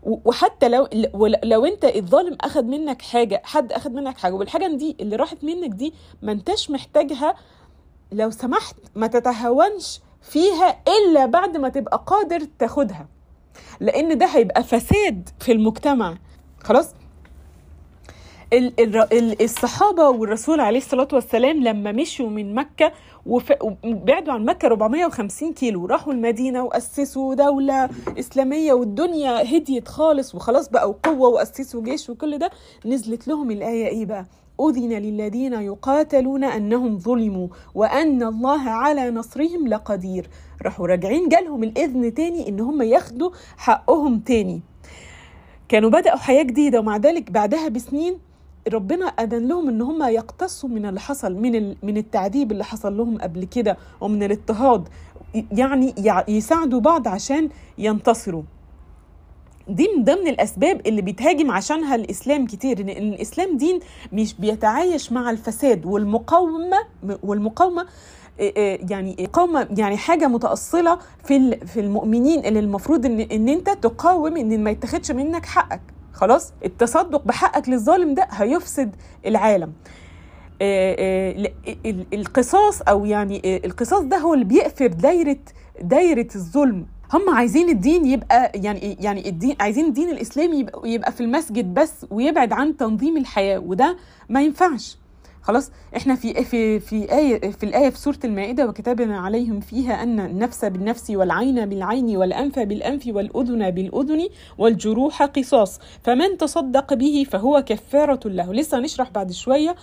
[0.04, 0.88] وحتى لو
[1.44, 5.70] لو أنت الظالم أخذ منك حاجة حد أخذ منك حاجة والحاجة دي اللي راحت منك
[5.70, 7.36] دي ما أنتش محتاجها
[8.12, 13.08] لو سمحت ما تتهاونش فيها إلا بعد ما تبقى قادر تاخدها.
[13.80, 16.18] لأن ده هيبقى فساد في المجتمع.
[16.64, 16.94] خلاص؟
[19.42, 22.92] الصحابة والرسول عليه الصلاة والسلام لما مشوا من مكة
[23.26, 27.90] وبعدوا عن مكة 450 كيلو راحوا المدينة وأسسوا دولة
[28.20, 32.52] إسلامية والدنيا هديت خالص وخلاص بقوا قوة وأسسوا جيش وكل ده
[32.86, 34.26] نزلت لهم الآية إيه بقى؟
[34.62, 40.30] أذن للذين يقاتلون أنهم ظلموا وأن الله على نصرهم لقدير.
[40.62, 44.62] راحوا راجعين جالهم الإذن تاني إن هم ياخدوا حقهم تاني.
[45.70, 48.18] كانوا بدأوا حياة جديدة ومع ذلك بعدها بسنين
[48.74, 53.18] ربنا أذن لهم إن هم يقتصوا من اللي حصل من من التعذيب اللي حصل لهم
[53.18, 54.88] قبل كده ومن الاضطهاد.
[55.52, 58.44] يعني يع- يساعدوا بعض عشان ينتصروا.
[59.68, 63.80] دي من ضمن الأسباب اللي بيتهاجم عشانها الإسلام كتير إن الإسلام دين
[64.14, 66.78] مش بيتعايش مع الفساد والمقاومة
[67.24, 67.86] والمقاومة
[68.90, 74.64] يعني مقاومه يعني حاجة متأصلة في في المؤمنين اللي المفروض ان إن أنت تقاوم إن
[74.64, 75.82] ما يتاخدش منك حقك.
[76.14, 78.96] خلاص؟ التصدق بحقك للظالم ده هيفسد
[79.26, 79.74] العالم.
[80.62, 81.52] آه، آه،
[82.14, 85.38] القصاص أو يعني آه، القصاص ده هو اللي بيقفل دايرة
[85.82, 86.86] دايرة الظلم.
[87.14, 92.06] هم عايزين الدين يبقى يعني يعني الدين عايزين الدين الإسلامي يبقى, يبقى في المسجد بس
[92.12, 93.98] ويبعد عن تنظيم الحياة وده
[94.30, 94.98] ما ينفعش.
[95.44, 100.20] خلاص إحنا في في في آية في الآية في سورة المائدة وكتبنا عليهم فيها أن
[100.20, 105.80] النفس بالنفس والعين بالعين والأنف بالأنف والأذن بالأذن والجروح قصاص.
[106.04, 108.54] فمن تصدق به فهو كفارة له.
[108.54, 109.76] لسه هنشرح بعد شوية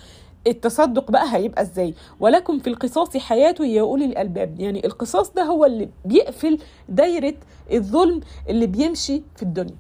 [0.46, 1.94] التصدق بقى هيبقى إزاي.
[2.20, 4.60] ولكم في القصاص حياة يا أولي الألباب.
[4.60, 6.58] يعني القصاص ده هو اللي بيقفل
[6.88, 7.34] دايرة
[7.72, 9.76] الظلم اللي بيمشي في الدنيا.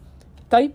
[0.50, 0.72] طيب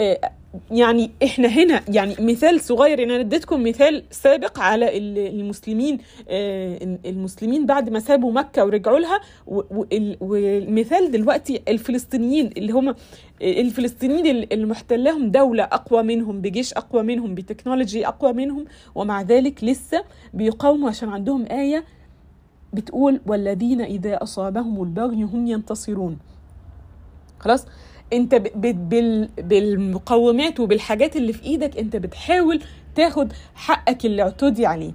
[0.00, 0.30] آه
[0.70, 7.66] يعني إحنا هنا يعني مثال صغير أنا اديتكم مثال سابق على ال- المسلمين آه المسلمين
[7.66, 9.20] بعد ما سابوا مكة ورجعوا لها
[10.20, 12.94] والمثال دلوقتي الفلسطينيين اللي هم
[13.42, 18.64] الفلسطينيين اللي محتلهم دولة أقوى منهم بجيش أقوى منهم بتكنولوجي أقوى منهم
[18.94, 20.04] ومع ذلك لسه
[20.34, 21.84] بيقاوموا عشان عندهم آية
[22.72, 26.18] بتقول والذين إذا أصابهم البغي هم ينتصرون.
[27.38, 27.66] خلاص؟
[28.12, 28.34] انت
[29.38, 32.62] بالمقومات وبالحاجات اللي في إيدك انت بتحاول
[32.94, 34.92] تاخد حقك اللي اعتدي عليه.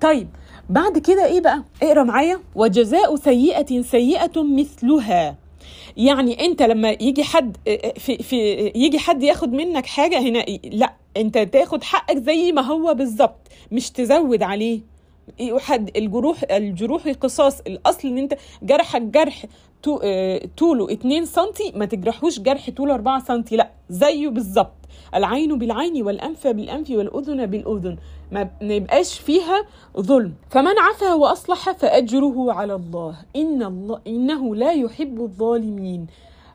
[0.00, 0.28] طيب
[0.70, 2.40] بعد كده إيه بقى؟ اقرأ معايا.
[2.54, 5.36] وجزاء سيئة سيئة مثلها.
[5.96, 7.56] يعني انت لما يجي حد
[7.98, 12.94] في في يجي حد ياخد منك حاجة هنا لا انت تاخد حقك زي ما هو
[12.94, 14.80] بالظبط مش تزود عليه.
[15.58, 19.44] حد الجروح الجروح قصاص الأصل إن انت جرحك جرح
[20.56, 21.42] طوله 2 سم
[21.74, 24.72] ما تجرحوش جرح طوله 4 سم لا زيه بالظبط.
[25.14, 27.96] العين بالعين والأنف بالأنف والأذن بالأذن.
[28.32, 29.64] ما يبقاش فيها
[30.00, 30.32] ظلم.
[30.50, 33.16] فمن عفا وأصلح فأجره على الله.
[33.36, 36.06] إن الله إنه لا يحب الظالمين.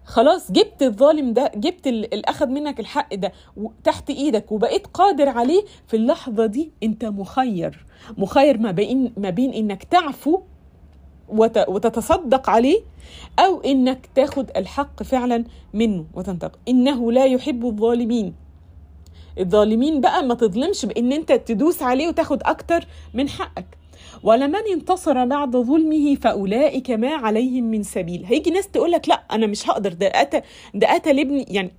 [0.06, 3.32] خلاص جبت الظالم ده جبت ال- اللي اخذ منك الحق ده
[3.84, 7.86] تحت إيدك وبقيت قادر عليه في اللحظة دي أنت مخير.
[8.18, 10.42] مخير ما بين ما بين إنك تعفو
[11.68, 12.82] وتتصدق عليه
[13.40, 15.44] أو إنك تاخد الحق فعلا
[15.74, 16.60] منه وتنتقم.
[16.68, 18.34] إنه لا يحب الظالمين.
[19.40, 23.66] الظالمين بقى ما تظلمش بإن أنت تدوس عليه وتاخد أكتر من حقك.
[24.24, 28.26] ولمن انتصر بعد ظلمه فأولئك ما عليهم من سبيل.
[28.26, 30.42] هيجي ناس تقول لك لا أنا مش هقدر ده قتل
[30.74, 31.46] ده قتل ابني.
[31.50, 31.72] يعني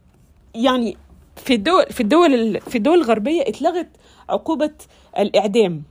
[0.54, 0.96] يعني
[1.36, 3.88] في الدول في الدول ال- في الدول الغربية اتلغت
[4.28, 4.70] عقوبة
[5.18, 5.82] الإعدام.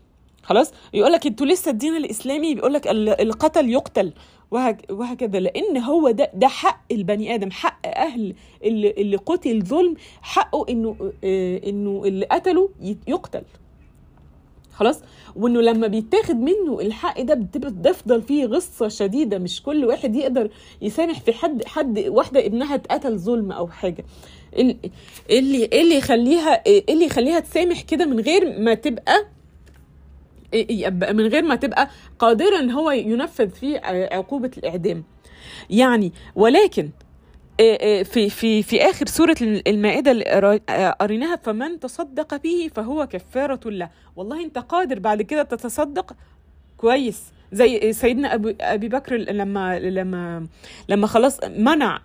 [0.50, 4.14] خلاص؟ يقول لك أنتوا لسه الدين الإسلامي؟ بيقول لك ال- القتل يقتل.
[4.52, 5.40] وهك- وهكذا.
[5.40, 10.96] لأن هو ده ده حق البني آدم حق أهل اللي, اللي قتل ظلم حقه إنه
[11.24, 12.70] آه، إنه اللي قتله
[13.08, 13.42] يقتل.
[14.74, 15.02] خلاص؟
[15.36, 19.38] وإنه لما بيتاخد منه الحق ده بتفضل فيه غصة شديدة.
[19.38, 20.50] مش كل واحد يقدر
[20.82, 24.06] يسامح في حد حد واحدة ابنها اتقتل ظلم أو حاجة.
[24.58, 24.78] ال-
[25.30, 29.26] اللي اللي يخليها اللي يخليها تسامح كده من غير ما تبقى
[31.14, 31.90] من غير ما تبقى
[32.20, 35.04] قادرة إن هو ينفذ فيه ع- عقوبة الإعدام.
[35.70, 36.90] يعني ولكن
[37.60, 40.26] إيه إيه في في في آخر سورة المائدة اللي
[40.70, 43.90] آه، قريناها فمن تصدق به فهو كفارة له.
[44.16, 46.16] والله أنت قادر بعد كده تتصدق؟
[46.78, 47.24] كويس.
[47.52, 50.48] زي سيدنا ابي أبي بكر لما لما
[50.90, 52.00] لما خلاص منع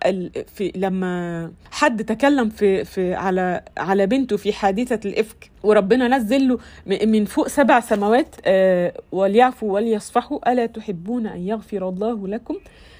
[0.47, 6.57] في لما حد تكلم في في على على بنته في حادثة الإفك وربنا نزل له
[7.05, 12.55] من فوق سبع سماوات آه، وليعفوا وليصفحوا ألا تحبون أن يغفر الله لكم؟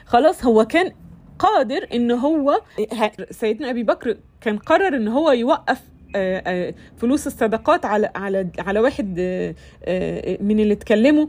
[0.06, 0.92] خلاص هو كان
[1.40, 2.62] قادر إن هو
[3.32, 5.82] سيدنا أبي بكر كان قرر إن هو يوقف
[6.98, 11.28] فلوس الصدقات على على على واحد آه، آه، من اللي اتكلموا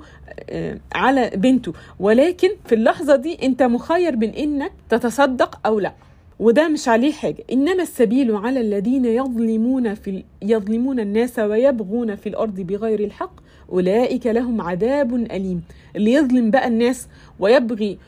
[0.51, 1.73] آه، على بنته.
[2.01, 5.93] ولكن في اللحظة دي انت مخير بين انك تتصدق أو لا.
[6.39, 7.45] وده مش عليه حاجة.
[7.53, 14.61] إنما السبيل على الذين يظلمون في يظلمون الناس ويبغون في الأرض بغير الحق أولئك لهم
[14.61, 15.63] عذاب أليم
[15.97, 17.09] اللي يظلم بقى الناس
[17.41, 17.99] ويبغي.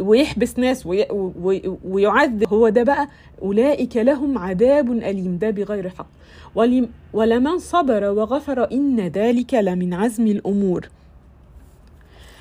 [0.00, 0.86] ويحبس ناس.
[1.84, 3.08] ويعذب هو ده بقى
[3.42, 6.06] أولئك لهم عذاب أليم ده بغير حق
[6.54, 6.88] ولم...
[7.12, 10.88] ولمن صبر وغفر إن ذلك لمن عزم الأمور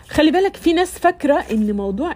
[0.09, 2.15] خلي بالك في ناس فاكرة إن موضوع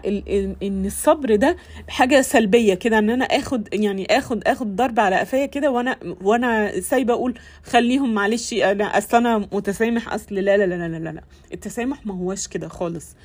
[0.64, 1.58] إن الصبر ده
[1.88, 6.80] حاجة سلبية كده إن أنا آخد يعني آخد آخد ضرب على قفايا كده وأنا وأنا
[6.82, 11.22] سايبة أقول خليهم معلش أنا أصل أنا متسامح أصل لا لا لا لا لا لا
[11.54, 13.16] التسامح ما هوش كده خالص.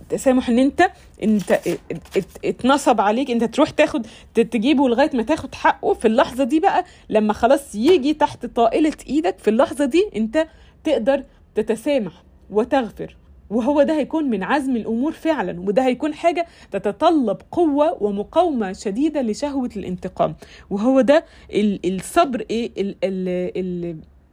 [0.00, 0.90] التسامح إن أنت
[1.22, 1.78] أنت ات-
[2.18, 5.94] إت- اتنصب عليك أنت تروح تاخد تجيبه لغاية ما تاخد حقه.
[5.94, 10.46] في اللحظة دي بقى لما خلاص يجي تحت طائلة إيدك في اللحظة دي أنت
[10.84, 11.22] تقدر
[11.54, 12.12] تتسامح
[12.50, 13.16] وتغفر.
[13.50, 19.70] وهو ده هيكون من عزم الأمور فعلا وده هيكون حاجة تتطلب قوة ومقاومة شديدة لشهوة
[19.76, 20.34] الانتقام.
[20.70, 22.70] وهو ده ال- الصبر إيه؟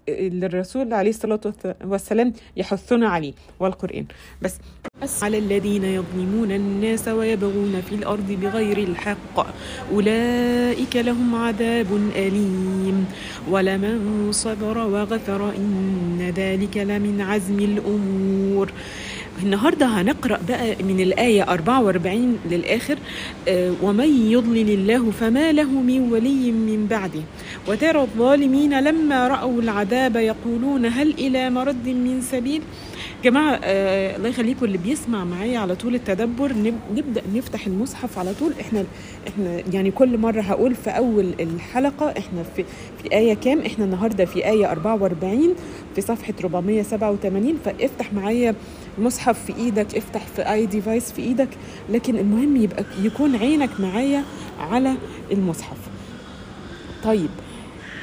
[0.10, 4.06] اللي الرسول عليه الصلاة والس- والسلام يحثنا عليه والقرآن.
[4.42, 4.56] بس
[5.02, 9.46] بس على الذين يظلمون الناس ويبغون في الأرض بغير الحق
[9.94, 13.06] أولئك لهم عذاب أليم.
[13.50, 18.72] ولمن صبر وغفر إن ذلك لمن عزم الأمور.
[19.44, 22.98] النهارده هنقرأ بقى من الآية 44 للآخر
[23.48, 27.22] آه، ومن يضلل الله فما له من ولي من بعده.
[27.68, 32.62] وترى الظالمين لما رأوا العذاب يقولون هل إلى مرد من سبيل؟
[33.24, 38.34] جماعة آه الله يخليكم اللي بيسمع معايا على طول التدبر نب- نبدأ نفتح المصحف على
[38.40, 38.54] طول.
[38.62, 38.84] إحنا
[39.28, 42.64] إحنا يعني كل مرة هقول في أول الحلقة إحنا في
[43.04, 45.54] في آية كام؟ إحنا النهاردة في آية 44
[45.96, 48.56] في صفحة 487 فافتح معايا
[48.98, 51.50] المصحف في إيدك افتح في اي ديفايس في إيدك
[51.90, 54.24] لكن المهم يبقى يكون عينك معايا
[54.60, 54.96] على
[55.32, 55.78] المصحف
[57.04, 57.30] طيب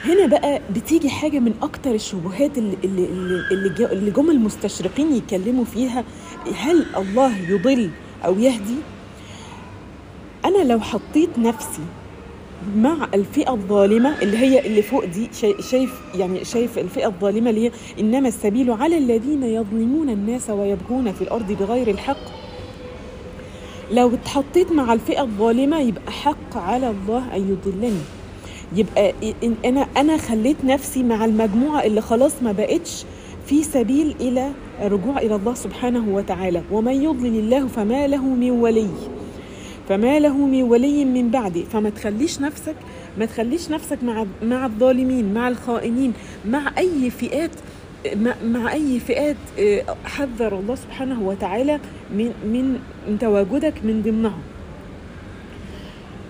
[0.05, 3.05] هنا بقى بتيجي حاجة من أكتر الشبهات اللي, اللي,
[3.93, 6.05] اللي, جم المستشرقين يتكلموا فيها
[6.56, 7.90] هل الله يضل
[8.24, 8.77] أو يهدي؟
[10.44, 11.82] أنا لو حطيت نفسي
[12.76, 17.66] مع الفئة الظالمة اللي هي اللي فوق دي شاي- شايف يعني شايف الفئة الظالمة اللي
[17.66, 22.16] هي إنما السبيل على الذين يظلمون الناس ويبغون في الأرض بغير الحق.
[23.93, 28.01] لو اتحطيت مع الفئة الظالمة يبقى حق على الله أن يضلني.
[28.76, 29.12] يبقى
[29.64, 33.05] أنا أنا خليت نفسي مع المجموعة اللي خلاص ما بقتش
[33.47, 34.51] في سبيل إلى
[34.82, 36.62] الرجوع إلى الله سبحانه وتعالى.
[36.72, 38.89] ومن يضلل الله فما له من ولي.
[39.89, 42.74] فما له من ولي من بعده فما تخليش نفسك
[43.19, 46.12] ما تخليش نفسك مع مع الظالمين مع الخائنين
[46.47, 47.51] مع أي فئات
[48.44, 52.32] مع, أي فئات آه، حذر الله سبحانه وتعالى من
[53.09, 54.43] من تواجدك من ضمنهم.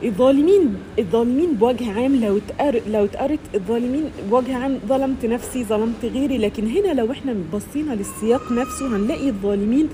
[0.05, 6.39] الظالمين الظالمين بوجه عام لو اتقر لو اتقرت الظالمين بوجه عام ظلمت نفسي ظلمت غيري.
[6.39, 9.89] لكن هنا لو إحنا بصينا للسياق نفسه هنلاقي الظالمين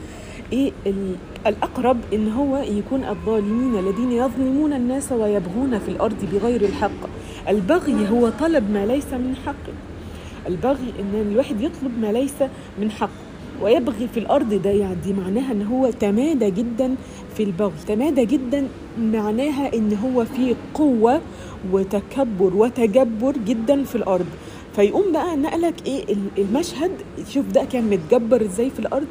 [0.53, 1.17] إيه ال-
[1.47, 6.91] الأقرب إن هو يكون الظالمين الذين يظلمون الناس ويبغون في الأرض بغير الحق.
[7.49, 9.73] البغي هو طلب ما ليس من حقه
[10.49, 12.35] البغي إن الواحد يطلب ما ليس
[12.81, 13.11] من حقه
[13.63, 16.95] ويبغي في الأرض ده يعني دي معناها إن هو تمادى جدا
[17.37, 17.73] في البغي.
[17.89, 18.67] تمادى جدا
[19.01, 21.21] معناها إن هو في قوة
[21.73, 24.27] وتكبر وتجبر جدا في الأرض.
[24.77, 26.91] فيقوم بقى نقلك إيه ال- المشهد.
[27.31, 29.07] شوف ده كان متجبر إزاي في الأرض؟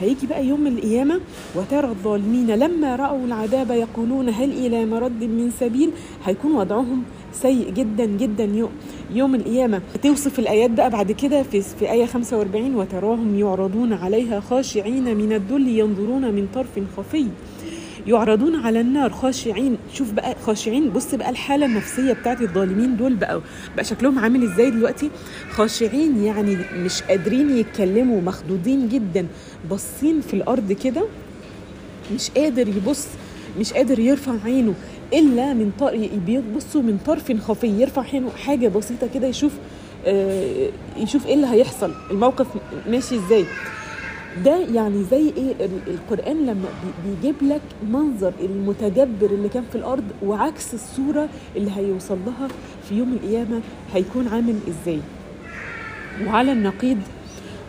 [0.00, 1.20] هيجي بقى يوم القيامة
[1.54, 5.90] وترى الظالمين لما رأوا العذاب يقولون هل إلى مرد من سبيل؟
[6.24, 7.02] هيكون وضعهم
[7.32, 8.44] سيء جدا جدا
[9.14, 9.80] يوم, القيامة.
[10.02, 15.68] توصف الآيات بقى بعد كده في, في آية 45 وتراهم يعرضون عليها خاشعين من الذل
[15.68, 17.26] ينظرون من طرف خفي.
[18.06, 19.10] يعرضون على النار.
[19.10, 19.76] خاشعين.
[19.92, 20.90] شوف بقى خاشعين.
[20.90, 23.40] بص بقى الحالة النفسية بتاعت الظالمين دول بقى.
[23.76, 25.10] بقى شكلهم عامل إزاي دلوقتي؟
[25.50, 29.26] خاشعين يعني مش قادرين يتكلموا مخضوضين جدا.
[29.70, 31.04] باصين في الأرض كده.
[32.14, 33.06] مش قادر يبص
[33.60, 34.74] مش قادر يرفع عينه.
[35.12, 38.30] إلا من طرف بيبصوا من طرف خفي يرفع عينه.
[38.30, 39.52] حاجة بسيطة كده يشوف
[40.06, 41.92] آه، يشوف إيه اللي هيحصل.
[42.10, 42.46] الموقف
[42.88, 43.44] ماشي إزاي؟
[44.44, 47.60] ده يعني زي إيه؟ ال- القرآن لما بي- بيجيب لك
[47.92, 52.48] منظر المتجبر اللي كان في الأرض وعكس الصورة اللي هيوصل لها
[52.88, 53.60] في يوم القيامة
[53.94, 55.00] هيكون عامل إزاي.
[56.26, 56.98] وعلى النقيض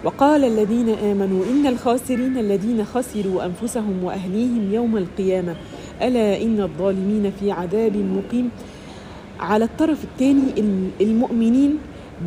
[0.04, 5.56] وقال الذين آمنوا إن الخاسرين الذين خسروا أنفسهم وأهليهم يوم القيامة
[6.02, 8.50] ألا إن الظالمين في عذاب مقيم.
[9.40, 10.44] على الطرف الثاني
[11.02, 11.78] المؤمنين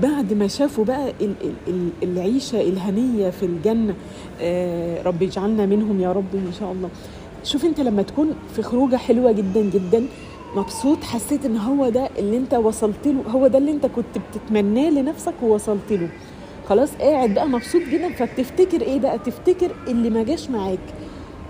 [0.02, 3.94] بعد ما شافوا بقى ال- ال- ال- العيشة الهنية في الجنة
[4.40, 6.88] آه، رب اجعلنا منهم يا رب إن شاء الله.
[7.44, 10.04] شوف أنت لما تكون في خروجة حلوة جدا جدا
[10.56, 14.90] مبسوط حسيت إن هو ده اللي أنت وصلت له هو ده اللي أنت كنت بتتمناه
[14.90, 16.08] لنفسك ووصلت له.
[16.68, 20.78] خلاص قاعد بقى مبسوط جدا فبتفتكر إيه بقى؟ تفتكر اللي ما جاش معاك.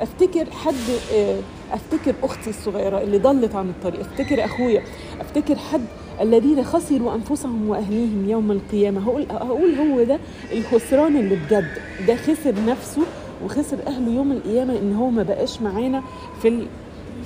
[0.01, 0.75] أفتكر حد
[1.15, 1.37] آه،
[1.73, 4.01] أفتكر أختي الصغيرة اللي ضلت عن الطريق.
[4.01, 4.83] أفتكر أخويا.
[5.21, 5.85] أفتكر حد
[6.21, 9.01] الذين خسروا أنفسهم وأهليهم يوم القيامة.
[9.01, 10.19] هقول هقول هو ده
[10.53, 11.71] الخسران اللي بجد.
[12.09, 13.03] ده خسر نفسه
[13.45, 16.03] وخسر أهله يوم القيامة إن هو ما بقاش معانا
[16.43, 16.67] في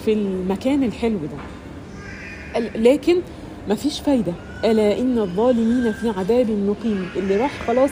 [0.05, 2.61] في المكان الحلو ده.
[2.77, 3.17] لكن
[3.69, 4.33] مفيش فايدة.
[4.65, 7.09] ألا إن الظالمين في عذاب مقيم.
[7.17, 7.91] اللي راح خلاص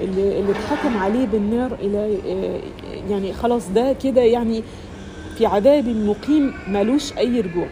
[0.00, 2.60] اللي, اللي اتحكم عليه بالنار إلى آه،
[3.10, 4.62] يعني خلاص ده كده يعني
[5.38, 7.66] في عذاب مقيم ملوش أي رجوع.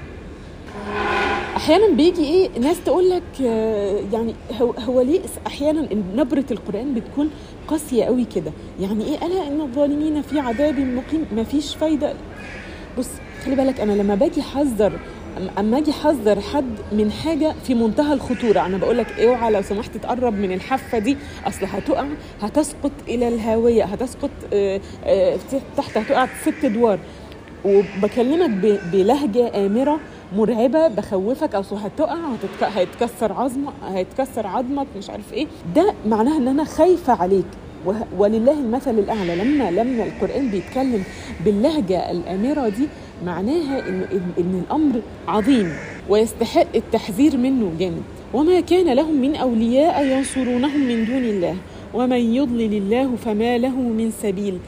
[1.57, 7.31] أحيانا بيجي إيه ناس تقول لك آه، يعني هو, هو ليه أحيانا نبرة القرآن بتكون
[7.69, 8.53] قاسية قوي كده.
[8.81, 12.15] يعني إيه؟ ألا إن الظالمين في عذاب مقيم مفيش فايدة.
[12.99, 13.09] بص
[13.45, 14.93] خلي بالك أنا لما باجي أحذر
[15.59, 19.97] أما أجي أحذر حد من حاجة في منتهى الخطورة أنا بقول لك أوعى لو سمحت
[19.97, 21.17] تقرب من الحافة دي.
[21.47, 22.07] أصل هتقع
[22.43, 25.37] هتسقط إلى الهاوية هتسقط آه، آه،
[25.77, 26.99] تحت هتقع ست أدوار.
[27.65, 28.51] وبكلمك
[28.93, 30.01] بلهجة آمرة
[30.37, 32.65] مرعبة بخوفك اصل هتقع هتتك...
[32.79, 35.47] هيتكسر عظمك هيتكسر عظمك مش عارف إيه.
[35.75, 37.45] ده معناها إن أنا خايفة عليك.
[37.87, 39.37] وه- ولله المثل الأعلى.
[39.37, 41.03] لما لما القرآن بيتكلم
[41.45, 42.89] باللهجة الآمرة دي
[43.27, 44.05] معناها ان
[44.39, 45.73] إن الأمر عظيم
[46.09, 48.03] ويستحق التحذير منه جامد.
[48.35, 51.57] وما كان لهم من أولياء ينصرونهم من دون الله.
[51.95, 54.59] ومن يضلل الله فما له من سبيل.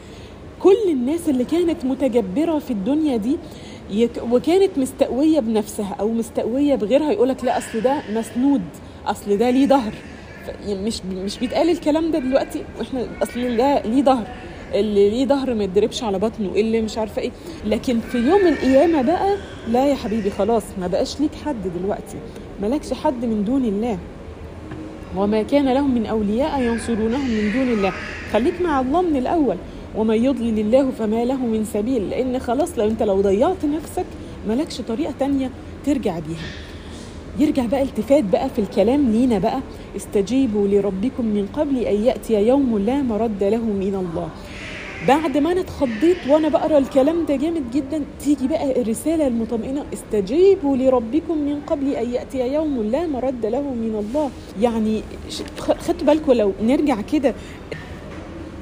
[0.65, 3.37] كل الناس اللي كانت متجبرة في الدنيا دي
[3.91, 8.61] يك- وكانت مستقوية بنفسها أو مستقوية بغيرها يقولك لا أصل ده مسنود
[9.07, 9.93] أصل ده ليه ظهر.
[10.67, 14.27] يعني مش مش بيتقال الكلام ده دلوقتي وإحنا أصل ده ليه ظهر.
[14.73, 17.31] اللي ليه ظهر ما يتضربش على بطنه اللي مش عارفة إيه.
[17.65, 19.35] لكن في يوم القيامة بقى
[19.67, 22.17] لا يا حبيبي خلاص ما بقاش ليك حد دلوقتي.
[22.61, 23.97] مالكش حد من دون الله.
[25.17, 27.93] وما كان لهم من أولياء ينصرونهم من دون الله.
[28.33, 29.55] خليك مع الله من الأول.
[29.97, 34.05] ومن يضلل الله فما له من سبيل لأن خلاص لو أنت لو ضيعت نفسك
[34.47, 35.51] مالكش طريقة تانية
[35.85, 36.45] ترجع بيها.
[37.39, 39.59] يرجع بقى التفات بقى في الكلام لينا بقى.
[39.95, 44.29] استجيبوا لربكم من قبل أن يأتي يوم لا مرد له من الله.
[45.07, 50.77] بعد ما أنا اتخضيت وأنا بقرأ الكلام ده جامد جدا تيجي بقى الرسالة المطمئنة استجيبوا
[50.77, 54.29] لربكم من قبل أن يأتي يوم لا مرد له من الله.
[54.61, 55.01] يعني
[55.57, 57.33] خدتوا بالكم لو نرجع كده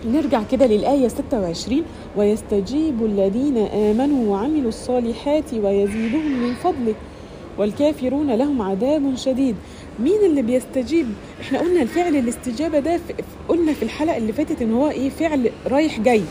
[0.06, 1.84] نرجع كده للآية 26
[2.18, 6.94] ويستجيب الذين آمنوا وعملوا الصالحات ويزيدهم من فضله
[7.58, 9.56] والكافرون لهم عذاب شديد.
[10.00, 11.06] مين اللي بيستجيب؟
[11.42, 13.14] إحنا قلنا الفعل الاستجابة ده في
[13.50, 16.22] قلنا في الحلقة اللي فاتت إن هو إيه؟ فعل رايح جاي.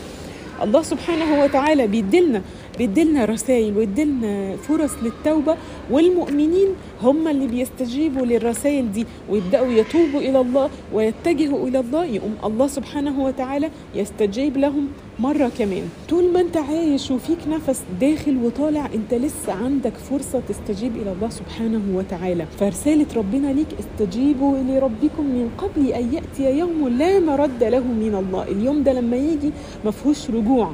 [0.63, 2.41] الله سبحانه وتعالى بيدلنا
[2.77, 5.55] بيدلنا رسائل ويدلنا فرص للتوبة
[5.91, 6.67] والمؤمنين
[7.01, 13.23] هم اللي بيستجيبوا للرسائل دي ويبدأوا يتوبوا إلى الله ويتجهوا إلى الله يقوم الله سبحانه
[13.23, 14.87] وتعالى يستجيب لهم
[15.19, 15.83] مرة كمان.
[16.09, 21.29] طول ما أنت عايش وفيك نفس داخل وطالع أنت لسه عندك فرصة تستجيب إلى الله
[21.29, 22.45] سبحانه وتعالى.
[22.59, 28.43] فرسالة ربنا ليك استجيبوا لربكم من قبل أن يأتي يوم لا مرد له من الله.
[28.43, 29.51] اليوم ده لما يجي
[29.85, 30.73] مفهوش رجوع.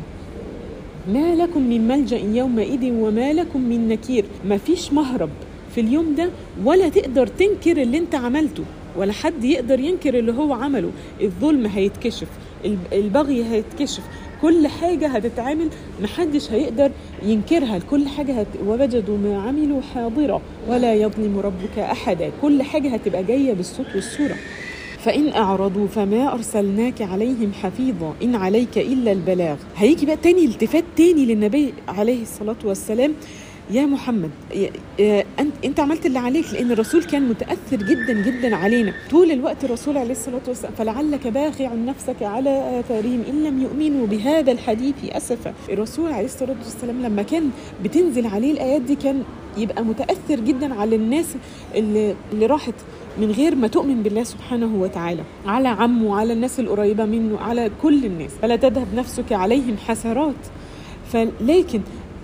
[1.08, 4.26] ما لكم من ملجأ يومئذ وما لكم من نكير.
[4.46, 5.30] مفيش مهرب
[5.76, 6.30] في اليوم ده
[6.64, 8.64] ولا تقدر تنكر اللي انت عملته
[8.98, 10.92] ولا حد يقدر ينكر اللي هو عمله.
[11.22, 12.28] الظلم هيتكشف
[12.66, 14.04] الب- البغي هيتكشف.
[14.42, 15.70] كل حاجة هتتعمل
[16.02, 16.92] محدش هيقدر
[17.26, 17.80] ينكرها.
[17.90, 18.48] كل حاجة هت...
[18.66, 20.42] ووجدوا ما عملوا حاضرة.
[20.68, 22.32] ولا يظلم ربك أحدا.
[22.42, 24.36] كل حاجة هتبقى جاية بالصوت والصورة.
[25.00, 29.56] فإن أعرضوا فما أرسلناك عليهم حفيظا إن عليك إلا البلاغ.
[29.78, 33.14] هيجي بقى تاني التفات تاني للنبي عليه الصلاة والسلام.
[33.72, 34.30] يا محمد
[35.40, 38.94] أنت أنت عملت اللي عليك لأن الرسول كان متأثر جدا جدا علينا.
[39.12, 44.52] طول الوقت الرسول عليه الصلاة والسلام فلعلك باخع نفسك على آثارهم إن لم يؤمنوا بهذا
[44.52, 45.54] الحديث اسفا.
[45.70, 47.50] الرسول عليه الصلاة والسلام لما كان
[47.84, 49.24] بتنزل عليه الآيات دي كان
[49.58, 51.26] يبقى متأثر جدا على الناس
[51.76, 52.74] اللي, اللي راحت
[53.20, 58.06] من غير ما تؤمن بالله سبحانه وتعالى على عمه على الناس القريبة منه على كل
[58.06, 58.32] الناس.
[58.42, 60.36] فلا تذهب نفسك عليهم حسرات.
[61.12, 61.82] فلكن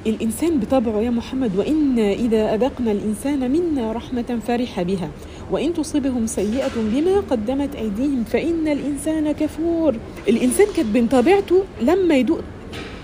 [0.08, 5.10] الإنسان بطبعه يا محمد وإن إذا أذقنا الإنسان منا رحمة فرح بها.
[5.52, 9.96] وإن تصبهم سيئة بما قدمت أيديهم فإن الإنسان كفور.
[10.28, 12.40] الإنسان كانت من طبيعته لما يدوق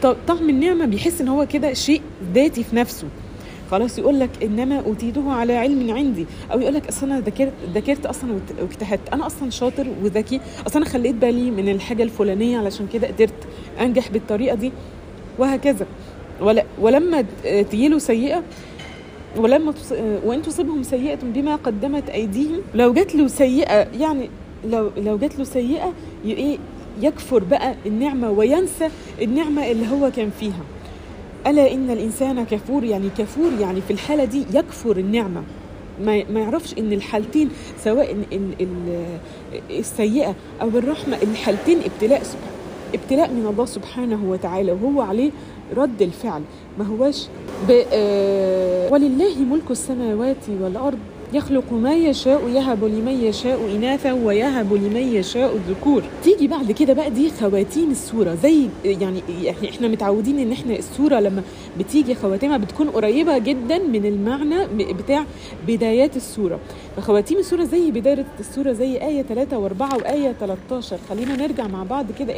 [0.01, 2.01] طعم النعمة بيحس إن هو كده شيء
[2.33, 3.07] ذاتي في نفسه.
[3.71, 6.25] خلاص يقول لك إنما اوتيته على علم عندي.
[6.53, 9.13] أو يقول لك أصل أنا ذاكرت ذاكرت أصلا واجتهدت.
[9.13, 10.39] أنا أصلا شاطر وذكي.
[10.67, 13.33] أصلا أنا خليت بالي من الحاجة الفلانية علشان كده قدرت
[13.81, 14.71] أنجح بالطريقة دي.
[15.39, 15.85] وهكذا.
[16.81, 17.25] ولما
[17.71, 18.43] تجيله سيئة
[19.37, 19.73] ولما.
[20.25, 24.29] وإن تصيبهم سيئة بما قدمت أيديهم لو جات له سيئة يعني
[24.69, 25.93] لو لو جات له سيئة
[26.25, 26.57] إيه
[27.01, 28.89] يكفر بقى النعمة وينسى
[29.21, 30.63] النعمة اللي هو كان فيها.
[31.47, 35.43] ألا إن الإنسان كفور؟ يعني كفور يعني في الحالة دي يكفر النعمة.
[36.05, 37.49] ما يعرفش إن الحالتين
[37.83, 42.21] سواء ال- ال- ال- السيئة أو الرحمة الحالتين ابتلاء
[42.93, 45.31] ابتلاء من الله سبحانه وتعالى وهو عليه
[45.77, 46.41] رد الفعل.
[46.79, 47.27] ما هواش
[47.69, 50.99] ب- آه، ولله ملك السماوات والأرض
[51.33, 56.03] يخلق ما يشاء يهب لمن يشاء إناثا ويهب لمن يشاء الذكور.
[56.23, 59.21] تيجي بعد كده بقى دي خواتيم السورة زي يعني
[59.69, 61.43] إحنا متعودين إن إحنا السورة لما
[61.79, 65.25] بتيجي خواتيمها بتكون قريبة جدا من المعنى بتاع
[65.67, 66.59] بدايات السورة
[66.97, 72.05] فخواتيم السورة زي بداية السورة زي آية 3 و4 وآية 13 خلينا نرجع مع بعض
[72.19, 72.33] كده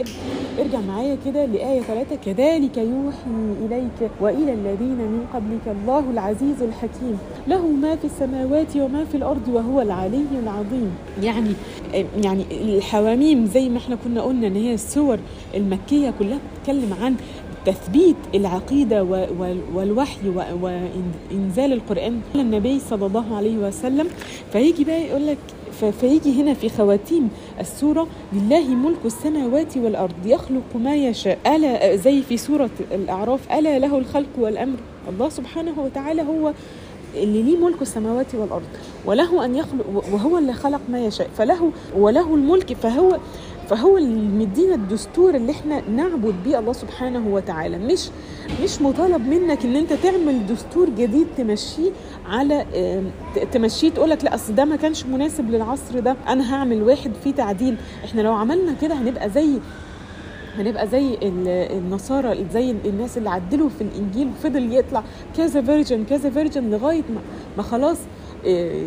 [0.59, 7.17] ارجع معايا كده لآية 3 كذلك يوحي إليك وإلى الذين من قبلك الله العزيز الحكيم.
[7.47, 10.91] له ما في السماوات وما في الأرض وهو العلي العظيم.
[11.23, 11.51] يعني
[12.23, 15.17] يعني الحواميم زي ما إحنا كنا قلنا إن هي السور
[15.55, 17.15] المكية كلها بتتكلم عن
[17.65, 19.03] تثبيت العقيدة
[19.75, 20.29] والوحي
[20.61, 24.07] وإنزال القرآن النبي صلى الله عليه وسلم.
[24.53, 25.37] فيجي بقى يقول لك
[25.99, 27.29] فيجي هنا في خواتيم
[27.59, 31.37] السورة لله ملك السماوات والأرض يخلق ما يشاء.
[31.55, 34.77] ألا زي في سورة الأعراف ألا له الخلق والأمر.
[35.09, 36.53] الله سبحانه وتعالى هو
[37.15, 38.63] اللي ليه ملك السماوات والأرض
[39.05, 43.17] وله أن يخلق وهو اللي خلق ما يشاء فله وله الملك فهو
[43.69, 47.77] فهو اللي مدينا الدستور اللي إحنا نعبد بيه الله سبحانه وتعالى.
[47.77, 48.09] مش
[48.63, 51.91] مش مطالب منك إن أنت تعمل دستور جديد تمشيه
[52.25, 52.65] على
[53.51, 57.31] تمشيه تقول لك لا أصل ده ما كانش مناسب للعصر ده أنا هعمل واحد فيه
[57.31, 57.75] تعديل.
[58.05, 59.49] إحنا لو عملنا كده هنبقى زي
[60.57, 61.47] هنبقى زي ال-
[61.77, 65.03] النصارى زي الناس اللي عدلوا في الإنجيل وفضل يطلع
[65.37, 67.21] كذا version كذا version لغاية ما,
[67.57, 67.97] ما خلاص
[68.45, 68.85] إيه،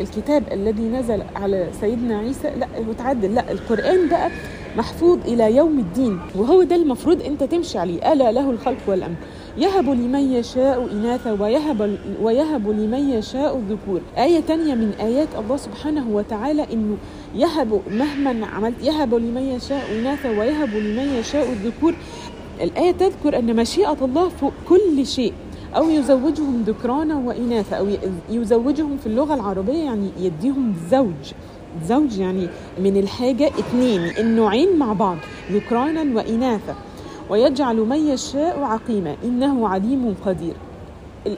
[0.00, 4.30] الكتاب الذي نزل على سيدنا عيسى لا هو اتعدل لا القرآن بقى
[4.76, 8.12] محفوظ إلى يوم الدين وهو ده المفروض أنت تمشي عليه.
[8.12, 9.14] ألا له الخلق والأمر.
[9.58, 14.00] يهب لمن يشاء إناثا ويهب, ويهب لمن يشاء الذكور.
[14.18, 16.96] آية تانية من آيات الله سبحانه وتعالى إنه
[17.34, 21.94] يهب مهما عملت يهب لمن يشاء إناثا ويهب لمن يشاء الذكور.
[22.60, 25.32] الآية تذكر أن مشيئة الله فوق كل شيء
[25.76, 27.88] أو يزوجهم ذكرانا وإناثا أو
[28.30, 31.32] يزوجهم في اللغة العربية يعني يديهم زوج.
[31.84, 32.48] زوج يعني
[32.80, 35.16] من الحاجة اتنين النوعين مع بعض
[35.52, 36.74] ذكرانا وإناثا.
[37.30, 39.16] ويجعل من يشاء عقيما.
[39.24, 40.54] إنه عليم قدير.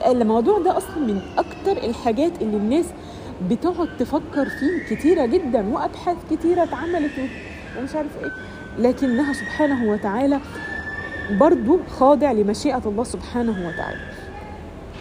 [0.06, 2.84] الموضوع ده أصلا من أكتر الحاجات اللي الناس
[3.50, 7.12] بتقعد تفكر فيه كتيرة جدا وأبحاث كتيرة اتعملت
[7.78, 8.30] ومش عارف إيه.
[8.78, 10.40] لكنها سبحانه وتعالى
[11.40, 14.00] برضو خاضع لمشيئة الله سبحانه وتعالى.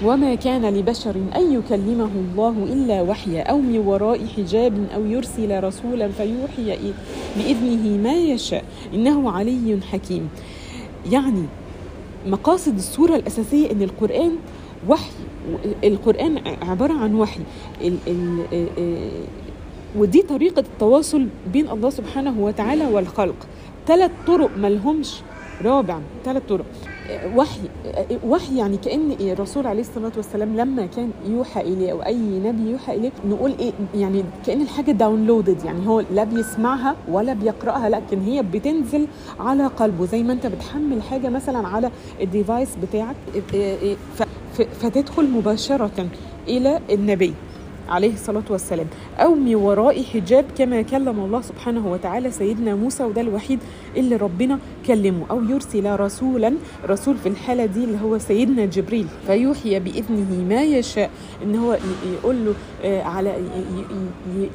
[0.03, 6.07] وما كان لبشر أن يكلمه الله إلا وحيا أو من وراء حجاب أو يرسل رسولا
[6.07, 6.93] فيوحي
[7.37, 8.63] بإذنه ما يشاء.
[8.93, 10.29] إنه علي حكيم.
[11.11, 11.43] يعني
[12.27, 14.35] مقاصد السورة الأساسية أن القرآن
[14.87, 15.11] وحي
[15.83, 17.39] القرآن عبارة عن وحي.
[17.81, 19.09] ال ال
[19.95, 23.35] ودي طريقة التواصل بين الله سبحانه وتعالى والخلق.
[23.87, 25.21] ثلاث طرق ملهمش
[25.61, 26.65] رابع ثلاث طرق.
[27.35, 27.59] وحي
[28.27, 32.95] وحي يعني كأن الرسول عليه الصلاة والسلام لما كان يوحى إليه أو أي نبي يوحى
[32.95, 38.43] إليه نقول إيه يعني كأن الحاجة داونلودد يعني هو لا بيسمعها ولا بيقرأها لكن هي
[38.43, 39.07] بتنزل
[39.39, 43.15] على قلبه زي ما أنت بتحمل حاجة مثلا على الديفايس بتاعك
[43.51, 44.25] ف-
[44.57, 46.07] ف- فتدخل مباشرة
[46.47, 47.33] إلى النبي.
[47.89, 48.87] عليه الصلاة والسلام.
[49.19, 53.59] أو من وراء حجاب كما كلم الله سبحانه وتعالى سيدنا موسى وده الوحيد
[53.97, 56.53] اللي ربنا كلمه أو يرسل رسولا
[56.85, 59.07] رسول في الحالة دي اللي هو سيدنا جبريل.
[59.27, 61.09] فيوحي بإذنه ما يشاء
[61.43, 61.77] إن هو
[62.13, 62.53] يقول له
[62.83, 63.33] آه، على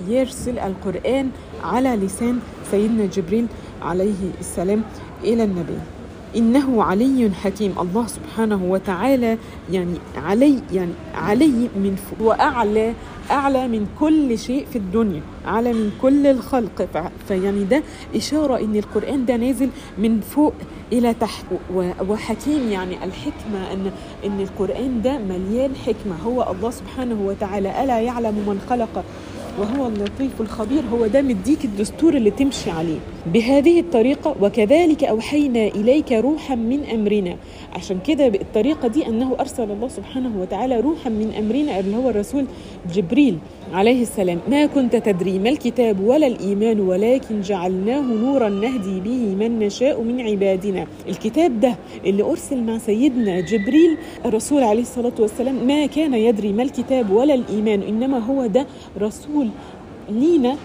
[0.09, 1.31] يرسل القرآن
[1.65, 2.39] على لسان
[2.71, 3.47] سيدنا جبريل
[3.83, 4.83] عليه السلام
[5.25, 5.79] إلى النبي.
[6.37, 7.75] إنه علي حكيم.
[7.81, 9.39] الله سبحانه وتعالى
[9.73, 12.95] يعني علي يعني علي من فوق وأعلى
[13.31, 16.89] أعلى من كل شيء في الدنيا أعلى من كل الخلق.
[17.29, 17.83] فيعني ده
[18.15, 19.69] إشارة إن القرآن ده نازل
[19.99, 20.55] من فوق
[20.93, 21.45] إلى تحت.
[22.09, 23.91] وحكيم يعني الحكمة أن
[24.25, 26.17] إن القرآن ده مليان حكمة.
[26.27, 29.05] هو الله سبحانه وتعالى ألا يعلم من خلق.
[29.59, 32.99] وهو اللطيف الخبير هو ده مديك الدستور اللي تمشي عليه.
[33.27, 37.37] بهذه الطريقة وكذلك أوحينا إليك روحا من أمرنا.
[37.73, 42.45] عشان كده بالطريقة دي أنه أرسل الله سبحانه وتعالى روحا من أمرنا اللي هو الرسول
[42.95, 43.39] جبريل
[43.73, 44.39] عليه السلام.
[44.51, 50.21] ما كنت تدري ما الكتاب ولا الإيمان ولكن جعلناه نورا نهدي به من نشاء من
[50.21, 50.87] عبادنا.
[51.09, 51.77] الكتاب ده
[52.07, 53.97] اللي أرسل مع سيدنا جبريل
[54.27, 58.67] الرسول عليه الصلاة والسلام ما كان يدري ما الكتاب ولا الإيمان إنما هو ده
[59.01, 59.49] رسول
[60.11, 60.57] لينا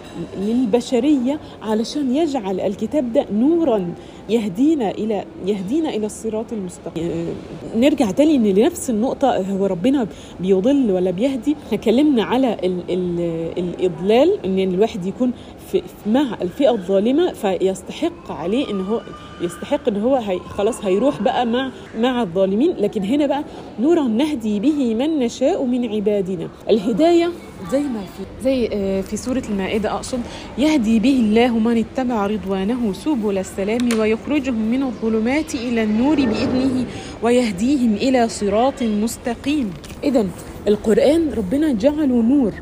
[0.41, 3.93] للبشرية علشان يجعل الكتاب ده نورا
[4.29, 7.27] يهدينا إلى يهدينا إلى الصراط المستقيم.
[7.75, 10.07] نرجع تاني لنفس النقطة هو ربنا
[10.39, 13.19] بيضل ولا بيهدي؟ إحنا اتكلمنا على ال ال
[13.57, 15.31] الإضلال إن الواحد يكون
[15.71, 19.01] في مع الفئة الظالمة فيستحق عليه إن هو
[19.41, 22.71] يستحق إن هو هي خلاص هيروح بقى مع مع الظالمين.
[22.77, 23.43] لكن هنا بقى
[23.79, 26.47] نورا نهدي به من نشاء من عبادنا.
[26.69, 27.29] الهداية
[27.71, 30.19] زي ما في زي آه، في سورة المائدة أقصد.
[30.57, 36.85] يهدي به الله من اتبع رضوانه سبل السلام ويخرجهم من الظلمات إلى النور بإذنه
[37.23, 39.73] ويهديهم إلى صراط مستقيم.
[40.03, 40.25] إذا
[40.67, 42.53] القرآن ربنا جعله نور.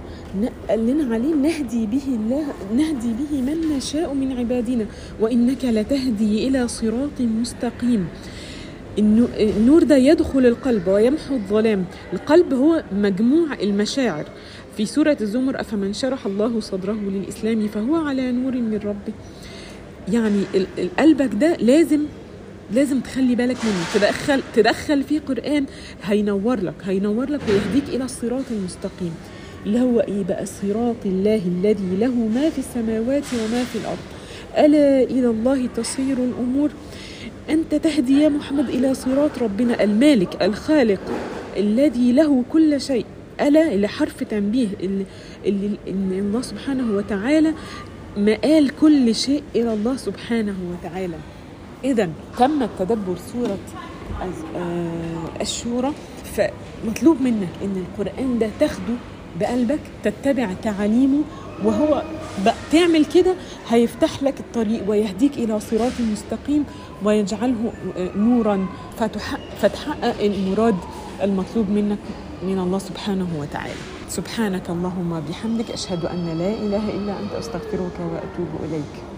[0.69, 2.43] قال لنا عليه نهدي به الله
[2.75, 4.85] نهدي به من نشاء من عبادنا
[5.21, 8.07] وإنك لتهدي إلى صراط مستقيم.
[8.99, 11.85] النو- النور ده يدخل القلب ويمحو الظلام.
[12.13, 14.25] القلب هو مجموع المشاعر.
[14.77, 19.13] في سورة الزمر أفمن شرح الله صدره للإسلام فهو على نور من ربه.
[20.13, 20.43] يعني
[20.99, 22.01] قلبك ده لازم
[22.73, 23.83] لازم تخلي بالك منه.
[23.93, 25.65] تدخل تدخل فيه قرآن
[26.03, 29.13] هينور لك هينور لك ويهديك إلى الصراط المستقيم.
[29.65, 33.97] اللي هو إيه بقى صراط الله الذي له ما في السماوات وما في الأرض.
[34.57, 36.71] ألا إلى الله تصير الأمور.
[37.49, 40.99] أنت تهدي يا محمد إلى صراط ربنا المالك الخالق
[41.57, 43.05] الذي له كل شيء.
[43.41, 44.67] ألا لحرف تنبيه.
[44.83, 45.05] اللي,
[45.45, 45.77] اللي
[46.19, 47.53] الله سبحانه وتعالى
[48.17, 51.17] مآل كل شيء إلى الله سبحانه وتعالى.
[51.83, 53.15] إذا تم التدبر
[54.23, 55.91] الز- آه، الشورى.
[56.35, 58.93] فمطلوب منك إن القرآن ده تاخده
[59.39, 61.21] بقلبك تتبع تعاليمه
[61.63, 62.03] وهو
[62.71, 63.35] تعمل كده
[63.69, 66.65] هيفتح لك الطريق ويهديك إلى صراط مستقيم
[67.03, 68.65] ويجعله آه، نورا.
[68.99, 70.75] فتحقق, فتحقق المراد
[71.23, 71.97] المطلوب منك
[72.43, 73.73] من الله سبحانه وتعالى.
[74.09, 79.14] سبحانك اللهم بحمدك أشهد أن لا إله إلا أنت أستغفرك وأتوب إليك.